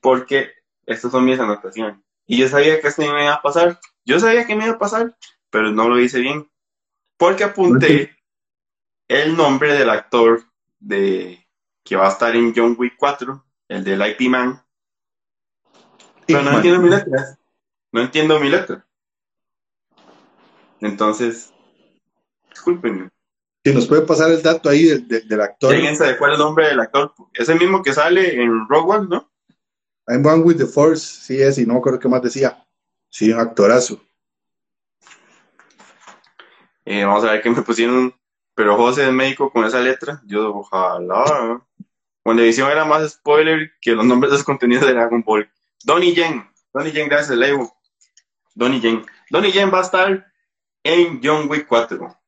porque 0.00 0.52
estas 0.86 1.10
son 1.10 1.24
mis 1.24 1.40
anotaciones. 1.40 1.98
Y 2.24 2.38
yo 2.38 2.48
sabía 2.48 2.80
que 2.80 2.86
esto 2.86 3.02
me 3.02 3.24
iba 3.24 3.34
a 3.34 3.42
pasar. 3.42 3.80
Yo 4.04 4.20
sabía 4.20 4.46
que 4.46 4.54
me 4.54 4.64
iba 4.64 4.74
a 4.74 4.78
pasar, 4.78 5.16
pero 5.50 5.72
no 5.72 5.88
lo 5.88 5.98
hice 5.98 6.20
bien. 6.20 6.48
Porque 7.16 7.42
apunté 7.42 8.16
el 9.08 9.36
nombre 9.36 9.72
del 9.72 9.90
actor 9.90 10.44
de 10.78 11.47
que 11.88 11.96
va 11.96 12.06
a 12.06 12.10
estar 12.10 12.36
en 12.36 12.52
John 12.54 12.76
Wick 12.78 12.94
4, 12.98 13.42
el 13.68 13.82
del 13.82 14.02
IP 14.06 14.28
Man. 14.28 14.62
Pero 16.26 16.42
no 16.42 16.52
entiendo 16.56 16.80
mi 16.80 16.90
letra. 16.90 17.38
No 17.92 18.00
entiendo 18.02 18.38
mi 18.38 18.50
letra. 18.50 18.86
Entonces, 20.80 21.50
discúlpenme. 22.50 23.08
Si 23.64 23.74
nos 23.74 23.86
puede 23.86 24.02
pasar 24.02 24.30
el 24.30 24.42
dato 24.42 24.68
ahí 24.68 24.84
del, 24.84 25.08
del- 25.08 25.26
del 25.26 25.40
actor. 25.40 25.74
¿Alguien 25.74 25.96
se 25.96 26.06
acuerda 26.06 26.34
el 26.34 26.40
nombre 26.40 26.66
del 26.68 26.80
actor? 26.80 27.14
Es 27.32 27.48
el 27.48 27.58
mismo 27.58 27.82
que 27.82 27.92
sale 27.94 28.40
en 28.42 28.68
Rogue 28.68 28.92
One, 28.96 29.08
¿no? 29.08 29.30
I'm 30.06 30.24
one 30.24 30.42
with 30.42 30.56
the 30.58 30.66
force, 30.66 31.02
sí 31.22 31.40
es, 31.40 31.58
y 31.58 31.66
no 31.66 31.76
acuerdo 31.78 31.98
qué 31.98 32.08
más 32.08 32.22
decía. 32.22 32.64
Sí, 33.10 33.30
un 33.32 33.40
actorazo. 33.40 34.00
Eh, 36.84 37.04
vamos 37.04 37.24
a 37.24 37.32
ver 37.32 37.42
qué 37.42 37.50
me 37.50 37.62
pusieron. 37.62 38.14
Pero 38.58 38.76
José 38.76 39.06
es 39.06 39.12
médico 39.12 39.52
con 39.52 39.64
esa 39.64 39.78
letra. 39.78 40.20
Yo, 40.26 40.52
ojalá. 40.52 41.64
Cuando 42.24 42.42
edición 42.42 42.68
era 42.68 42.84
más 42.84 43.08
spoiler 43.08 43.70
que 43.80 43.92
los 43.92 44.04
nombres 44.04 44.32
de 44.32 44.38
los 44.38 44.44
contenidos 44.44 44.84
de 44.84 44.94
Dragon 44.94 45.22
Ball. 45.22 45.48
Donnie 45.84 46.12
Yen. 46.12 46.44
Donnie 46.74 46.90
Yen, 46.90 47.08
gracias, 47.08 47.38
Leo. 47.38 47.72
Donnie 48.56 48.80
Yen. 48.80 49.06
Donnie 49.30 49.52
Yen 49.52 49.72
va 49.72 49.78
a 49.78 49.82
estar 49.82 50.26
en 50.82 51.20
John 51.22 51.48
Wick 51.48 51.68
4. 51.68 52.18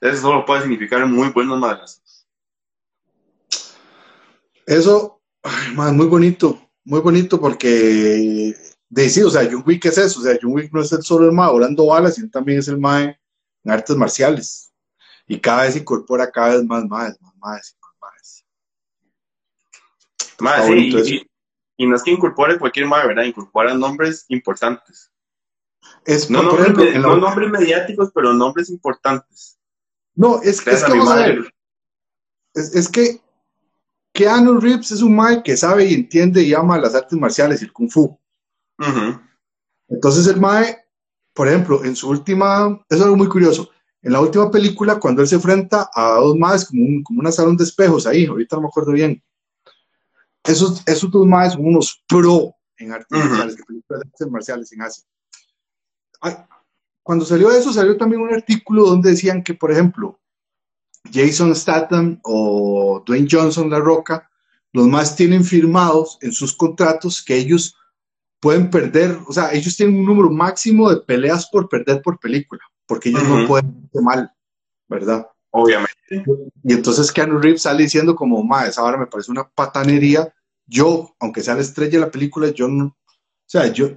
Eso 0.00 0.22
solo 0.22 0.44
puede 0.44 0.62
significar 0.62 1.06
muy 1.06 1.28
buenos 1.28 1.56
madrazos. 1.60 2.26
Eso, 4.66 5.22
ay, 5.44 5.92
muy 5.92 6.06
bonito, 6.06 6.68
muy 6.82 6.98
bonito 6.98 7.40
porque, 7.40 8.56
de 8.88 9.24
o 9.24 9.30
sea, 9.30 9.48
John 9.48 9.62
Wick 9.64 9.84
es 9.84 9.98
eso, 9.98 10.18
o 10.18 10.22
sea, 10.24 10.36
John 10.42 10.50
Wick 10.52 10.72
no 10.72 10.80
es 10.80 10.90
el 10.90 11.04
solo 11.04 11.26
el 11.26 11.32
mae 11.32 11.52
balas, 11.76 12.16
sino 12.16 12.28
también 12.28 12.58
es 12.58 12.66
el 12.66 12.76
mae 12.76 13.16
en 13.62 13.70
artes 13.70 13.94
marciales. 13.94 14.65
Y 15.26 15.40
cada 15.40 15.62
vez 15.62 15.76
incorpora 15.76 16.30
cada 16.30 16.54
vez 16.56 16.64
más 16.64 16.84
maes, 16.84 17.20
más 17.20 17.34
maes, 17.36 17.76
más 17.80 17.92
maes. 18.00 18.44
Más, 20.38 20.68
Está 20.68 21.04
sí, 21.04 21.26
y, 21.78 21.86
no 21.86 21.96
es 21.96 22.02
que 22.02 22.10
incorpore 22.10 22.58
cualquier 22.58 22.86
madre, 22.86 23.08
¿verdad? 23.08 23.24
Incorpora 23.24 23.74
nombres 23.74 24.24
importantes. 24.28 25.10
Es, 26.04 26.30
No, 26.30 26.42
nombres, 26.42 26.68
ejemplo, 26.68 26.84
la- 26.84 26.98
no 26.98 27.16
nombres 27.16 27.50
mediáticos, 27.50 28.10
pero 28.14 28.32
nombres 28.32 28.70
importantes. 28.70 29.58
no, 30.14 30.40
es, 30.42 30.64
es 30.66 30.84
que 30.84 30.84
a 30.84 30.88
mi 30.88 30.98
vamos 30.98 31.12
a 31.12 31.16
ver, 31.16 31.52
es, 32.54 32.74
es 32.74 32.88
que 32.88 33.20
Keanu 34.12 34.60
Reeves 34.60 34.92
es 34.92 35.02
un 35.02 35.14
mae 35.14 35.42
que 35.42 35.56
sabe 35.56 35.84
y 35.86 35.94
entiende 35.94 36.42
y 36.42 36.54
ama 36.54 36.78
las 36.78 36.94
artes 36.94 37.18
marciales 37.18 37.60
y 37.60 37.66
el 37.66 37.72
kung 37.72 37.90
fu. 37.90 38.18
Entonces 39.88 40.26
el 40.26 40.40
Mae, 40.40 40.84
por 41.34 41.48
ejemplo, 41.48 41.84
en 41.84 41.94
su 41.96 42.08
última, 42.08 42.82
es 42.88 43.00
algo 43.00 43.16
muy 43.16 43.28
curioso, 43.28 43.70
en 44.06 44.12
la 44.12 44.20
última 44.20 44.48
película, 44.52 45.00
cuando 45.00 45.20
él 45.20 45.26
se 45.26 45.34
enfrenta 45.34 45.90
a 45.92 46.20
dos 46.20 46.36
Maes 46.36 46.64
como, 46.64 46.80
un, 46.84 47.02
como 47.02 47.18
una 47.18 47.32
salón 47.32 47.56
de 47.56 47.64
espejos 47.64 48.06
ahí, 48.06 48.24
ahorita 48.24 48.54
no 48.54 48.62
me 48.62 48.68
acuerdo 48.68 48.92
bien, 48.92 49.20
esos, 50.44 50.80
esos 50.86 51.10
dos 51.10 51.26
Maes 51.26 51.54
son 51.54 51.66
unos 51.66 52.04
pro 52.06 52.54
en 52.78 52.92
artes 52.92 53.18
Ujú. 53.18 53.28
marciales, 53.30 53.56
que 53.56 53.64
películas 53.64 54.00
de 54.00 54.08
artes 54.08 54.30
marciales 54.30 54.72
en 54.72 54.82
Asia. 54.82 55.04
Ay, 56.20 56.36
cuando 57.02 57.24
salió 57.24 57.50
eso, 57.50 57.72
salió 57.72 57.96
también 57.96 58.22
un 58.22 58.32
artículo 58.32 58.84
donde 58.84 59.10
decían 59.10 59.42
que, 59.42 59.54
por 59.54 59.72
ejemplo, 59.72 60.20
Jason 61.12 61.52
Statham 61.56 62.20
o 62.22 63.02
Dwayne 63.04 63.26
Johnson, 63.28 63.68
La 63.68 63.80
Roca, 63.80 64.30
los 64.72 64.86
más 64.86 65.16
tienen 65.16 65.42
firmados 65.42 66.16
en 66.20 66.30
sus 66.30 66.54
contratos 66.54 67.24
que 67.24 67.36
ellos 67.36 67.74
pueden 68.38 68.70
perder, 68.70 69.18
o 69.26 69.32
sea, 69.32 69.52
ellos 69.52 69.76
tienen 69.76 69.98
un 69.98 70.06
número 70.06 70.30
máximo 70.30 70.88
de 70.90 70.98
peleas 70.98 71.48
por 71.50 71.68
perder 71.68 72.02
por 72.02 72.20
película, 72.20 72.62
porque 72.86 73.10
ellos 73.10 73.24
no 73.24 73.46
pueden 73.46 73.88
hacer 73.88 74.02
mal, 74.02 74.32
¿verdad? 74.88 75.28
Obviamente. 75.50 76.24
Y 76.62 76.72
entonces 76.72 77.10
Keanu 77.10 77.38
Reeves 77.38 77.62
sale 77.62 77.82
diciendo 77.82 78.14
como, 78.14 78.42
ma, 78.42 78.66
esa 78.66 78.82
ahora 78.82 78.98
me 78.98 79.06
parece 79.06 79.30
una 79.30 79.48
patanería. 79.48 80.32
Yo, 80.66 81.14
aunque 81.20 81.42
sea 81.42 81.54
la 81.54 81.62
estrella 81.62 81.92
de 81.92 82.06
la 82.06 82.10
película, 82.10 82.48
yo 82.50 82.68
no, 82.68 82.86
o 82.86 83.48
sea, 83.48 83.68
yo, 83.72 83.90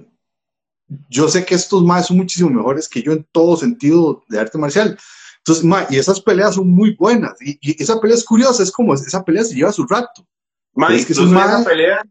yo 1.08 1.28
sé 1.28 1.44
que 1.44 1.54
estos 1.54 1.82
más 1.84 2.06
son 2.06 2.18
muchísimo 2.18 2.50
mejores 2.50 2.88
que 2.88 3.02
yo 3.02 3.12
en 3.12 3.26
todo 3.32 3.56
sentido 3.56 4.24
de 4.28 4.38
arte 4.38 4.58
marcial. 4.58 4.98
Entonces, 5.38 5.64
ma, 5.64 5.86
y 5.90 5.96
esas 5.96 6.20
peleas 6.20 6.54
son 6.54 6.68
muy 6.68 6.94
buenas. 6.94 7.34
Y, 7.40 7.82
esa 7.82 8.00
pelea 8.00 8.16
es 8.16 8.24
curiosa, 8.24 8.62
es 8.62 8.70
como 8.70 8.94
esa 8.94 9.24
pelea 9.24 9.44
se 9.44 9.54
lleva 9.54 9.72
su 9.72 9.86
rato. 9.86 10.26
Ma, 10.74 10.94
es 10.94 11.04
que 11.06 11.12
esa 11.12 11.64
pelea, 11.64 12.02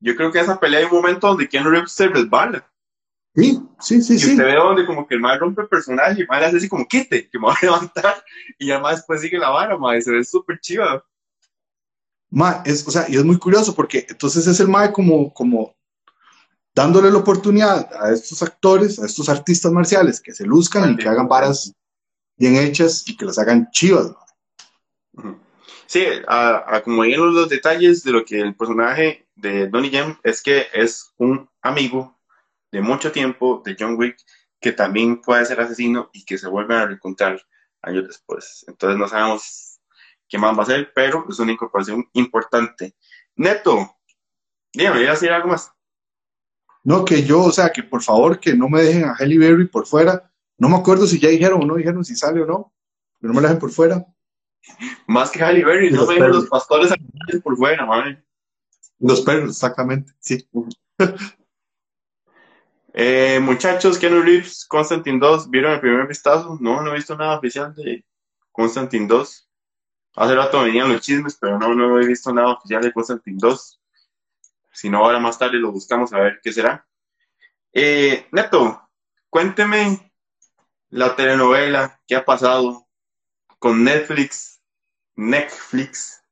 yo 0.00 0.16
creo 0.16 0.32
que 0.32 0.40
esa 0.40 0.58
pelea 0.58 0.80
hay 0.80 0.86
un 0.86 0.92
momento 0.92 1.26
donde 1.26 1.48
Keanu 1.48 1.70
Reeves 1.70 1.92
se 1.92 2.08
resbala. 2.08 2.71
Sí, 3.34 3.58
sí, 3.80 4.02
sí, 4.02 4.14
y 4.14 4.18
sí. 4.18 4.30
usted 4.32 4.44
ve 4.44 4.54
donde 4.54 4.84
como 4.84 5.06
que 5.06 5.14
el 5.14 5.20
mal 5.20 5.40
rompe 5.40 5.62
el 5.62 5.68
personaje 5.68 6.16
y 6.18 6.20
el 6.22 6.28
mal 6.28 6.44
hace 6.44 6.58
así 6.58 6.68
como 6.68 6.86
quite, 6.86 7.30
que 7.30 7.38
me 7.38 7.46
va 7.46 7.54
a 7.54 7.58
levantar 7.62 8.22
y 8.58 8.70
además 8.70 8.96
después 8.96 9.22
sigue 9.22 9.38
la 9.38 9.50
vara, 9.50 9.78
ma, 9.78 9.96
y 9.96 10.02
se 10.02 10.10
ve 10.10 10.22
súper 10.22 10.60
chiva. 10.60 11.02
Ma, 12.30 12.62
es, 12.64 12.86
o 12.86 12.90
sea, 12.90 13.06
y 13.08 13.16
es 13.16 13.24
muy 13.24 13.38
curioso 13.38 13.74
porque 13.74 14.06
entonces 14.08 14.46
es 14.46 14.60
el 14.60 14.68
mae 14.68 14.92
como, 14.92 15.32
como 15.32 15.74
dándole 16.74 17.10
la 17.10 17.18
oportunidad 17.18 17.90
a 18.02 18.12
estos 18.12 18.42
actores, 18.42 18.98
a 18.98 19.06
estos 19.06 19.28
artistas 19.28 19.72
marciales 19.72 20.20
que 20.20 20.34
se 20.34 20.46
luzcan 20.46 20.92
y 20.92 20.96
que 20.96 21.08
hagan 21.08 21.28
varas 21.28 21.74
bien 22.36 22.56
hechas 22.56 23.06
y 23.06 23.16
que 23.16 23.24
las 23.24 23.38
hagan 23.38 23.68
chivas. 23.70 24.12
Sí, 25.86 26.04
a, 26.26 26.76
a 26.76 26.82
como 26.82 27.04
en 27.04 27.34
los 27.34 27.48
detalles 27.48 28.02
de 28.02 28.12
lo 28.12 28.24
que 28.24 28.40
el 28.40 28.54
personaje 28.54 29.26
de 29.36 29.68
Donnie 29.68 29.90
Yen 29.90 30.18
es 30.22 30.42
que 30.42 30.66
es 30.72 31.12
un 31.18 31.48
amigo 31.60 32.18
de 32.72 32.80
mucho 32.80 33.12
tiempo 33.12 33.62
de 33.64 33.76
John 33.78 33.96
Wick 33.96 34.16
que 34.60 34.72
también 34.72 35.20
puede 35.20 35.44
ser 35.44 35.60
asesino 35.60 36.08
y 36.12 36.24
que 36.24 36.38
se 36.38 36.48
vuelven 36.48 36.78
a 36.78 36.86
reencontrar 36.86 37.40
años 37.82 38.06
después. 38.06 38.64
Entonces 38.68 38.98
no 38.98 39.08
sabemos 39.08 39.80
qué 40.28 40.38
más 40.38 40.56
va 40.56 40.62
a 40.62 40.66
ser, 40.66 40.92
pero 40.94 41.26
es 41.28 41.38
una 41.40 41.52
incorporación 41.52 42.08
importante. 42.14 42.94
Neto, 43.34 43.96
dígame, 44.72 44.98
¿voy 44.98 45.08
a 45.08 45.12
decir 45.12 45.30
algo 45.30 45.48
más? 45.48 45.72
No, 46.84 47.04
que 47.04 47.22
yo, 47.24 47.42
o 47.42 47.52
sea, 47.52 47.70
que 47.70 47.82
por 47.82 48.02
favor 48.02 48.40
que 48.40 48.54
no 48.54 48.68
me 48.68 48.82
dejen 48.82 49.04
a 49.04 49.14
Halle 49.14 49.38
Berry 49.38 49.66
por 49.68 49.86
fuera. 49.86 50.32
No 50.56 50.68
me 50.68 50.76
acuerdo 50.76 51.06
si 51.06 51.18
ya 51.18 51.28
dijeron 51.28 51.62
o 51.62 51.66
no 51.66 51.74
dijeron 51.74 52.04
si 52.04 52.16
sale 52.16 52.40
o 52.40 52.46
no, 52.46 52.72
pero 53.20 53.32
no 53.32 53.36
me 53.36 53.42
la 53.42 53.48
dejen 53.48 53.60
por 53.60 53.72
fuera. 53.72 54.06
Más 55.06 55.30
que 55.30 55.42
Halle 55.42 55.64
Berry, 55.64 55.90
no 55.90 56.06
me 56.06 56.14
dejen 56.14 56.30
los 56.30 56.48
pastores 56.48 56.92
por 57.42 57.56
fuera, 57.56 57.84
madre. 57.84 58.24
Los 59.00 59.22
perros, 59.22 59.50
exactamente, 59.50 60.12
sí. 60.20 60.48
eh, 62.94 63.40
muchachos, 63.40 63.98
Keanu 63.98 64.22
Reeves, 64.22 64.66
Constantine 64.66 65.18
2, 65.18 65.50
¿vieron 65.50 65.72
el 65.72 65.80
primer 65.80 66.06
vistazo? 66.06 66.58
No, 66.60 66.82
no 66.82 66.92
he 66.92 66.96
visto 66.96 67.16
nada 67.16 67.38
oficial 67.38 67.74
de 67.74 68.04
Constantine 68.50 69.06
2. 69.06 69.48
Hace 70.14 70.34
rato 70.34 70.62
venían 70.62 70.92
los 70.92 71.00
chismes, 71.00 71.38
pero 71.40 71.58
no, 71.58 71.74
no 71.74 71.98
he 72.00 72.06
visto 72.06 72.32
nada 72.32 72.52
oficial 72.52 72.82
de 72.82 72.92
Constantine 72.92 73.38
2. 73.40 73.80
Si 74.72 74.90
no, 74.90 74.98
ahora 74.98 75.18
más 75.20 75.38
tarde 75.38 75.58
lo 75.58 75.72
buscamos 75.72 76.12
a 76.12 76.18
ver 76.18 76.40
qué 76.42 76.52
será. 76.52 76.86
Eh, 77.72 78.26
Neto, 78.30 78.90
cuénteme 79.30 80.12
la 80.90 81.16
telenovela 81.16 81.98
que 82.06 82.16
ha 82.16 82.24
pasado 82.24 82.86
con 83.58 83.84
Netflix, 83.84 84.62
Netflix 85.14 86.22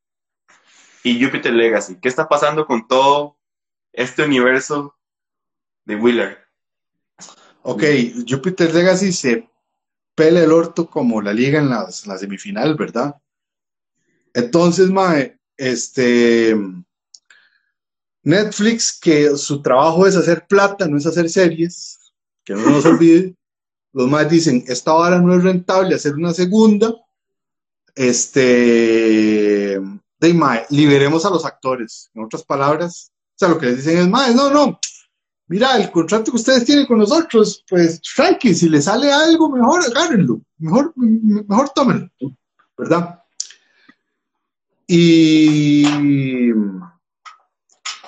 y 1.03 1.25
Jupiter 1.25 1.55
Legacy. 1.55 1.99
¿Qué 2.01 2.09
está 2.09 2.29
pasando 2.29 2.67
con 2.67 2.87
todo 2.87 3.39
este 3.93 4.25
universo 4.25 4.99
de 5.87 5.97
Wheeler? 5.97 6.50
Ok, 7.63 7.85
Jupiter 8.29 8.75
Legacy 8.75 9.13
se 9.13 9.51
pele 10.15 10.45
el 10.45 10.53
orto 10.53 10.89
como 10.89 11.21
la 11.21 11.33
liga 11.33 11.61
en 11.61 11.71
la 11.71 11.91
semifinal, 11.91 12.75
¿verdad? 12.75 13.17
Entonces, 14.35 14.91
Mae, 14.91 15.39
este 15.57 16.57
Netflix, 18.23 18.99
que 18.99 19.37
su 19.37 19.63
trabajo 19.63 20.07
es 20.07 20.17
hacer 20.17 20.47
plata, 20.47 20.87
no 20.87 20.99
es 20.99 21.07
hacer 21.07 21.29
series, 21.29 21.99
que 22.45 22.55
no 22.55 22.71
nos 22.71 22.85
olvide. 22.85 23.35
Los 23.93 24.09
más 24.09 24.31
dicen, 24.31 24.65
esta 24.69 24.93
vara 24.93 25.21
no 25.21 25.35
es 25.35 25.43
rentable, 25.43 25.97
hacer 25.97 26.15
una 26.15 26.33
segunda. 26.33 26.95
Este, 27.97 29.81
de 30.21 30.35
mae, 30.35 30.65
liberemos 30.71 31.27
a 31.27 31.31
los 31.31 31.45
actores. 31.45 32.09
En 32.15 32.23
otras 32.23 32.45
palabras, 32.45 33.11
o 33.11 33.33
sea, 33.35 33.49
lo 33.49 33.59
que 33.59 33.67
les 33.67 33.79
dicen 33.79 33.99
es, 33.99 34.09
mae, 34.09 34.33
no, 34.33 34.49
no, 34.49 34.79
mira, 35.51 35.77
el 35.77 35.91
contrato 35.91 36.31
que 36.31 36.39
ustedes 36.39 36.65
tienen 36.65 36.87
con 36.87 36.99
nosotros, 36.99 37.65
pues, 37.69 38.01
tranqui, 38.01 38.55
si 38.55 38.69
le 38.69 38.81
sale 38.81 39.13
algo, 39.13 39.51
mejor 39.51 39.83
agárrenlo, 39.85 40.41
mejor, 40.59 40.93
mejor 40.97 41.69
tómenlo, 41.71 42.09
¿verdad? 42.77 43.23
Y 44.87 45.85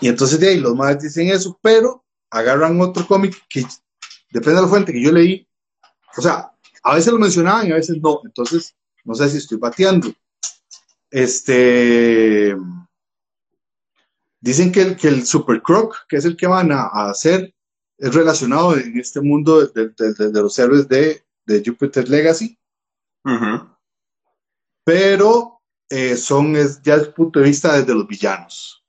y 0.03 0.09
entonces 0.09 0.41
de 0.41 0.49
ahí 0.49 0.59
los 0.59 0.75
más 0.75 1.01
dicen 1.01 1.29
eso, 1.29 1.57
pero 1.63 2.05
agarran 2.29 2.81
otro 2.81 3.07
cómic 3.07 3.41
que 3.49 3.65
depende 4.33 4.57
de 4.57 4.63
la 4.63 4.69
fuente 4.69 4.93
que 4.93 5.01
yo 5.01 5.13
leí. 5.13 5.49
O 6.17 6.21
sea, 6.21 6.51
a 6.83 6.95
veces 6.97 7.13
lo 7.13 7.21
mencionaban 7.21 7.69
y 7.69 7.71
a 7.71 7.77
veces 7.77 7.99
no. 8.03 8.21
Entonces, 8.25 8.75
no 9.05 9.15
sé 9.15 9.31
si 9.31 9.37
estoy 9.37 9.59
bateando. 9.59 10.13
Este. 11.09 12.57
Dicen 14.43 14.73
que 14.73 14.83
el, 14.83 14.97
que 14.97 15.07
el 15.07 15.25
Super 15.25 15.63
Croc, 15.63 15.97
que 16.09 16.17
es 16.17 16.25
el 16.25 16.37
que 16.37 16.49
van 16.49 16.73
a, 16.73 16.89
hacer, 17.09 17.55
es 17.97 18.13
relacionado 18.13 18.77
en 18.77 18.99
este 18.99 19.21
mundo 19.21 19.65
de, 19.65 19.93
los 20.33 20.59
héroes 20.59 20.89
de, 20.89 21.25
Jupiter 21.65 22.09
Legacy. 22.09 22.59
Pero 24.85 25.61
eh, 25.89 26.17
son 26.17 26.57
es, 26.57 26.83
ya 26.83 26.97
desde 26.97 27.09
el 27.09 27.15
punto 27.15 27.39
de 27.39 27.47
vista 27.47 27.79
desde 27.79 27.95
los 27.95 28.07
villanos. 28.09 28.85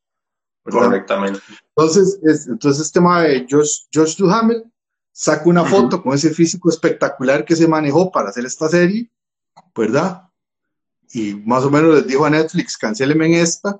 Correctamente. 0.64 1.39
Entonces, 1.76 2.20
es, 2.24 2.47
entonces 2.47 2.88
este 2.88 2.99
tema 2.99 3.22
de 3.22 3.45
Josh, 3.47 3.82
Josh 3.93 4.16
Duhamel 4.18 4.64
saca 5.12 5.47
una 5.47 5.64
foto 5.64 6.01
con 6.01 6.16
ese 6.16 6.32
físico 6.32 6.70
espectacular 6.70 7.45
que 7.45 7.56
se 7.56 7.68
manejó 7.68 8.12
para 8.12 8.30
hacer 8.30 8.45
esta 8.45 8.68
serie, 8.70 9.12
¿verdad? 9.76 10.28
Y 11.12 11.36
más 11.36 11.64
o 11.64 11.70
menos 11.70 11.93
les 11.93 12.08
dijo 12.08 12.26
a 12.26 12.32
Netflix, 12.32 12.76
cancéleme 12.76 13.28
en 13.28 13.34
esta. 13.36 13.80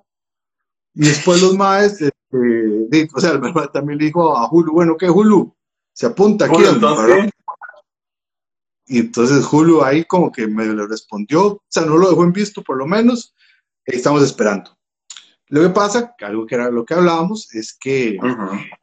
Y 0.95 1.07
después 1.07 1.41
los 1.41 1.55
maes, 1.55 2.01
este, 2.01 3.09
o 3.13 3.19
sea, 3.19 3.31
el 3.31 3.41
también 3.73 3.99
le 3.99 4.05
dijo 4.05 4.37
a 4.37 4.49
Hulu, 4.49 4.73
bueno, 4.73 4.95
¿qué 4.97 5.09
Hulu? 5.09 5.55
Se 5.91 6.05
apunta 6.05 6.45
aquí. 6.45 6.63
Entonces, 6.63 7.31
y 8.85 8.99
entonces 8.99 9.45
Hulu 9.51 9.83
ahí 9.83 10.03
como 10.05 10.31
que 10.31 10.47
me 10.47 10.65
le 10.65 10.85
respondió, 10.85 11.47
o 11.47 11.63
sea, 11.67 11.85
no 11.85 11.97
lo 11.97 12.09
dejó 12.09 12.23
en 12.23 12.33
visto 12.33 12.61
por 12.61 12.77
lo 12.77 12.85
menos, 12.85 13.33
estamos 13.85 14.21
esperando. 14.23 14.77
Lo 15.47 15.61
que 15.61 15.69
pasa, 15.69 16.15
algo 16.21 16.45
que 16.45 16.55
era 16.55 16.69
lo 16.69 16.85
que 16.85 16.93
hablábamos, 16.93 17.53
es 17.53 17.73
que 17.73 18.17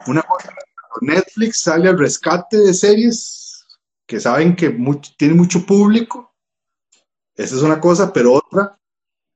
una 0.06 0.22
cosa, 0.22 0.54
Netflix 1.00 1.60
sale 1.60 1.88
al 1.88 1.98
rescate 1.98 2.58
de 2.58 2.74
series 2.74 3.66
que 4.06 4.20
saben 4.20 4.56
que 4.56 4.70
tiene 5.16 5.34
mucho 5.34 5.64
público, 5.64 6.34
esa 7.34 7.56
es 7.56 7.62
una 7.62 7.80
cosa, 7.80 8.12
pero 8.12 8.32
otra, 8.34 8.78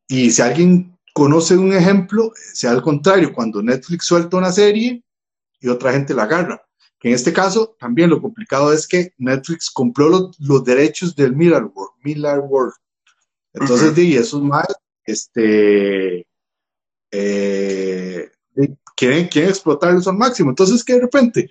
y 0.08 0.30
si 0.30 0.42
alguien 0.42 0.93
conoce 1.14 1.56
un 1.56 1.72
ejemplo, 1.72 2.32
sea 2.52 2.72
al 2.72 2.82
contrario, 2.82 3.32
cuando 3.32 3.62
Netflix 3.62 4.04
suelta 4.04 4.36
una 4.36 4.52
serie 4.52 5.02
y 5.60 5.68
otra 5.68 5.92
gente 5.92 6.12
la 6.12 6.24
agarra. 6.24 6.60
Que 6.98 7.08
en 7.08 7.14
este 7.14 7.32
caso, 7.32 7.76
también 7.78 8.10
lo 8.10 8.20
complicado 8.20 8.72
es 8.72 8.86
que 8.86 9.12
Netflix 9.18 9.70
compró 9.70 10.30
los, 10.38 10.64
derechos 10.64 11.14
del 11.14 11.34
Miller 11.34 11.64
World. 11.64 11.92
Miller 12.02 12.40
World. 12.40 12.74
Entonces, 13.52 13.96
uh 13.96 14.20
esos 14.20 14.42
más, 14.42 14.66
este, 15.04 16.26
eh, 17.12 18.30
quieren, 18.96 19.28
quieren 19.28 19.50
explotarlos 19.50 20.08
al 20.08 20.16
máximo. 20.16 20.50
Entonces, 20.50 20.82
que 20.82 20.94
de 20.94 21.02
repente, 21.02 21.50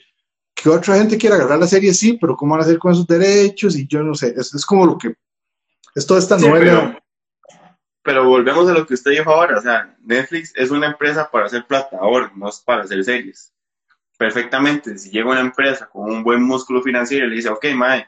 que 0.53 0.69
otra 0.69 0.97
gente 0.97 1.17
quiera 1.17 1.37
agarrar 1.37 1.59
la 1.59 1.67
serie, 1.67 1.93
sí, 1.93 2.17
pero 2.19 2.35
¿cómo 2.35 2.51
van 2.51 2.61
a 2.61 2.65
hacer 2.65 2.77
con 2.79 2.91
esos 2.91 3.07
derechos? 3.07 3.77
Y 3.77 3.87
yo 3.87 4.03
no 4.03 4.13
sé, 4.13 4.33
es, 4.35 4.53
es 4.53 4.65
como 4.65 4.85
lo 4.85 4.97
que 4.97 5.15
es 5.95 6.05
toda 6.05 6.19
esta 6.19 6.37
novela. 6.37 7.02
Pero, 8.03 8.25
volvemos 8.25 8.69
a 8.69 8.73
lo 8.73 8.85
que 8.85 8.95
usted 8.95 9.11
dijo 9.11 9.31
ahora, 9.31 9.57
o 9.57 9.61
sea, 9.61 9.95
Netflix 10.01 10.51
es 10.55 10.71
una 10.71 10.87
empresa 10.87 11.29
para 11.31 11.45
hacer 11.45 11.65
plata 11.65 11.97
ahora, 11.99 12.31
no 12.35 12.49
es 12.49 12.59
para 12.59 12.83
hacer 12.83 13.03
series. 13.03 13.53
Perfectamente, 14.17 14.97
si 14.97 15.09
llega 15.09 15.29
una 15.29 15.39
empresa 15.39 15.87
con 15.89 16.11
un 16.11 16.23
buen 16.23 16.43
músculo 16.43 16.81
financiero 16.81 17.25
y 17.25 17.29
le 17.29 17.35
dice, 17.37 17.49
ok, 17.49 17.65
mae, 17.75 18.07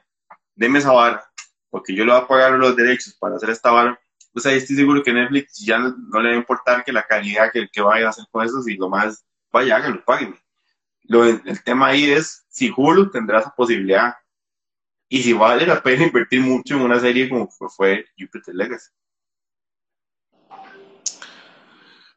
deme 0.54 0.80
esa 0.80 0.92
vara, 0.92 1.26
porque 1.70 1.96
yo 1.96 2.06
le 2.06 2.12
voy 2.12 2.22
a 2.22 2.28
pagar 2.28 2.52
los 2.54 2.76
derechos 2.76 3.14
para 3.20 3.38
hacer 3.38 3.50
esta 3.50 3.72
vara, 3.72 4.00
o 4.34 4.40
sea, 4.40 4.52
estoy 4.52 4.76
seguro 4.76 5.02
que 5.02 5.14
Netflix 5.14 5.66
ya 5.66 5.80
no, 5.80 6.22
le 6.22 6.30
va 6.30 6.36
a 6.36 6.38
importar 6.38 6.84
que 6.84 6.92
la 6.92 7.04
calidad 7.04 7.52
que, 7.54 7.70
que 7.72 7.82
vaya 7.82 8.08
a 8.08 8.10
hacer 8.10 8.26
con 8.30 8.46
eso, 8.46 8.62
y 8.68 8.76
lo 8.76 8.90
más, 8.90 9.26
vaya, 9.52 9.78
háganlo, 9.78 10.04
páguenme. 10.04 10.38
Lo, 11.04 11.24
el 11.24 11.64
tema 11.64 11.88
ahí 11.88 12.12
es 12.12 12.46
si 12.50 12.74
Hulu 12.76 13.12
tendrá 13.12 13.40
esa 13.40 13.54
posibilidad 13.56 14.16
y 15.08 15.24
si 15.24 15.34
vale 15.34 15.66
la 15.66 15.82
pena 15.82 16.04
invertir 16.06 16.42
mucho 16.42 16.76
en 16.76 16.82
una 16.82 17.00
serie 17.00 17.30
como 17.30 17.48
fue 17.50 18.06
Jupiter 18.18 18.56
Legacy. 18.56 18.92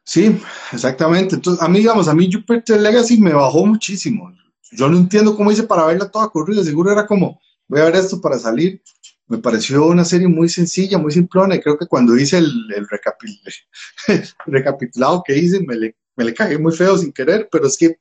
Sí, 0.09 0.41
exactamente. 0.73 1.35
Entonces, 1.35 1.63
a 1.63 1.69
mí, 1.69 1.81
digamos, 1.81 2.09
a 2.09 2.15
mí 2.15 2.31
Jupiter 2.33 2.81
Legacy 2.81 3.19
me 3.21 3.35
bajó 3.35 3.67
muchísimo. 3.67 4.33
Yo 4.73 4.89
no 4.89 4.97
entiendo 4.97 5.37
cómo 5.37 5.53
hice 5.53 5.65
para 5.65 5.85
verla 5.85 6.11
toda 6.11 6.31
corrida. 6.31 6.65
Seguro 6.65 6.91
era 6.91 7.07
como, 7.07 7.39
voy 7.69 7.81
a 7.83 7.85
ver 7.85 7.97
esto 7.97 8.19
para 8.19 8.39
salir. 8.39 8.83
Me 9.27 9.37
pareció 9.37 9.87
una 9.87 10.07
serie 10.07 10.27
muy 10.27 10.49
sencilla, 10.49 10.97
muy 10.97 11.13
simplona. 11.13 11.57
Y 11.57 11.61
creo 11.61 11.77
que 11.77 11.87
cuando 11.87 12.17
hice 12.17 12.39
el, 12.39 12.51
el, 12.75 12.89
recapitulado 14.47 15.23
que 15.27 15.37
hice, 15.37 15.61
me 15.61 15.77
le, 15.77 15.95
me 16.17 16.25
le 16.25 16.33
cagué 16.33 16.57
muy 16.57 16.75
feo 16.75 16.97
sin 16.97 17.13
querer. 17.13 17.47
Pero 17.53 17.67
es 17.67 17.77
que, 17.77 17.99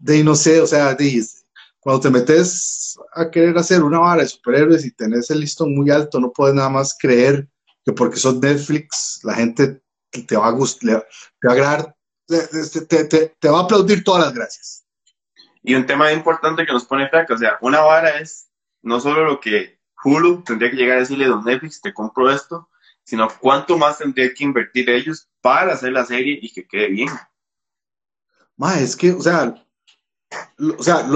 de 0.00 0.24
no 0.24 0.34
sé, 0.34 0.60
o 0.60 0.66
sea, 0.66 0.96
de, 0.96 1.24
cuando 1.78 2.00
te 2.00 2.10
metes 2.10 2.98
a 3.14 3.30
querer 3.30 3.56
hacer 3.56 3.84
una 3.84 4.00
vara 4.00 4.22
de 4.22 4.28
superhéroes 4.28 4.84
y 4.84 4.90
tenés 4.90 5.30
el 5.30 5.38
listón 5.38 5.76
muy 5.76 5.90
alto, 5.90 6.18
no 6.18 6.32
puedes 6.32 6.56
nada 6.56 6.70
más 6.70 6.96
creer 6.98 7.48
que 7.84 7.92
porque 7.92 8.16
sos 8.16 8.40
Netflix, 8.40 9.20
la 9.22 9.34
gente 9.34 9.80
te 10.10 10.36
va 10.36 10.48
a 10.48 10.52
gustar, 10.52 11.06
te 11.40 11.48
va 11.48 11.52
a 11.52 11.56
agradar, 11.56 11.96
te, 12.26 13.04
te, 13.04 13.28
te, 13.28 13.48
va 13.48 13.60
a 13.60 13.62
aplaudir 13.62 14.04
todas 14.04 14.24
las 14.24 14.34
gracias. 14.34 14.84
Y 15.62 15.74
un 15.74 15.86
tema 15.86 16.12
importante 16.12 16.64
que 16.64 16.72
nos 16.72 16.84
pone 16.84 17.04
acá, 17.04 17.26
o 17.28 17.36
sea, 17.36 17.58
una 17.60 17.80
vara 17.80 18.20
es 18.20 18.48
no 18.82 19.00
solo 19.00 19.24
lo 19.24 19.40
que 19.40 19.78
Hulu 20.02 20.42
tendría 20.42 20.70
que 20.70 20.76
llegar 20.76 20.96
a 20.96 21.00
decirle, 21.00 21.26
don 21.26 21.44
Netflix, 21.44 21.80
te 21.80 21.92
compro 21.92 22.30
esto, 22.30 22.68
sino 23.04 23.28
cuánto 23.40 23.76
más 23.76 23.98
tendría 23.98 24.32
que 24.32 24.44
invertir 24.44 24.88
ellos 24.88 25.28
para 25.40 25.74
hacer 25.74 25.92
la 25.92 26.04
serie 26.04 26.38
y 26.40 26.52
que 26.52 26.66
quede 26.66 26.88
bien. 26.88 27.10
Ma, 28.56 28.78
es 28.78 28.96
que, 28.96 29.12
o 29.12 29.20
sea, 29.20 29.54
o 30.78 30.82
sea 30.82 31.06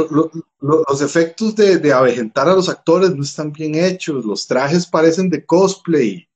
los 0.60 1.02
efectos 1.02 1.54
de, 1.54 1.78
de 1.78 1.92
avejentar 1.92 2.48
a 2.48 2.54
los 2.54 2.68
actores 2.68 3.14
no 3.14 3.22
están 3.22 3.52
bien 3.52 3.74
hechos, 3.74 4.24
los 4.24 4.46
trajes 4.46 4.86
parecen 4.86 5.30
de 5.30 5.44
cosplay, 5.44 6.28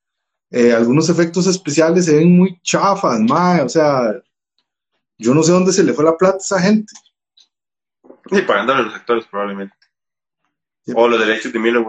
eh, 0.51 0.73
algunos 0.73 1.09
efectos 1.11 1.47
especiales 1.47 2.07
se 2.07 2.17
ven 2.17 2.37
muy 2.37 2.61
chafas, 2.63 3.21
mae, 3.21 3.63
o 3.63 3.69
sea, 3.69 4.15
yo 5.19 5.35
no 5.35 5.43
sé 5.43 5.53
dónde 5.53 5.73
se 5.73 5.85
le 5.85 5.93
fue 5.93 6.05
la 6.05 6.17
plata 6.17 6.37
a 6.37 6.39
esa 6.39 6.61
gente. 6.61 6.93
Y 8.31 8.41
pagando 8.43 8.75
a 8.75 8.83
los 8.83 8.95
actores 8.95 9.27
probablemente. 9.27 9.75
O 10.95 11.07
los 11.07 11.21
derechos 11.21 11.53
de 11.53 11.59
Miller. 11.59 11.85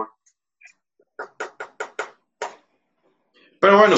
Pero 3.58 3.78
bueno, 3.78 3.96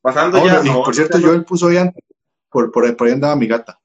pasando 0.00 0.44
ya. 0.44 0.62
por 0.62 0.94
cierto, 0.94 1.18
yo 1.18 1.32
él 1.32 1.44
puso 1.44 1.70
ya 1.70 1.90
por, 2.50 2.70
por, 2.70 2.96
por, 2.96 3.06
ahí 3.06 3.14
andaba 3.14 3.36
mi 3.36 3.46
gata. 3.46 3.78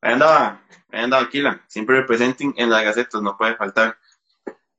Ahí 0.00 0.14
andaba, 0.14 0.62
ahí 0.90 1.04
andaba 1.04 1.22
Aquila, 1.24 1.62
siempre 1.66 2.00
representing 2.00 2.54
en 2.56 2.70
las 2.70 2.84
gacetas, 2.84 3.20
no 3.20 3.36
puede 3.36 3.56
faltar. 3.56 3.98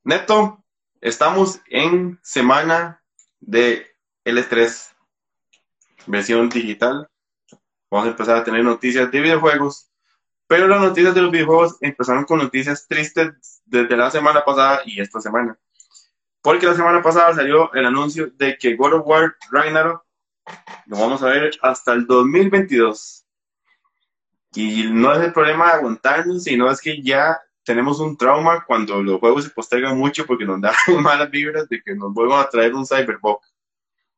Neto, 0.04 0.64
estamos 1.00 1.60
en 1.68 2.20
semana 2.24 3.04
de 3.40 3.91
el 4.24 4.38
estrés, 4.38 4.96
versión 6.06 6.50
digital. 6.50 7.08
Vamos 7.90 8.08
a 8.08 8.12
empezar 8.12 8.38
a 8.38 8.44
tener 8.44 8.64
noticias 8.64 9.12
de 9.12 9.22
videojuegos, 9.22 9.90
pero 10.48 10.68
las 10.68 10.82
noticias 10.82 11.14
de 11.14 11.22
los 11.22 11.32
videojuegos 11.32 11.78
empezaron 11.82 12.26
con 12.26 12.40
noticias 12.40 12.88
tristes 12.88 13.62
desde 13.66 13.98
la 13.98 14.12
semana 14.12 14.44
pasada 14.44 14.82
y 14.86 15.02
esta 15.02 15.20
semana. 15.20 15.58
Porque 16.42 16.66
la 16.66 16.76
semana 16.76 17.02
pasada 17.02 17.34
salió 17.34 17.72
el 17.74 17.86
anuncio 17.86 18.32
de 18.36 18.58
que 18.58 18.76
God 18.76 18.94
of 18.94 19.08
War 19.08 19.36
Ragnarok 19.52 20.04
lo 20.88 20.98
vamos 20.98 21.22
a 21.22 21.28
ver 21.28 21.52
hasta 21.62 21.94
el 21.94 22.08
2022. 22.08 23.26
Y 24.54 24.88
no 24.92 25.14
es 25.14 25.22
el 25.22 25.34
problema 25.34 25.68
de 25.68 25.74
aguantarnos, 25.74 26.44
sino 26.44 26.70
es 26.70 26.82
que 26.82 27.02
ya 27.02 27.40
tenemos 27.64 28.00
un 28.00 28.18
trauma 28.18 28.66
cuando 28.66 29.02
los 29.02 29.20
juegos 29.20 29.46
se 29.46 29.50
postergan 29.52 29.98
mucho 29.98 30.26
porque 30.26 30.46
nos 30.46 30.60
dan 30.60 30.74
malas 31.02 31.30
vibras 31.30 31.70
de 31.70 31.82
que 31.82 31.96
nos 31.96 32.14
vuelvan 32.14 32.40
a 32.40 32.50
traer 32.50 32.74
un 32.74 32.86
cyberbug. 32.86 33.40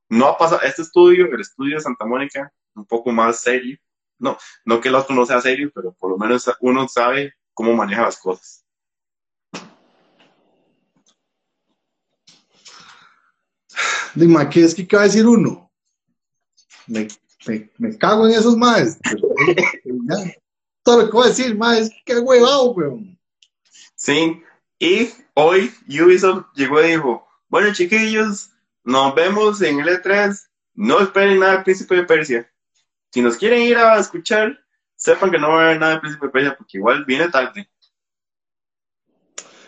No 0.10 0.28
ha 0.28 0.38
pasado, 0.38 0.62
este 0.62 0.82
estudio, 0.82 1.26
el 1.26 1.42
estudio 1.42 1.76
de 1.76 1.82
Santa 1.82 2.06
Mónica, 2.06 2.52
un 2.76 2.86
poco 2.86 3.12
más 3.12 3.40
serio. 3.40 3.78
No, 4.20 4.38
no 4.66 4.80
que 4.80 4.90
el 4.90 4.96
otro 4.96 5.16
no 5.16 5.26
sea 5.26 5.42
serio, 5.42 5.72
pero 5.74 5.94
por 5.94 6.12
lo 6.12 6.18
menos 6.18 6.50
uno 6.62 6.88
sabe 6.88 7.34
cómo 7.54 7.74
maneja 7.74 8.04
las 8.04 8.18
cosas. 8.18 8.64
Dime, 14.16 14.48
¿qué 14.50 14.64
es 14.64 14.76
que 14.76 14.88
va 14.96 15.02
a 15.02 15.06
decir 15.06 15.26
uno? 15.26 15.72
Me, 16.86 17.08
me, 17.78 17.98
cago 17.98 18.28
en 18.28 18.34
esos 18.34 18.56
maes. 18.56 19.00
Todo 20.84 21.02
lo 21.02 21.06
que 21.06 21.12
voy 21.12 21.26
a 21.26 21.30
decir, 21.30 21.58
maes, 21.58 21.90
qué 22.06 22.20
huevado, 22.20 22.72
weón. 22.72 23.20
Sí, 23.96 24.44
y 24.80 25.10
hoy 25.34 25.74
Ubisoft 25.88 26.46
llegó 26.56 26.84
y 26.84 26.92
dijo, 26.92 27.28
bueno 27.48 27.74
chiquillos, 27.74 28.50
nos 28.84 29.16
vemos 29.16 29.62
en 29.62 29.80
el 29.80 29.88
E3. 29.88 30.40
No 30.76 31.00
esperen 31.00 31.40
nada 31.40 31.54
del 31.54 31.64
Príncipe 31.64 31.96
de 31.96 32.04
Persia. 32.04 32.52
Si 33.12 33.22
nos 33.22 33.38
quieren 33.38 33.62
ir 33.62 33.78
a 33.78 34.00
escuchar, 34.00 34.60
sepan 34.96 35.32
que 35.32 35.38
no 35.38 35.50
va 35.50 35.62
a 35.62 35.66
haber 35.66 35.80
nada 35.80 35.92
del 35.94 36.02
Príncipe 36.02 36.26
de 36.26 36.32
Persia 36.32 36.56
porque 36.58 36.78
igual 36.78 37.06
viene 37.06 37.30
tarde. 37.30 37.70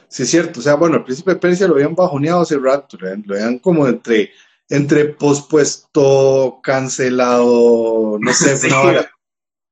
Sí, 0.08 0.24
es 0.24 0.30
cierto. 0.30 0.60
O 0.60 0.64
sea, 0.64 0.76
bueno, 0.76 0.98
el 0.98 1.04
Príncipe 1.04 1.32
de 1.32 1.40
Persia 1.40 1.68
lo 1.68 1.76
habían 1.76 1.96
bajoneado 1.96 2.42
hace 2.42 2.58
rato. 2.58 2.98
Lo 3.00 3.36
habían, 3.36 3.60
como 3.60 3.88
entre, 3.88 4.32
entre 4.70 5.06
pospuesto, 5.06 6.60
cancelado, 6.64 8.18
no 8.20 8.34
sé, 8.34 8.56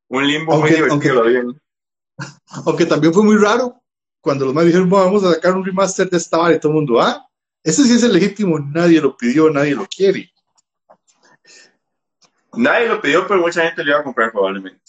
Un 0.10 0.28
limbo 0.28 0.60
muy 0.60 0.70
divertido. 0.70 1.24
Aunque, 1.24 1.58
aunque 2.66 2.86
también 2.86 3.14
fue 3.14 3.24
muy 3.24 3.38
raro 3.38 3.84
cuando 4.24 4.46
los 4.46 4.54
más 4.54 4.66
dijeron, 4.66 4.90
vamos 4.90 5.22
a 5.26 5.34
sacar 5.34 5.54
un 5.54 5.66
remaster 5.66 6.10
de 6.10 6.16
esta 6.16 6.38
vara 6.38 6.56
y 6.56 6.60
todo 6.60 6.72
el 6.72 6.76
mundo, 6.78 7.02
ah, 7.02 7.30
ese 7.64 7.84
sí 7.84 7.94
es 7.94 8.04
el 8.04 8.14
legítimo, 8.14 8.60
nadie 8.60 9.00
lo 9.00 9.16
pidió, 9.16 9.50
nadie 9.50 9.74
lo 9.74 9.86
quiere. 9.86 10.32
Nadie 12.56 12.88
lo 12.88 13.02
pidió, 13.02 13.26
pero 13.26 13.40
mucha 13.40 13.64
gente 13.64 13.84
lo 13.84 13.92
iba 13.92 14.00
a 14.02 14.04
comprar 14.04 14.32
probablemente. 14.32 14.82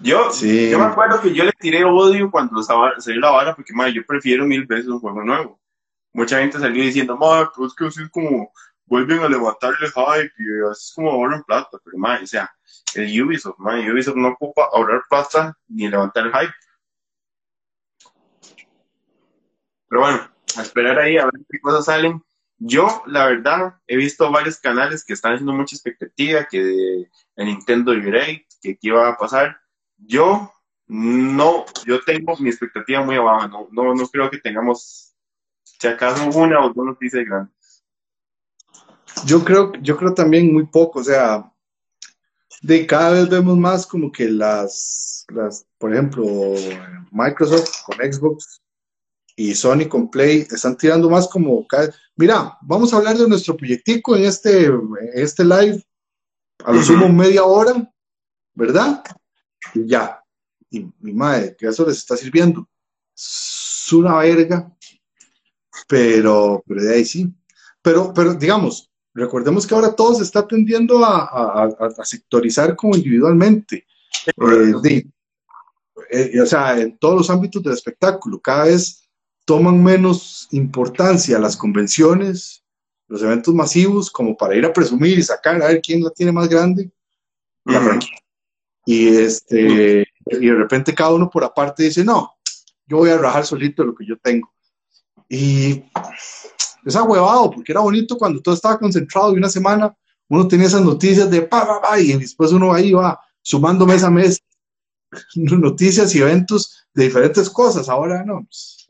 Yo, 0.00 0.30
yo 0.40 0.78
me 0.78 0.84
acuerdo 0.84 1.20
que 1.20 1.34
yo 1.34 1.42
le 1.44 1.52
tiré 1.52 1.84
odio 1.84 2.30
cuando 2.30 2.62
salió 2.62 3.20
la 3.20 3.30
vara, 3.30 3.56
porque 3.56 3.72
madre, 3.72 3.94
yo 3.94 4.06
prefiero 4.06 4.44
mil 4.44 4.66
veces 4.66 4.88
un 4.88 5.00
juego 5.00 5.22
nuevo. 5.22 5.60
Mucha 6.12 6.38
gente 6.38 6.58
salió 6.58 6.82
diciendo, 6.82 7.16
madre, 7.16 7.48
pues 7.56 7.74
que 7.74 7.86
así 7.86 8.02
es 8.02 8.10
como 8.10 8.52
vuelven 8.86 9.20
a 9.20 9.28
levantar 9.28 9.74
el 9.80 9.88
hype 9.88 10.32
y 10.38 10.70
así 10.70 10.86
es 10.86 10.92
como 10.94 11.10
ahorran 11.10 11.42
plata. 11.44 11.78
Pero 11.82 11.98
madre, 11.98 12.24
o 12.24 12.26
sea, 12.26 12.50
el 12.94 13.22
Ubisoft, 13.22 13.58
madre, 13.58 13.90
Ubisoft 13.92 14.16
no 14.16 14.28
ocupa 14.28 14.68
ahorrar 14.72 15.02
plata 15.08 15.56
ni 15.68 15.88
levantar 15.88 16.26
el 16.26 16.32
hype. 16.32 16.54
Pero 19.88 20.00
bueno, 20.00 20.35
a 20.56 20.62
esperar 20.62 20.98
ahí 20.98 21.18
a 21.18 21.24
ver 21.24 21.34
qué 21.48 21.60
cosas 21.60 21.86
salen. 21.86 22.22
Yo, 22.58 23.02
la 23.06 23.26
verdad, 23.26 23.74
he 23.86 23.96
visto 23.96 24.30
varios 24.30 24.58
canales 24.58 25.04
que 25.04 25.12
están 25.12 25.34
haciendo 25.34 25.52
mucha 25.52 25.76
expectativa, 25.76 26.46
que 26.50 27.08
el 27.36 27.46
Nintendo 27.46 27.92
Direct, 27.92 28.50
que 28.62 28.76
qué 28.76 28.88
iba 28.88 29.08
a 29.08 29.16
pasar. 29.16 29.58
Yo 29.98 30.50
no, 30.86 31.66
yo 31.84 32.00
tengo 32.02 32.36
mi 32.38 32.48
expectativa 32.48 33.04
muy 33.04 33.16
abajo, 33.16 33.48
no, 33.48 33.68
no, 33.72 33.94
no 33.94 34.08
creo 34.08 34.30
que 34.30 34.38
tengamos, 34.38 35.14
si 35.62 35.86
acaso, 35.86 36.28
una 36.38 36.64
o 36.64 36.72
dos 36.72 36.86
noticias 36.86 37.24
grandes. 37.26 37.84
Yo 39.24 39.44
creo, 39.44 39.72
yo 39.82 39.96
creo 39.96 40.14
también 40.14 40.52
muy 40.52 40.66
poco, 40.66 41.00
o 41.00 41.04
sea, 41.04 41.52
de 42.62 42.86
cada 42.86 43.10
vez 43.12 43.28
vemos 43.28 43.56
más 43.58 43.86
como 43.86 44.12
que 44.12 44.28
las, 44.28 45.26
las 45.28 45.66
por 45.78 45.92
ejemplo, 45.92 46.24
Microsoft 47.10 47.84
con 47.84 47.96
Xbox 47.96 48.62
y 49.36 49.54
Sony 49.54 49.86
con 49.86 50.10
Play 50.10 50.46
están 50.50 50.76
tirando 50.78 51.10
más 51.10 51.28
como, 51.28 51.66
mira, 52.16 52.56
vamos 52.62 52.92
a 52.92 52.96
hablar 52.96 53.18
de 53.18 53.28
nuestro 53.28 53.54
proyectico 53.54 54.16
en 54.16 54.24
este, 54.24 54.70
este 55.12 55.44
live, 55.44 55.84
a 56.64 56.72
lo 56.72 56.82
sumo 56.82 57.06
media 57.10 57.44
hora, 57.44 57.92
¿verdad? 58.54 59.04
Y 59.74 59.86
ya, 59.86 60.24
y 60.70 60.86
mi 61.00 61.12
madre, 61.12 61.54
que 61.56 61.66
eso 61.66 61.86
les 61.86 61.98
está 61.98 62.16
sirviendo. 62.16 62.66
Es 63.14 63.92
una 63.92 64.16
verga, 64.16 64.74
pero, 65.86 66.64
pero 66.66 66.82
de 66.82 66.94
ahí 66.94 67.04
sí. 67.04 67.30
Pero, 67.82 68.14
pero 68.14 68.32
digamos, 68.32 68.90
recordemos 69.12 69.66
que 69.66 69.74
ahora 69.74 69.94
todo 69.94 70.14
se 70.14 70.22
está 70.22 70.46
tendiendo 70.46 71.04
a, 71.04 71.64
a, 71.64 72.04
sectorizar 72.04 72.74
como 72.74 72.96
individualmente. 72.96 73.86
Eh, 74.26 75.04
eh, 76.10 76.40
o 76.40 76.46
sea, 76.46 76.78
en 76.78 76.96
todos 76.98 77.16
los 77.16 77.30
ámbitos 77.30 77.62
del 77.62 77.74
espectáculo, 77.74 78.40
cada 78.40 78.64
vez 78.64 79.05
toman 79.46 79.82
menos 79.82 80.48
importancia 80.50 81.38
las 81.38 81.56
convenciones, 81.56 82.64
los 83.08 83.22
eventos 83.22 83.54
masivos, 83.54 84.10
como 84.10 84.36
para 84.36 84.56
ir 84.56 84.66
a 84.66 84.72
presumir 84.72 85.18
y 85.18 85.22
sacar 85.22 85.62
a 85.62 85.68
ver 85.68 85.80
quién 85.80 86.02
la 86.02 86.10
tiene 86.10 86.32
más 86.32 86.48
grande. 86.48 86.90
Y, 88.84 89.08
este, 89.08 90.04
y 90.26 90.46
de 90.46 90.54
repente 90.54 90.94
cada 90.94 91.14
uno 91.14 91.30
por 91.30 91.44
aparte 91.44 91.84
dice, 91.84 92.04
no, 92.04 92.34
yo 92.86 92.98
voy 92.98 93.10
a 93.10 93.18
rajar 93.18 93.46
solito 93.46 93.84
lo 93.84 93.94
que 93.94 94.04
yo 94.04 94.16
tengo. 94.18 94.52
Y 95.28 95.84
es 96.84 96.96
ahuevado, 96.96 97.50
porque 97.52 97.72
era 97.72 97.80
bonito 97.80 98.18
cuando 98.18 98.42
todo 98.42 98.54
estaba 98.54 98.78
concentrado 98.78 99.32
y 99.32 99.38
una 99.38 99.48
semana 99.48 99.96
uno 100.28 100.48
tenía 100.48 100.66
esas 100.66 100.82
noticias 100.82 101.30
de 101.30 101.42
pa, 101.42 101.66
pa, 101.66 101.80
pa, 101.80 102.00
y 102.00 102.12
después 102.14 102.50
uno 102.50 102.72
ahí 102.72 102.92
va 102.92 103.20
sumando 103.42 103.86
mes 103.86 104.02
a 104.02 104.10
mes 104.10 104.42
noticias 105.36 106.12
y 106.16 106.20
eventos 106.20 106.84
de 106.92 107.04
diferentes 107.04 107.48
cosas. 107.48 107.88
Ahora 107.88 108.24
no. 108.24 108.44
Pues, 108.44 108.86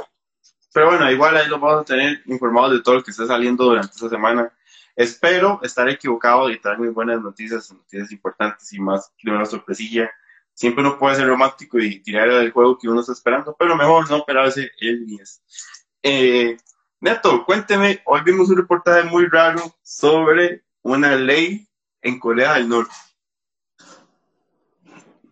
Pero 0.76 0.88
bueno, 0.88 1.10
igual 1.10 1.34
ahí 1.34 1.48
lo 1.48 1.58
vamos 1.58 1.80
a 1.80 1.84
tener 1.86 2.22
informados 2.26 2.72
de 2.72 2.82
todo 2.82 2.96
lo 2.96 3.02
que 3.02 3.10
está 3.10 3.26
saliendo 3.26 3.64
durante 3.64 3.94
esta 3.94 4.10
semana. 4.10 4.52
Espero 4.94 5.58
estar 5.62 5.88
equivocado 5.88 6.50
y 6.50 6.60
traer 6.60 6.78
muy 6.78 6.88
buenas 6.88 7.22
noticias, 7.22 7.72
noticias 7.72 8.12
importantes 8.12 8.70
y 8.74 8.78
más 8.78 9.10
que 9.16 9.30
una 9.30 9.46
sorpresilla. 9.46 10.10
Siempre 10.52 10.84
uno 10.84 10.98
puede 10.98 11.16
ser 11.16 11.28
romántico 11.28 11.78
y 11.78 12.00
tirar 12.00 12.28
el 12.28 12.52
juego 12.52 12.76
que 12.76 12.90
uno 12.90 13.00
está 13.00 13.12
esperando, 13.12 13.56
pero 13.58 13.74
mejor 13.74 14.10
no 14.10 14.18
esperarse 14.18 14.70
el 14.78 15.06
10. 15.06 15.42
Eh, 16.02 16.58
Neto, 17.00 17.46
cuénteme, 17.46 18.02
hoy 18.04 18.20
vimos 18.22 18.50
un 18.50 18.58
reportaje 18.58 19.08
muy 19.08 19.24
raro 19.28 19.62
sobre 19.82 20.62
una 20.82 21.16
ley 21.16 21.66
en 22.02 22.18
Corea 22.18 22.52
del 22.52 22.68
Norte. 22.68 22.94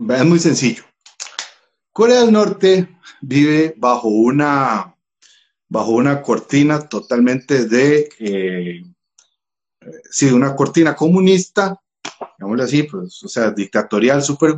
Es 0.09 0.25
muy 0.25 0.39
sencillo. 0.39 0.85
Corea 1.93 2.21
del 2.21 2.33
Norte 2.33 2.89
vive 3.21 3.75
bajo 3.77 4.09
una, 4.09 4.94
bajo 5.69 5.93
una 5.93 6.23
cortina 6.23 6.89
totalmente 6.89 7.67
de, 7.67 8.09
eh, 8.19 8.83
sí, 10.11 10.27
una 10.27 10.55
cortina 10.55 10.95
comunista, 10.95 11.81
digámoslo 12.39 12.65
así, 12.65 12.83
pues, 12.85 13.23
o 13.23 13.29
sea, 13.29 13.51
dictatorial, 13.51 14.23
super 14.23 14.55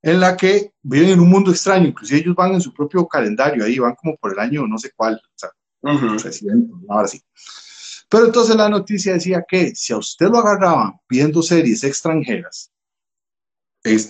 en 0.00 0.20
la 0.20 0.36
que 0.36 0.74
viven 0.82 1.10
en 1.10 1.20
un 1.20 1.28
mundo 1.28 1.50
extraño, 1.50 1.88
inclusive 1.88 2.20
ellos 2.20 2.34
van 2.34 2.54
en 2.54 2.60
su 2.60 2.72
propio 2.72 3.06
calendario, 3.06 3.64
ahí 3.64 3.78
van 3.78 3.94
como 3.94 4.16
por 4.16 4.32
el 4.32 4.38
año 4.38 4.66
no 4.66 4.78
sé 4.78 4.92
cuál, 4.94 5.14
o 5.14 5.38
sea, 5.38 5.50
presidente, 6.22 6.72
ahora 6.88 7.08
sí. 7.08 7.22
Pero 8.08 8.26
entonces 8.26 8.56
la 8.56 8.68
noticia 8.68 9.12
decía 9.12 9.44
que 9.46 9.74
si 9.74 9.92
a 9.92 9.98
usted 9.98 10.28
lo 10.28 10.38
agarraban 10.38 10.94
viendo 11.08 11.42
series 11.42 11.84
extranjeras, 11.84 12.72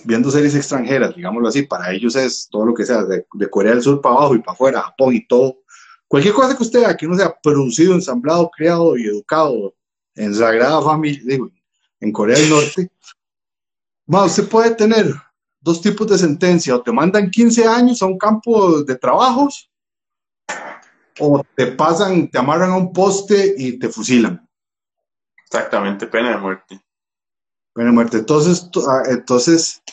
viendo 0.05 0.31
series 0.31 0.55
extranjeras, 0.55 1.15
digámoslo 1.15 1.47
así, 1.47 1.63
para 1.63 1.91
ellos 1.91 2.15
es 2.15 2.47
todo 2.49 2.65
lo 2.65 2.73
que 2.73 2.85
sea, 2.85 3.03
de, 3.03 3.25
Corea 3.49 3.73
del 3.73 3.81
Sur 3.81 4.01
para 4.01 4.15
abajo 4.15 4.35
y 4.35 4.39
para 4.39 4.53
afuera, 4.53 4.81
Japón 4.81 5.15
y 5.15 5.27
todo. 5.27 5.58
Cualquier 6.09 6.33
cosa 6.33 6.57
que 6.57 6.63
usted 6.63 6.79
vea 6.79 6.97
que 6.97 7.07
no 7.07 7.15
sea 7.15 7.37
producido, 7.39 7.93
ensamblado, 7.93 8.49
creado 8.49 8.97
y 8.97 9.05
educado 9.05 9.75
en 10.15 10.33
Sagrada 10.33 10.81
Familia, 10.81 11.21
digo, 11.23 11.51
en 11.99 12.11
Corea 12.11 12.35
del 12.35 12.49
Norte, 12.49 12.91
usted 14.07 14.49
puede 14.49 14.71
tener 14.71 15.05
dos 15.61 15.79
tipos 15.81 16.07
de 16.07 16.17
sentencia, 16.17 16.75
o 16.75 16.81
te 16.81 16.91
mandan 16.91 17.29
15 17.29 17.63
años 17.67 18.01
a 18.01 18.07
un 18.07 18.17
campo 18.17 18.81
de 18.81 18.95
trabajos, 18.95 19.69
o 21.19 21.45
te 21.55 21.67
pasan, 21.67 22.27
te 22.27 22.39
amarran 22.39 22.71
a 22.71 22.77
un 22.77 22.91
poste 22.91 23.53
y 23.55 23.77
te 23.77 23.87
fusilan. 23.89 24.49
Exactamente, 25.45 26.07
pena 26.07 26.31
de 26.31 26.37
muerte. 26.37 26.81
Pena 27.71 27.89
de 27.89 27.93
muerte. 27.93 28.17
Entonces, 28.17 28.67
ah, 28.87 29.03
entonces 29.09 29.83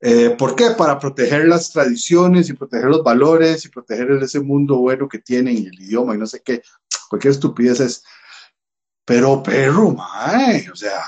eh, 0.00 0.30
¿por 0.30 0.54
qué? 0.54 0.70
Para 0.70 0.98
proteger 0.98 1.46
las 1.46 1.72
tradiciones 1.72 2.48
y 2.48 2.54
proteger 2.54 2.86
los 2.86 3.02
valores 3.02 3.64
y 3.64 3.68
proteger 3.68 4.10
ese 4.22 4.40
mundo 4.40 4.76
bueno 4.76 5.08
que 5.08 5.18
tienen 5.18 5.56
y 5.56 5.66
el 5.66 5.80
idioma 5.80 6.14
y 6.14 6.18
no 6.18 6.26
sé 6.26 6.42
qué. 6.44 6.62
Cualquier 7.08 7.32
estupidez 7.32 7.80
es. 7.80 8.04
Pero, 9.04 9.42
perro, 9.42 9.92
mae, 9.92 10.68
o 10.70 10.76
sea. 10.76 11.02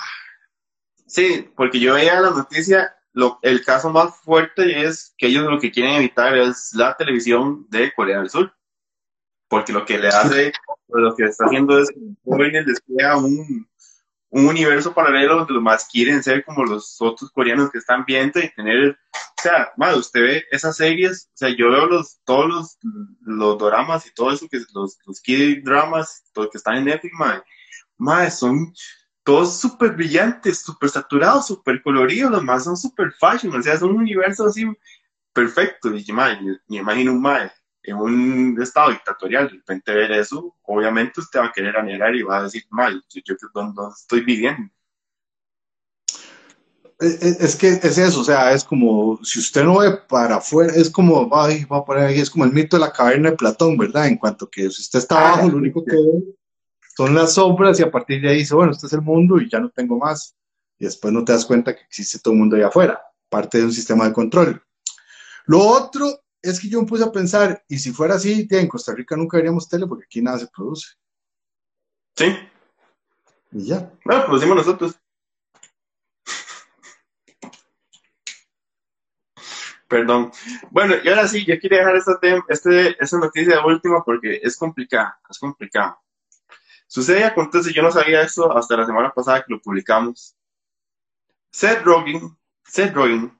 Sí, 1.06 1.48
porque 1.56 1.80
yo 1.80 1.94
veía 1.94 2.20
la 2.20 2.30
noticia, 2.30 2.96
lo, 3.12 3.38
el 3.42 3.64
caso 3.64 3.90
más 3.90 4.14
fuerte 4.16 4.84
es 4.84 5.14
que 5.16 5.28
ellos 5.28 5.44
lo 5.44 5.58
que 5.58 5.72
quieren 5.72 5.94
evitar 5.94 6.36
es 6.36 6.70
la 6.74 6.96
televisión 6.96 7.66
de 7.70 7.92
Corea 7.94 8.18
del 8.18 8.30
Sur 8.30 8.52
porque 9.48 9.72
lo 9.72 9.84
que 9.84 9.98
le 9.98 10.08
hace, 10.08 10.52
lo 10.88 11.14
que 11.16 11.24
está 11.24 11.46
haciendo 11.46 11.78
es 11.78 11.88
que 11.90 12.62
les 12.62 12.80
crea 12.80 13.16
un, 13.16 13.67
un 14.30 14.46
universo 14.46 14.92
paralelo 14.92 15.36
donde 15.36 15.54
los 15.54 15.62
más 15.62 15.88
quieren 15.90 16.22
ser 16.22 16.44
como 16.44 16.64
los 16.64 17.00
otros 17.00 17.30
coreanos 17.30 17.70
que 17.70 17.78
están 17.78 18.04
viendo 18.06 18.38
y 18.40 18.52
tener, 18.54 18.90
o 18.90 19.42
sea, 19.42 19.72
madre, 19.76 19.98
usted 19.98 20.20
ve 20.20 20.44
esas 20.50 20.76
series, 20.76 21.30
o 21.32 21.36
sea, 21.36 21.48
yo 21.48 21.70
veo 21.70 21.86
los, 21.86 22.20
todos 22.24 22.48
los, 22.48 22.78
los 23.22 23.58
dramas 23.58 24.06
y 24.06 24.12
todo 24.12 24.32
eso, 24.32 24.48
que 24.48 24.60
los, 24.74 24.98
los 25.06 25.20
kid 25.20 25.64
dramas, 25.64 26.24
todos 26.32 26.50
que 26.50 26.58
están 26.58 26.76
en 26.76 26.84
Netflix, 26.84 27.14
madre, 27.14 27.42
madre 27.96 28.30
son 28.30 28.72
todos 29.22 29.60
súper 29.60 29.92
brillantes, 29.92 30.60
súper 30.60 30.90
saturados, 30.90 31.46
súper 31.46 31.82
coloridos, 31.82 32.30
los 32.30 32.44
más 32.44 32.64
son 32.64 32.76
súper 32.76 33.12
fashion, 33.12 33.54
o 33.54 33.62
sea, 33.62 33.78
son 33.78 33.90
un 33.90 33.98
universo 33.98 34.46
así 34.46 34.66
perfecto, 35.32 35.90
y 35.94 36.12
madre, 36.12 36.40
me 36.66 36.78
imagino 36.78 37.12
un 37.12 37.22
madre 37.22 37.52
en 37.82 37.96
un 37.96 38.62
estado 38.62 38.90
dictatorial, 38.90 39.48
de 39.48 39.54
repente 39.54 39.92
ver 39.92 40.12
eso, 40.12 40.56
obviamente 40.62 41.20
usted 41.20 41.40
va 41.40 41.46
a 41.46 41.52
querer 41.52 41.76
anegar 41.76 42.14
y 42.14 42.22
va 42.22 42.38
a 42.38 42.42
decir, 42.44 42.64
mal, 42.70 43.02
yo, 43.08 43.22
yo 43.24 43.34
¿dónde 43.54 43.82
estoy 43.94 44.20
viviendo. 44.22 44.70
Es 47.00 47.54
que 47.54 47.68
es 47.68 47.96
eso, 47.96 48.20
o 48.20 48.24
sea, 48.24 48.52
es 48.52 48.64
como, 48.64 49.20
si 49.22 49.38
usted 49.38 49.62
no 49.62 49.78
ve 49.78 49.92
para 50.08 50.36
afuera, 50.36 50.72
es 50.74 50.90
como, 50.90 51.30
ay, 51.32 51.64
va 51.64 51.78
a 51.78 51.84
poner 51.84 52.06
ahí, 52.06 52.18
es 52.18 52.28
como 52.28 52.44
el 52.44 52.52
mito 52.52 52.76
de 52.76 52.80
la 52.80 52.92
caverna 52.92 53.30
de 53.30 53.36
Platón, 53.36 53.76
¿verdad? 53.76 54.08
En 54.08 54.16
cuanto 54.16 54.50
que 54.50 54.62
si 54.62 54.82
usted 54.82 54.98
está 54.98 55.16
ah, 55.16 55.28
abajo, 55.28 55.48
lo 55.48 55.58
único 55.58 55.84
que 55.84 55.92
ve 55.92 56.34
son 56.96 57.14
las 57.14 57.34
sombras 57.34 57.78
y 57.78 57.84
a 57.84 57.90
partir 57.92 58.20
de 58.20 58.30
ahí 58.30 58.38
dice, 58.38 58.56
bueno, 58.56 58.72
este 58.72 58.88
es 58.88 58.92
el 58.92 59.02
mundo 59.02 59.40
y 59.40 59.48
ya 59.48 59.60
no 59.60 59.70
tengo 59.70 59.96
más. 59.96 60.34
Y 60.80 60.86
después 60.86 61.14
no 61.14 61.24
te 61.24 61.30
das 61.30 61.46
cuenta 61.46 61.72
que 61.72 61.82
existe 61.82 62.18
todo 62.18 62.34
el 62.34 62.40
mundo 62.40 62.56
ahí 62.56 62.62
afuera, 62.62 63.00
parte 63.28 63.58
de 63.58 63.64
un 63.66 63.72
sistema 63.72 64.04
de 64.04 64.12
control. 64.12 64.60
Lo 65.46 65.60
otro 65.60 66.24
es 66.50 66.60
que 66.60 66.68
yo 66.68 66.80
me 66.80 66.86
puse 66.86 67.04
a 67.04 67.12
pensar, 67.12 67.64
y 67.68 67.78
si 67.78 67.92
fuera 67.92 68.14
así, 68.14 68.46
en 68.50 68.68
Costa 68.68 68.94
Rica 68.94 69.16
nunca 69.16 69.36
veríamos 69.36 69.68
tele 69.68 69.86
porque 69.86 70.04
aquí 70.04 70.22
nada 70.22 70.38
se 70.38 70.46
produce. 70.48 70.94
Sí. 72.16 72.36
Y 73.52 73.66
ya. 73.66 73.92
Bueno, 74.04 74.24
producimos 74.26 74.56
nosotros. 74.56 74.98
Perdón. 79.88 80.30
Bueno, 80.70 80.94
y 81.02 81.08
ahora 81.08 81.26
sí, 81.26 81.46
yo 81.46 81.58
quiero 81.58 81.76
dejar 81.76 81.96
esta, 81.96 82.18
este, 82.48 83.02
esta 83.02 83.18
noticia 83.18 83.64
última 83.64 84.04
porque 84.04 84.40
es 84.42 84.56
complicada, 84.56 85.18
es 85.30 85.38
complicado. 85.38 85.98
Sucede 86.86 87.20
y 87.20 87.22
acontece, 87.22 87.72
yo 87.72 87.82
no 87.82 87.90
sabía 87.90 88.22
eso 88.22 88.54
hasta 88.56 88.76
la 88.76 88.86
semana 88.86 89.12
pasada 89.12 89.42
que 89.42 89.52
lo 89.52 89.60
publicamos. 89.60 90.36
Seth 91.50 91.82
Rogen, 91.84 92.36
Seth 92.64 92.94
Rogen, 92.94 93.38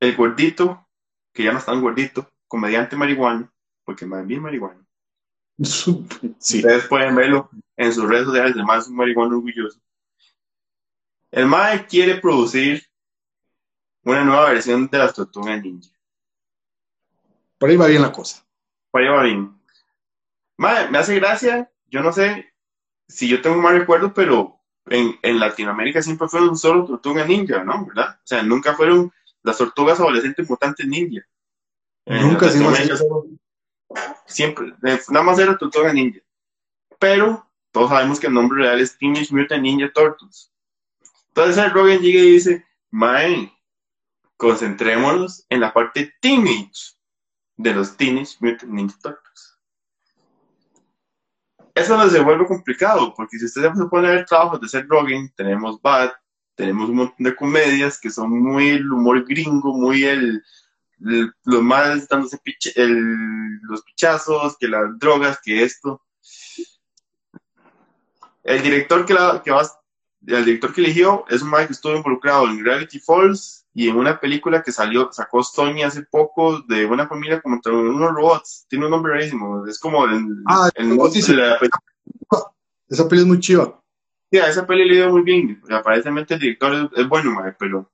el 0.00 0.16
gordito 0.16 0.86
que 1.32 1.44
ya 1.44 1.52
no 1.52 1.58
es 1.58 1.64
tan 1.64 1.80
gordito, 1.80 2.30
comediante 2.52 2.96
marihuana, 2.96 3.50
porque 3.82 4.04
más 4.04 4.26
bien 4.26 4.42
marihuana. 4.42 4.86
Sí. 6.38 6.58
Ustedes 6.58 6.86
pueden 6.86 7.14
verlo 7.14 7.48
en 7.76 7.94
sus 7.94 8.06
redes 8.06 8.26
sociales, 8.26 8.54
el 8.54 8.64
más 8.64 8.82
es 8.84 8.88
un 8.90 8.96
marihuana 8.96 9.36
orgulloso. 9.36 9.80
El 11.30 11.46
MAE 11.46 11.86
quiere 11.86 12.16
producir 12.16 12.84
una 14.04 14.22
nueva 14.22 14.50
versión 14.50 14.86
de 14.86 14.98
las 14.98 15.14
tortugas 15.14 15.62
ninja. 15.62 15.88
Por 17.56 17.70
ahí 17.70 17.76
va 17.76 17.86
bien 17.86 18.02
la 18.02 18.12
cosa. 18.12 18.44
Por 18.90 19.00
ahí 19.00 19.08
va 19.08 19.22
bien. 19.22 19.58
MAE, 20.58 20.90
me 20.90 20.98
hace 20.98 21.14
gracia, 21.14 21.72
yo 21.86 22.02
no 22.02 22.12
sé 22.12 22.52
si 23.08 23.28
yo 23.28 23.40
tengo 23.40 23.56
un 23.56 23.62
mal 23.62 23.78
recuerdo, 23.78 24.12
pero 24.12 24.60
en, 24.86 25.18
en 25.22 25.40
Latinoamérica 25.40 26.02
siempre 26.02 26.28
fueron 26.28 26.58
solo 26.58 26.84
tortugas 26.84 27.26
ninja, 27.26 27.64
¿no? 27.64 27.86
¿Verdad? 27.86 28.16
O 28.16 28.26
sea, 28.26 28.42
nunca 28.42 28.74
fueron 28.74 29.10
las 29.42 29.56
tortugas 29.56 30.00
adolescentes 30.00 30.50
mutantes 30.50 30.86
ninja. 30.86 31.22
Nunca 32.06 32.50
Siempre, 34.26 34.74
eh, 34.84 35.00
nada 35.08 35.24
más 35.24 35.38
era 35.38 35.58
tortuga 35.58 35.92
ninja. 35.92 36.20
Pero 36.98 37.46
todos 37.70 37.90
sabemos 37.90 38.18
que 38.18 38.26
el 38.26 38.34
nombre 38.34 38.62
real 38.62 38.80
es 38.80 38.96
Teenage 38.96 39.34
Mutant 39.34 39.62
Ninja 39.62 39.92
Turtles. 39.92 40.50
Entonces 41.28 41.62
el 41.62 41.70
Rogan 41.70 42.00
llega 42.00 42.20
y 42.20 42.32
dice, 42.32 42.66
Mae, 42.90 43.52
concentrémonos 44.36 45.44
en 45.48 45.60
la 45.60 45.72
parte 45.72 46.14
teenage 46.20 46.94
de 47.56 47.74
los 47.74 47.96
Teenage 47.96 48.36
Mutant 48.40 48.72
Ninja 48.72 48.96
Turtles. 49.02 49.58
Eso 51.74 51.96
no 51.96 52.08
se 52.08 52.20
vuelve 52.20 52.46
complicado, 52.46 53.14
porque 53.14 53.38
si 53.38 53.46
usted 53.46 53.72
se 53.72 53.86
pone 53.86 54.08
a 54.08 54.12
ver 54.12 54.26
trabajos 54.26 54.60
de 54.60 54.68
Seth 54.68 54.86
Rogen, 54.88 55.32
tenemos 55.34 55.80
Bad, 55.80 56.12
tenemos 56.54 56.90
un 56.90 56.96
montón 56.96 57.24
de 57.24 57.34
comedias 57.34 57.98
que 57.98 58.10
son 58.10 58.30
muy 58.30 58.68
el 58.70 58.92
humor 58.92 59.24
gringo, 59.26 59.72
muy 59.72 60.04
el, 60.04 60.42
los 61.02 61.62
más 61.62 62.08
dándose 62.08 62.38
los 63.62 63.82
pichazos, 63.82 64.56
que 64.58 64.68
las 64.68 64.98
drogas, 64.98 65.40
que 65.42 65.62
esto. 65.62 66.02
El 68.42 68.62
director 68.62 69.04
que, 69.06 69.14
la, 69.14 69.40
que 69.44 69.50
va, 69.50 69.62
el 70.26 70.44
director 70.44 70.72
que 70.72 70.80
eligió 70.80 71.24
es 71.28 71.42
un 71.42 71.50
man 71.50 71.66
que 71.66 71.72
estuvo 71.72 71.96
involucrado 71.96 72.46
en 72.46 72.62
Gravity 72.62 72.98
Falls 72.98 73.66
y 73.74 73.88
en 73.88 73.96
una 73.96 74.20
película 74.20 74.62
que 74.62 74.72
salió, 74.72 75.10
sacó 75.12 75.42
Sony 75.42 75.82
hace 75.84 76.02
poco 76.02 76.60
de 76.62 76.84
una 76.84 77.08
familia 77.08 77.40
como 77.40 77.60
unos 77.64 78.12
robots. 78.12 78.66
Tiene 78.68 78.84
un 78.84 78.90
nombre 78.90 79.14
rarísimo. 79.14 79.66
Es 79.66 79.78
como 79.78 80.04
el, 80.04 80.42
ah, 80.46 80.68
el 80.74 80.98
Esa 82.88 83.08
peli 83.08 83.22
es 83.22 83.26
muy 83.26 83.40
chiva. 83.40 83.80
Sí, 84.30 84.38
a 84.38 84.48
esa 84.48 84.66
peli 84.66 84.86
le 84.86 84.96
dio 84.96 85.10
muy 85.10 85.22
bien. 85.22 85.62
Aparentemente 85.70 86.34
el 86.34 86.40
director 86.40 86.90
es, 86.94 87.08
bueno, 87.08 87.36
pero. 87.58 87.90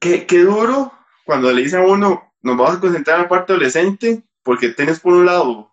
Qué, 0.00 0.26
qué, 0.26 0.40
duro 0.40 0.92
cuando 1.28 1.52
le 1.52 1.60
dicen 1.60 1.80
a 1.80 1.86
uno, 1.86 2.32
nos 2.40 2.56
vamos 2.56 2.76
a 2.76 2.80
concentrar 2.80 3.18
en 3.18 3.24
la 3.24 3.28
parte 3.28 3.52
adolescente, 3.52 4.24
porque 4.42 4.70
tienes 4.70 4.98
por 4.98 5.12
un 5.12 5.26
lado 5.26 5.70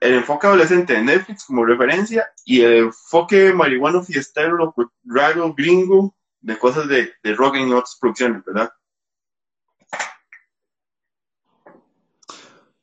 el 0.00 0.14
enfoque 0.14 0.46
adolescente 0.46 0.94
de 0.94 1.02
Netflix 1.02 1.44
como 1.44 1.66
referencia 1.66 2.26
y 2.46 2.62
el 2.62 2.76
enfoque 2.76 3.52
marihuano 3.52 4.02
fiestero, 4.02 4.74
raro, 5.04 5.52
gringo, 5.52 6.16
de 6.40 6.58
cosas 6.58 6.88
de, 6.88 7.12
de 7.22 7.34
rock 7.34 7.56
y 7.56 7.70
otras 7.70 7.98
producciones, 8.00 8.42
¿verdad? 8.42 8.72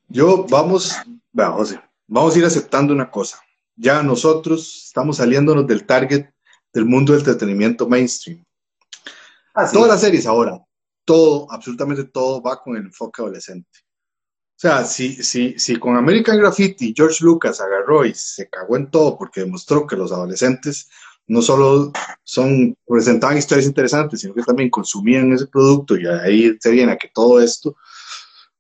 Yo 0.08 0.46
vamos, 0.48 0.96
vamos, 1.32 1.76
vamos 2.06 2.36
a 2.36 2.38
ir 2.38 2.46
aceptando 2.46 2.94
una 2.94 3.10
cosa. 3.10 3.40
Ya 3.76 4.04
nosotros 4.04 4.84
estamos 4.86 5.18
saliéndonos 5.18 5.66
del 5.66 5.84
target 5.84 6.30
del 6.72 6.86
mundo 6.86 7.14
del 7.14 7.22
entretenimiento 7.22 7.90
mainstream. 7.90 8.46
Todas 9.72 9.88
las 9.88 10.02
series 10.02 10.28
ahora, 10.28 10.64
todo, 11.06 11.52
absolutamente 11.52 12.06
todo 12.06 12.42
va 12.42 12.62
con 12.62 12.76
el 12.76 12.84
enfoque 12.84 13.22
adolescente. 13.22 13.70
O 14.56 14.60
sea, 14.64 14.86
si, 14.86 15.22
si, 15.24 15.60
si 15.60 15.78
con 15.78 15.96
American 15.98 16.38
Graffiti 16.38 16.94
George 16.96 17.24
Lucas 17.24 17.60
agarró 17.60 18.06
y 18.06 18.14
se 18.14 18.48
cagó 18.50 18.78
en 18.78 18.90
todo 18.90 19.18
porque 19.18 19.42
demostró 19.42 19.86
que 19.86 19.98
los 19.98 20.12
adolescentes 20.12 20.90
no 21.28 21.42
solo 21.42 21.92
son, 22.24 22.78
presentaban 22.86 23.38
historias 23.38 23.68
interesantes, 23.68 24.22
sino 24.22 24.34
que 24.34 24.44
también 24.44 24.70
consumían 24.70 25.32
ese 25.32 25.48
producto 25.48 25.98
y 25.98 26.06
ahí 26.06 26.56
se 26.60 26.72
viene 26.72 26.94
a 26.94 26.98
que 26.98 27.10
todo 27.14 27.42
esto, 27.42 27.76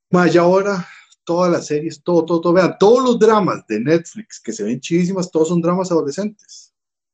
más 0.09 0.33
y 0.33 0.37
ahora 0.37 0.87
todas 1.23 1.51
las 1.51 1.67
series, 1.67 2.03
todo, 2.03 2.25
todo, 2.25 2.41
todo, 2.41 2.53
vean, 2.53 2.77
todos 2.77 3.03
los 3.03 3.19
dramas 3.19 3.65
de 3.67 3.79
Netflix 3.79 4.39
que 4.39 4.51
se 4.51 4.63
ven 4.63 4.79
chidísimas, 4.79 5.31
todos 5.31 5.49
son 5.49 5.61
dramas 5.61 5.91
adolescentes. 5.91 6.73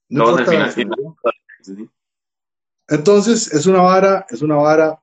No 0.10 0.26
Todos 0.26 0.40
importa 0.40 0.60
la 0.60 0.72
final. 0.72 1.00
Entonces, 2.88 3.54
es 3.54 3.68
una 3.68 3.82
vara, 3.82 4.26
es 4.30 4.42
una 4.42 4.56
vara 4.56 5.00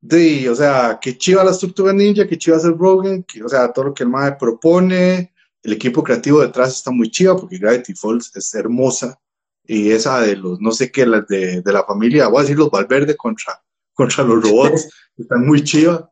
de, 0.00 0.48
o 0.48 0.54
sea, 0.54 0.98
que 1.00 1.18
chiva 1.18 1.44
las 1.44 1.58
Tortugas 1.58 1.94
Ninja, 1.94 2.26
que 2.26 2.38
chiva 2.38 2.56
hacer 2.56 2.76
Rogan, 2.76 3.22
que, 3.24 3.42
o 3.42 3.48
sea, 3.48 3.72
todo 3.72 3.86
lo 3.86 3.94
que 3.94 4.04
el 4.04 4.08
MAE 4.08 4.36
propone, 4.36 5.32
el 5.62 5.72
equipo 5.72 6.02
creativo 6.02 6.40
detrás 6.40 6.76
está 6.76 6.90
muy 6.90 7.10
chiva, 7.10 7.36
porque 7.36 7.58
Gravity 7.58 7.94
Falls 7.94 8.30
es 8.34 8.54
hermosa, 8.54 9.18
y 9.64 9.90
esa 9.90 10.20
de 10.20 10.36
los, 10.36 10.60
no 10.60 10.72
sé 10.72 10.90
qué, 10.90 11.04
las 11.04 11.26
de, 11.26 11.62
de 11.62 11.72
la 11.72 11.84
familia, 11.84 12.28
voy 12.28 12.38
a 12.38 12.42
decir 12.42 12.56
los 12.56 12.70
Valverde 12.70 13.16
contra, 13.16 13.60
contra 13.92 14.24
los 14.24 14.42
robots, 14.42 14.88
están 15.16 15.46
muy 15.46 15.62
chiva. 15.62 16.10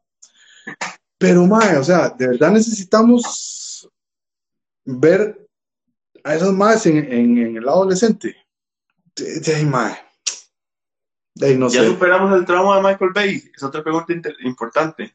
Pero, 1.19 1.47
MAE, 1.47 1.79
o 1.79 1.85
sea, 1.85 2.11
de 2.11 2.29
verdad 2.29 2.51
necesitamos 2.53 3.89
ver 4.85 5.47
a 6.27 6.35
esos 6.35 6.53
más 6.53 6.85
en, 6.87 6.99
en, 6.99 7.39
en 7.39 7.57
el 7.57 7.69
adolescente. 7.69 8.37
De, 9.15 9.41
de 9.41 9.65
mae. 9.65 9.97
No 11.39 11.69
Ya 11.69 11.83
sé. 11.83 11.89
superamos 11.89 12.35
el 12.35 12.47
trauma 12.47 12.77
de 12.77 12.83
Michael 12.83 13.11
Bay. 13.15 13.51
Es 13.55 13.63
otra 13.63 13.83
pregunta 13.83 14.13
importante. 14.41 15.15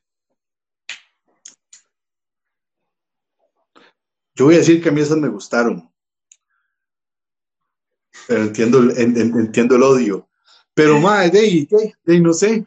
Yo 4.36 4.46
voy 4.46 4.56
a 4.56 4.60
decir 4.60 4.82
que 4.82 4.90
a 4.90 4.92
mí 4.92 5.02
esas 5.02 5.18
me 5.18 5.28
gustaron. 5.28 5.90
Pero 8.28 8.44
entiendo, 8.44 8.80
el- 8.80 8.98
en- 8.98 9.18
en- 9.18 9.40
entiendo 9.40 9.76
el 9.76 9.84
odio. 9.84 10.28
Pero, 10.74 11.00
mae, 11.00 11.30
de 11.30 11.40
ahí, 11.40 11.66
de 11.66 11.94
de 12.04 12.20
no 12.20 12.34
sé. 12.34 12.66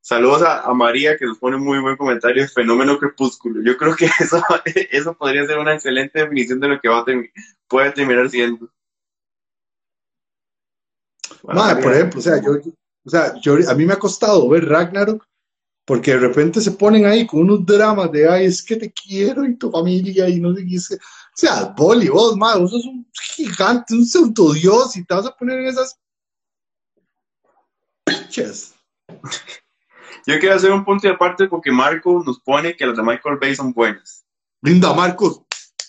Saludos 0.00 0.42
a, 0.42 0.62
a 0.62 0.74
María 0.74 1.16
que 1.16 1.24
nos 1.24 1.38
pone 1.38 1.56
muy 1.56 1.78
buen 1.78 1.96
comentario. 1.96 2.46
Fenómeno 2.48 2.98
crepúsculo. 2.98 3.62
Yo 3.62 3.76
creo 3.76 3.94
que 3.94 4.06
eso, 4.20 4.42
eso 4.90 5.14
podría 5.14 5.46
ser 5.46 5.58
una 5.58 5.74
excelente 5.74 6.18
definición 6.20 6.60
de 6.60 6.68
lo 6.68 6.80
que 6.80 6.88
va 6.88 6.98
a 7.00 7.04
termi- 7.04 7.30
puede 7.68 7.92
terminar 7.92 8.28
siendo. 8.28 8.68
María, 11.46 11.82
por 11.82 11.92
ejemplo, 11.92 12.20
o 12.20 12.22
sea, 12.22 12.42
yo, 12.42 12.52
o 13.04 13.10
sea, 13.10 13.34
yo, 13.40 13.56
a 13.68 13.74
mí 13.74 13.84
me 13.84 13.92
ha 13.92 13.98
costado 13.98 14.48
ver 14.48 14.68
Ragnarok 14.68 15.24
porque 15.84 16.12
de 16.12 16.18
repente 16.18 16.60
se 16.60 16.72
ponen 16.72 17.04
ahí 17.04 17.26
con 17.26 17.40
unos 17.40 17.66
dramas 17.66 18.10
de, 18.10 18.28
ay, 18.28 18.46
es 18.46 18.62
que 18.62 18.76
te 18.76 18.90
quiero 18.90 19.44
y 19.44 19.56
tu 19.56 19.70
familia 19.70 20.28
y 20.28 20.40
no 20.40 20.54
sé 20.54 20.64
qué. 20.64 20.76
O 20.76 21.36
sea, 21.36 21.64
Boli, 21.76 22.08
vos, 22.08 22.36
mae, 22.36 22.58
vos 22.58 22.70
sos 22.70 22.86
un 22.86 23.06
gigante, 23.12 23.94
un 23.94 24.06
pseudo 24.06 24.52
dios 24.54 24.96
y 24.96 25.04
te 25.04 25.14
vas 25.14 25.26
a 25.26 25.36
poner 25.36 25.60
en 25.60 25.66
esas 25.66 25.98
piches. 28.04 28.74
Yo 30.26 30.38
quiero 30.38 30.54
hacer 30.54 30.72
un 30.72 30.84
punto 30.84 31.06
de 31.06 31.14
aparte 31.14 31.48
porque 31.48 31.70
Marco 31.70 32.22
nos 32.24 32.40
pone 32.40 32.74
que 32.74 32.86
las 32.86 32.96
de 32.96 33.02
Michael 33.02 33.38
Bay 33.38 33.54
son 33.54 33.72
buenas. 33.72 34.24
Linda 34.62 34.94
Marcos, 34.94 35.42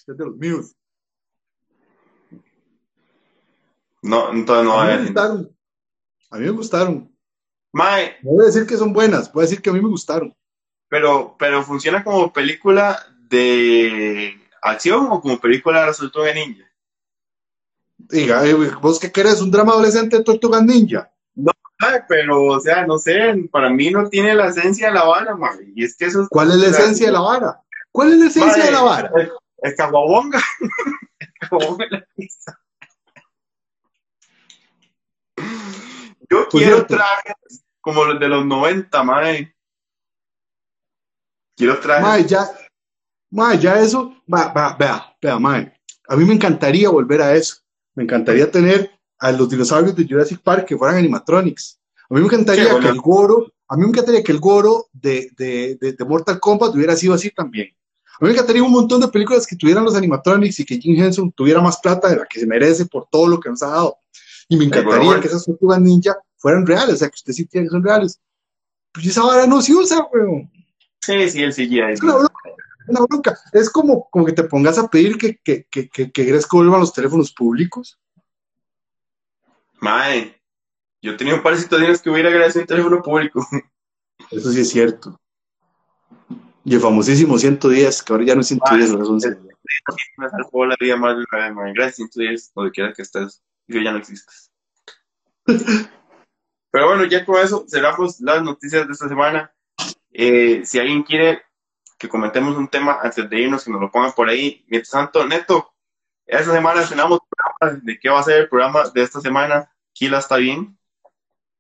es 0.08 0.18
de 0.18 0.26
los 0.26 0.36
míos. 0.36 0.76
No, 4.06 4.32
entonces 4.32 4.66
no 4.66 4.80
a 4.80 4.86
mí 4.86 4.91
me 4.93 5.01
gustaron. 5.06 5.58
A 6.30 6.38
mí 6.38 6.45
me 6.45 6.51
gustaron. 6.51 7.12
Mae, 7.74 8.18
No 8.22 8.32
voy 8.32 8.43
a 8.43 8.47
decir 8.47 8.68
que 8.68 8.78
son 8.78 8.93
buenas, 8.93 9.34
voy 9.34 9.41
a 9.41 9.47
decir 9.47 9.62
que 9.62 9.72
a 9.72 9.74
mí 9.74 9.82
me 9.82 9.89
gustaron. 9.89 10.36
pero, 10.88 11.36
pero 11.39 11.64
funciona 11.64 12.03
como 12.03 12.32
película 12.32 12.99
de 13.30 14.39
acción 14.62 15.08
o 15.10 15.20
como 15.20 15.39
película 15.39 15.82
de 15.82 15.88
la 15.88 15.93
Tortuga 15.93 16.34
Ninja. 16.34 16.66
Diga, 17.97 18.45
eh, 18.45 18.53
¿vos 18.80 18.99
qué 18.99 19.12
querés? 19.12 19.41
¿Un 19.41 19.49
drama 19.49 19.72
adolescente 19.72 20.18
de 20.18 20.24
Tortugas 20.24 20.64
Ninja? 20.64 21.12
Ay, 21.80 21.99
pero, 22.08 22.43
o 22.43 22.60
sea, 22.60 22.86
no 22.86 22.99
sé, 22.99 23.36
para 23.51 23.70
mí 23.72 23.89
no 23.89 24.08
tiene 24.08 24.36
la 24.36 24.49
esencia 24.49 24.88
de 24.88 24.93
la 24.93 25.03
vara, 25.03 25.36
mae. 25.36 25.74
Y 25.76 25.84
es 25.84 25.97
que 25.97 26.06
eso 26.06 26.22
es 26.22 26.30
¿Cuál 26.30 26.51
es 26.51 26.58
la 26.58 26.68
esencia 26.68 27.08
de 27.08 27.12
la 27.12 27.22
vara? 27.22 27.60
¿Cuál 27.91 28.14
es 28.14 28.20
la 28.20 28.26
esencia 28.28 28.58
Mae, 28.58 28.66
de 28.68 28.72
la 28.72 28.82
vara? 28.82 29.12
El, 29.16 29.32
el 29.64 29.76
caguabonga. 29.76 30.41
El 31.20 31.34
caguabonga 31.39 31.86
en 31.86 31.91
la 31.91 32.08
pizza. 32.16 32.60
Yo 36.30 36.47
Por 36.49 36.59
quiero 36.61 36.76
cierto. 36.78 36.95
trajes 36.95 37.63
como 37.82 38.03
los 38.05 38.19
de 38.19 38.28
los 38.28 38.45
90, 38.45 39.03
mae. 39.03 39.55
Quiero 41.55 41.80
trajes. 41.80 42.03
Mae, 42.03 42.26
ya, 42.26 42.49
mae, 43.32 43.59
ya 43.59 43.80
eso, 43.80 44.13
va, 44.32 44.51
va, 44.51 44.76
vea, 44.78 45.15
vea, 45.21 45.39
mae. 45.39 45.71
A 46.07 46.15
mí 46.15 46.26
me 46.26 46.34
encantaría 46.34 46.89
volver 46.89 47.21
a 47.21 47.36
eso. 47.36 47.57
Me 47.93 48.03
encantaría 48.03 48.49
tener 48.51 48.91
a 49.19 49.32
los 49.32 49.49
dinosaurios 49.49 49.95
de 49.95 50.05
Jurassic 50.07 50.41
Park 50.41 50.65
que 50.65 50.78
fueran 50.78 50.97
animatronics. 50.97 51.80
A 52.09 52.13
mí 52.13 52.19
me 52.19 52.28
encantaría 52.28 52.80
que 52.80 52.88
el 52.88 52.99
Goro, 52.99 53.51
a 53.67 53.76
mí 53.76 53.84
me 53.84 53.89
encantaría 53.89 54.23
que 54.23 54.32
el 54.32 54.39
Goro 54.39 54.88
de, 54.91 55.30
de, 55.38 55.78
de, 55.80 55.93
de 55.93 56.05
Mortal 56.05 56.39
Kombat 56.39 56.76
hubiera 56.76 56.95
sido 56.95 57.13
así 57.13 57.32
también. 57.32 57.69
A 58.19 58.23
mí 58.23 58.28
me 58.28 58.32
encantaría 58.34 58.63
un 58.63 58.71
montón 58.71 59.01
de 59.01 59.07
películas 59.07 59.47
que 59.47 59.55
tuvieran 59.55 59.84
los 59.84 59.95
animatronics 59.95 60.59
y 60.59 60.65
que 60.65 60.78
Jim 60.78 61.01
Henson 61.01 61.32
tuviera 61.32 61.61
más 61.61 61.80
plata 61.80 62.09
de 62.09 62.17
la 62.17 62.26
que 62.26 62.39
se 62.39 62.45
merece 62.47 62.86
por 62.86 63.07
todo 63.09 63.28
lo 63.28 63.39
que 63.39 63.49
nos 63.49 63.61
ha 63.63 63.67
dado. 63.67 63.97
Y 64.47 64.57
me 64.57 64.65
encantaría 64.65 65.05
bueno. 65.05 65.21
que 65.21 65.27
esas 65.27 65.45
tortugas 65.45 65.79
ninja 65.81 66.17
fueran 66.37 66.65
reales, 66.65 66.95
o 66.95 66.97
sea, 66.97 67.09
que 67.09 67.15
usted 67.15 67.33
sí 67.33 67.45
tiene 67.45 67.67
que 67.67 67.71
son 67.71 67.83
reales. 67.83 68.21
Pues 68.93 69.07
esa 69.07 69.23
vara 69.23 69.47
no 69.47 69.61
se 69.61 69.73
usa, 69.73 70.07
weón. 70.13 70.51
Sí, 71.01 71.29
sí, 71.29 71.43
el 71.43 71.53
CGI. 71.53 71.79
Es 71.91 72.01
una 72.01 72.15
bronca, 72.15 72.33
una 72.87 72.99
bronca. 73.01 73.39
Es 73.51 73.69
como, 73.69 74.07
como 74.09 74.25
que 74.25 74.33
te 74.33 74.43
pongas 74.43 74.77
a 74.77 74.87
pedir 74.87 75.17
que, 75.17 75.37
que, 75.43 75.65
que, 75.69 75.89
que, 75.89 76.11
que 76.11 76.41
vuelvan 76.51 76.79
los 76.79 76.93
teléfonos 76.93 77.33
públicos. 77.33 77.99
Mae, 79.81 80.41
yo 81.01 81.17
tenía 81.17 81.35
un 81.35 81.43
par 81.43 81.53
de 81.53 81.61
situaciones 81.61 82.01
que 82.01 82.09
hubiera 82.09 82.29
agradecido 82.29 82.61
un 82.61 82.67
teléfono 82.67 83.01
público. 83.01 83.45
Eso 84.31 84.51
sí 84.51 84.61
es 84.61 84.69
cierto. 84.69 85.19
Y 86.63 86.73
el 86.73 86.81
famosísimo 86.81 87.37
110, 87.37 88.01
que 88.01 88.13
ahora 88.13 88.25
ya 88.25 88.35
no 88.35 88.41
es 88.41 88.47
110, 88.47 88.91
ahora 88.91 89.05
son 89.05 89.21
100. 89.21 89.47
Me 90.17 90.29
salvó 90.29 90.65
la 90.65 90.75
vida 90.79 90.95
más 90.95 91.15
de 91.15 91.23
una 91.31 91.45
vez, 91.45 91.55
mae. 91.55 91.73
Gracias, 91.73 92.09
110, 92.11 92.53
donde 92.55 92.71
quiera 92.71 92.93
que 92.93 93.01
estés. 93.03 93.43
Yo 93.68 93.82
ya 93.82 93.91
no 93.91 93.97
existes. 93.97 94.51
Pero 96.72 96.88
bueno, 96.88 97.05
ya 97.05 97.26
con 97.26 97.41
eso 97.41 97.66
cerramos 97.70 98.20
las 98.20 98.43
noticias 98.43 98.86
de 98.86 98.93
esta 98.93 99.07
semana. 99.07 99.53
Eh, 100.11 100.61
si 100.66 100.80
alguien 100.80 101.03
quiere 101.03 101.41
que 101.97 102.09
comentemos 102.09 102.57
un 102.57 102.68
tema 102.68 102.99
antes 103.01 103.30
de 103.30 103.39
irnos, 103.39 103.63
que 103.63 103.72
nos 103.72 103.82
lo 103.82 103.91
pongan 103.91 104.13
por 104.13 104.30
ahí. 104.30 104.66
Mientras 104.68 104.91
tanto, 104.91 105.26
Neto, 105.26 105.74
esta 106.26 106.51
semana 106.51 106.86
tenemos 106.88 107.20
programa 107.30 107.82
de 107.84 107.99
qué 107.99 108.09
va 108.09 108.20
a 108.20 108.24
ser 108.24 108.41
el 108.41 108.49
programa 108.49 108.89
de 108.93 109.01
esta 109.01 109.22
semana. 109.22 109.72
Kila 109.93 110.20
está 110.20 110.38
bien. 110.38 110.78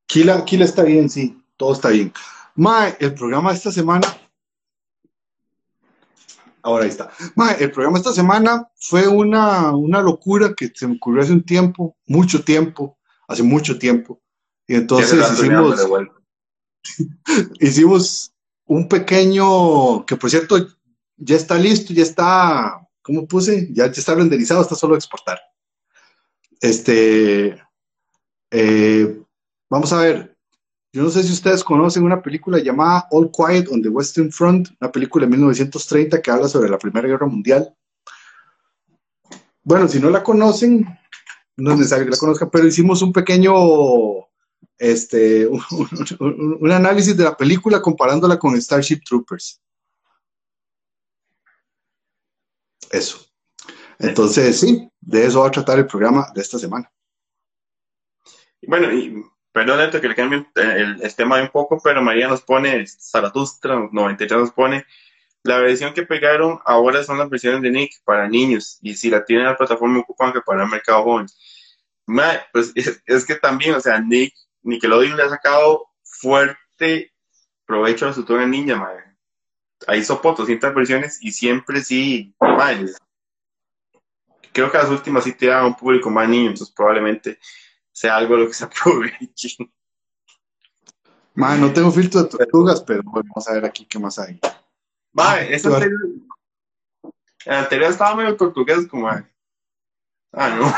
Kila, 0.07 0.43
Kila 0.43 0.65
está 0.65 0.83
bien, 0.83 1.09
sí, 1.09 1.41
todo 1.57 1.73
está 1.73 1.89
bien. 1.89 2.11
Mae, 2.55 2.95
el 2.99 3.13
programa 3.13 3.51
de 3.51 3.57
esta 3.57 3.71
semana. 3.71 4.07
Ahora 6.65 6.85
ahí 6.85 6.89
está. 6.89 7.11
El 7.59 7.71
programa 7.71 7.99
esta 7.99 8.11
semana 8.11 8.67
fue 8.75 9.07
una, 9.07 9.75
una 9.75 10.01
locura 10.01 10.51
que 10.57 10.71
se 10.73 10.87
me 10.87 10.95
ocurrió 10.95 11.21
hace 11.21 11.31
un 11.31 11.43
tiempo, 11.43 11.95
mucho 12.07 12.43
tiempo, 12.43 12.97
hace 13.27 13.43
mucho 13.43 13.77
tiempo. 13.77 14.19
Y 14.65 14.73
entonces 14.73 15.13
hicimos. 15.33 15.79
hicimos 17.59 18.33
un 18.65 18.89
pequeño, 18.89 20.07
que 20.07 20.15
por 20.15 20.31
cierto 20.31 20.57
ya 21.17 21.35
está 21.35 21.55
listo, 21.59 21.93
ya 21.93 22.01
está, 22.01 22.81
¿cómo 23.03 23.27
puse? 23.27 23.67
Ya, 23.71 23.85
ya 23.85 23.99
está 23.99 24.15
renderizado, 24.15 24.63
está 24.63 24.73
solo 24.73 24.95
a 24.95 24.97
exportar. 24.97 25.39
Este, 26.61 27.61
eh, 28.49 29.21
vamos 29.69 29.93
a 29.93 29.97
ver, 29.97 30.34
yo 30.95 31.03
no 31.03 31.09
sé 31.09 31.23
si 31.23 31.33
ustedes 31.33 31.61
conocen 31.61 32.05
una 32.05 32.21
película 32.21 32.57
llamada 32.57 33.05
All 33.11 33.29
Quiet 33.29 33.67
on 33.69 33.81
the 33.81 33.89
Western 33.89 34.31
Front, 34.31 34.69
una 34.79 34.89
película 34.89 35.25
de 35.25 35.31
1930 35.31 36.21
que 36.21 36.31
habla 36.31 36.47
sobre 36.47 36.69
la 36.69 36.77
Primera 36.77 37.05
Guerra 37.05 37.27
Mundial. 37.27 37.75
Bueno, 39.61 39.89
si 39.89 39.99
no 39.99 40.09
la 40.09 40.23
conocen, 40.23 40.87
no 41.57 41.71
es 41.71 41.77
necesario 41.79 42.05
que 42.05 42.11
la 42.11 42.17
conozcan, 42.17 42.49
pero 42.49 42.65
hicimos 42.65 43.01
un 43.01 43.11
pequeño 43.11 43.53
este, 44.77 45.45
un, 46.21 46.71
análisis 46.71 47.17
de 47.17 47.25
la 47.25 47.35
película 47.35 47.81
comparándola 47.81 48.39
con 48.39 48.55
Starship 48.55 49.01
Troopers. 49.05 49.61
Eso. 52.89 53.19
Entonces, 53.99 54.61
sí, 54.61 54.89
de 55.01 55.25
eso 55.25 55.41
va 55.41 55.49
a 55.49 55.51
tratar 55.51 55.77
el 55.77 55.87
programa 55.87 56.31
de 56.33 56.41
esta 56.41 56.57
semana. 56.57 56.89
Bueno, 58.65 58.93
y 58.93 59.25
perdón, 59.55 59.77
Neto, 59.77 60.01
que 60.01 60.09
le 60.09 60.15
cambie 60.15 60.45
el, 60.55 61.01
el 61.01 61.15
tema 61.15 61.41
un 61.41 61.47
poco, 61.47 61.79
pero 61.81 62.01
María 62.01 62.27
nos 62.27 62.41
pone, 62.41 62.85
Zaratustra 62.85 63.87
93 63.89 64.37
nos 64.37 64.51
pone, 64.51 64.85
la 65.43 65.59
versión 65.59 65.93
que 65.93 66.03
pegaron 66.03 66.59
ahora 66.65 67.05
son 67.05 67.19
las 67.19 67.29
versiones 67.29 67.61
de 67.61 67.71
Nick 67.71 68.03
para 68.03 68.27
niños. 68.27 68.79
Y 68.81 68.95
si 68.95 69.09
la 69.09 69.23
tienen 69.23 69.45
en 69.45 69.51
la 69.53 69.57
plataforma, 69.57 69.99
ocupan 69.99 70.33
que 70.33 70.41
para 70.41 70.63
el 70.63 70.69
mercado 70.69 71.03
joven. 71.03 71.27
Mae, 72.05 72.41
pues 72.51 72.73
es, 72.75 73.01
es 73.05 73.25
que 73.25 73.35
también, 73.35 73.75
o 73.75 73.79
sea, 73.79 73.97
Nick, 74.01 74.33
Nickelodeon 74.63 75.15
le 75.15 75.23
ha 75.23 75.29
sacado 75.29 75.87
fuerte 76.03 77.13
provecho 77.65 78.09
a 78.09 78.13
su 78.13 78.25
toda 78.25 78.45
niña, 78.45 78.75
mae. 78.75 79.05
Ahí 79.87 80.01
hizo 80.01 80.19
200 80.21 80.75
versiones 80.75 81.19
y 81.21 81.31
siempre 81.31 81.79
sí, 81.79 82.35
mae, 82.41 82.87
creo 84.51 84.69
que 84.69 84.77
las 84.79 84.89
últimas 84.89 85.23
sí 85.23 85.33
dan 85.39 85.63
un 85.63 85.75
público 85.75 86.09
más 86.09 86.27
niño, 86.27 86.49
entonces 86.49 86.75
probablemente 86.75 87.39
sea 87.95 88.17
algo 88.17 88.35
lo 88.35 88.47
que 88.47 88.53
se 88.53 88.65
aproveche. 88.65 89.55
Man, 91.33 91.61
no 91.61 91.71
tengo 91.73 91.91
filtro 91.91 92.23
de 92.23 92.29
tortugas, 92.29 92.81
pero 92.81 93.01
bueno, 93.03 93.29
vamos 93.33 93.47
a 93.47 93.53
ver 93.53 93.65
aquí 93.65 93.85
qué 93.85 93.97
más 93.97 94.19
hay. 94.19 94.39
Mae, 95.13 95.53
esa 95.53 95.69
Claro. 95.69 95.83
anterior, 95.85 96.01
la 97.45 97.59
anterior 97.59 97.91
estaba 97.91 98.15
medio 98.15 98.35
portugués, 98.37 98.85
como. 98.87 99.09
Ah, 99.09 100.49
no. 100.49 100.73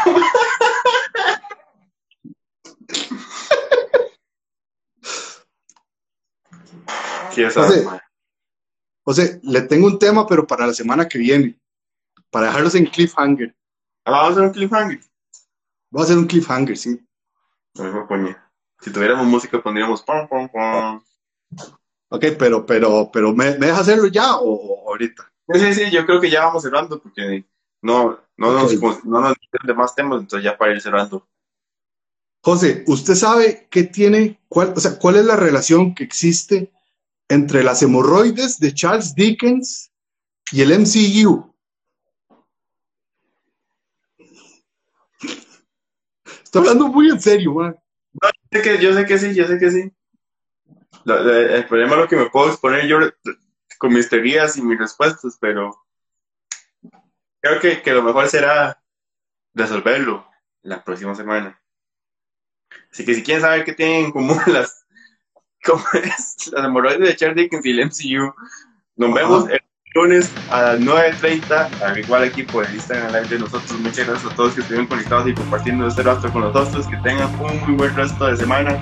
¿Qué 7.33 7.47
es 7.47 7.53
José. 7.53 7.85
sea, 9.13 9.39
le 9.41 9.61
tengo 9.61 9.87
un 9.87 9.97
tema, 9.99 10.27
pero 10.27 10.45
para 10.45 10.67
la 10.67 10.73
semana 10.73 11.07
que 11.07 11.17
viene. 11.17 11.59
Para 12.29 12.47
dejarlos 12.47 12.75
en 12.75 12.85
cliffhanger. 12.85 13.55
Ah, 14.05 14.11
Vamos 14.11 14.29
a 14.29 14.31
hacer 14.33 14.43
un 14.43 14.51
cliffhanger. 14.51 14.99
Voy 15.89 16.01
a 16.01 16.05
hacer 16.05 16.17
un 16.17 16.27
cliffhanger, 16.27 16.77
sí. 16.77 17.06
Si 18.79 18.91
tuviéramos 18.91 19.25
música 19.25 19.61
pondríamos 19.61 20.01
pom, 20.01 20.27
pom, 20.27 20.49
pom. 20.49 21.03
Ok, 22.09 22.25
pero, 22.37 22.65
pero, 22.65 23.09
pero, 23.11 23.33
¿me, 23.33 23.57
me 23.57 23.67
deja 23.67 23.81
hacerlo 23.81 24.07
ya 24.07 24.37
o, 24.37 24.89
ahorita? 24.89 25.31
Sí, 25.53 25.59
sí, 25.59 25.73
sí, 25.73 25.91
yo 25.91 26.05
creo 26.05 26.21
que 26.21 26.29
ya 26.29 26.45
vamos 26.45 26.63
cerrando 26.63 27.01
porque 27.01 27.45
no, 27.81 28.19
no, 28.37 28.49
Ok. 28.49 28.73
nos, 28.73 29.05
no 29.05 29.21
nos 29.21 29.33
de 29.63 29.73
más 29.73 29.95
temas, 29.95 30.21
entonces 30.21 30.43
ya 30.43 30.57
para 30.57 30.73
ir 30.73 30.81
cerrando. 30.81 31.27
José, 32.43 32.83
¿usted 32.87 33.15
sabe 33.15 33.67
qué 33.69 33.83
tiene, 33.83 34.39
cuál, 34.47 34.73
o 34.75 34.79
sea, 34.79 34.97
cuál 34.99 35.17
es 35.17 35.25
la 35.25 35.35
relación 35.35 35.95
que 35.95 36.03
existe 36.03 36.71
entre 37.27 37.63
las 37.63 37.81
hemorroides 37.83 38.59
de 38.59 38.73
Charles 38.73 39.15
Dickens 39.15 39.91
y 40.51 40.61
el 40.61 40.71
MCU? 40.71 41.53
Estoy 46.47 46.61
hablando 46.61 46.87
muy 46.87 47.09
en 47.09 47.19
serio, 47.19 47.53
man. 47.53 47.77
Yo 48.13 48.29
sé 48.53 48.61
que, 48.61 48.77
yo 48.81 48.93
sé 48.93 49.05
que 49.05 49.17
sí, 49.17 49.35
yo 49.35 49.45
sé 49.45 49.59
que 49.59 49.69
sí. 49.69 49.91
Lo- 51.03 51.21
lo- 51.21 51.33
el 51.35 51.65
problema 51.67 51.95
es 51.95 51.97
lo 51.99 52.07
que 52.07 52.15
me 52.15 52.29
puedo 52.29 52.47
exponer 52.49 52.87
yo 52.87 52.99
con 53.77 53.91
mis 53.93 54.07
teorías 54.07 54.55
y 54.55 54.61
mis 54.61 54.79
respuestas, 54.79 55.37
pero 55.41 55.75
creo 57.41 57.59
que, 57.59 57.81
que 57.81 57.91
lo 57.91 58.01
mejor 58.01 58.29
será 58.29 58.81
resolverlo 59.53 60.25
la 60.61 60.81
próxima 60.85 61.13
semana. 61.15 61.61
Así 62.93 63.03
que 63.03 63.13
si 63.13 63.23
quieren 63.23 63.41
saber 63.41 63.65
qué 63.65 63.73
tienen 63.73 64.05
en 64.05 64.11
común 64.11 64.37
las, 64.47 64.85
cómo 65.65 65.83
es, 65.95 66.47
las 66.53 66.63
hemorroides 66.63 67.09
de 67.09 67.15
Charles 67.17 67.35
Dickens 67.43 67.65
y 67.65 67.71
el 67.71 67.79
MCU, 67.81 68.33
nos 68.95 69.09
Ajá. 69.09 69.19
vemos 69.19 69.49
el 69.49 69.59
lunes 69.93 70.31
a 70.51 70.61
las 70.61 70.79
9.30, 70.79 71.81
al 71.81 71.97
igual 71.97 72.23
aquí 72.23 72.43
por 72.43 72.65
el 72.65 72.75
Instagram 72.75 73.13
Live 73.13 73.27
de 73.27 73.39
nosotros. 73.39 73.71
Muchas 73.79 74.07
gracias 74.07 74.31
a 74.31 74.35
todos 74.35 74.53
que 74.53 74.61
estuvieron 74.61 74.87
conectados 74.87 75.27
y 75.27 75.33
compartiendo 75.33 75.87
este 75.87 76.03
rato 76.03 76.31
con 76.31 76.41
nosotros. 76.41 76.87
Que 76.87 76.97
tengan 76.97 77.33
un 77.39 77.59
muy 77.61 77.73
buen 77.73 77.95
resto 77.95 78.27
de 78.27 78.37
semana. 78.37 78.77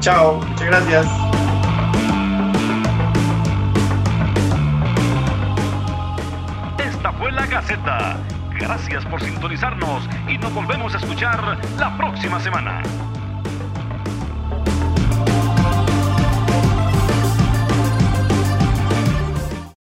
Chao, 0.00 0.40
muchas 0.40 0.66
gracias. 0.66 1.06
Esta 6.78 7.12
fue 7.12 7.32
la 7.32 7.46
Gaceta. 7.46 8.16
Gracias 8.58 9.04
por 9.06 9.20
sintonizarnos 9.20 10.08
y 10.28 10.38
nos 10.38 10.52
volvemos 10.52 10.94
a 10.94 10.98
escuchar 10.98 11.58
la 11.78 11.96
próxima 11.96 12.40
semana. 12.40 12.82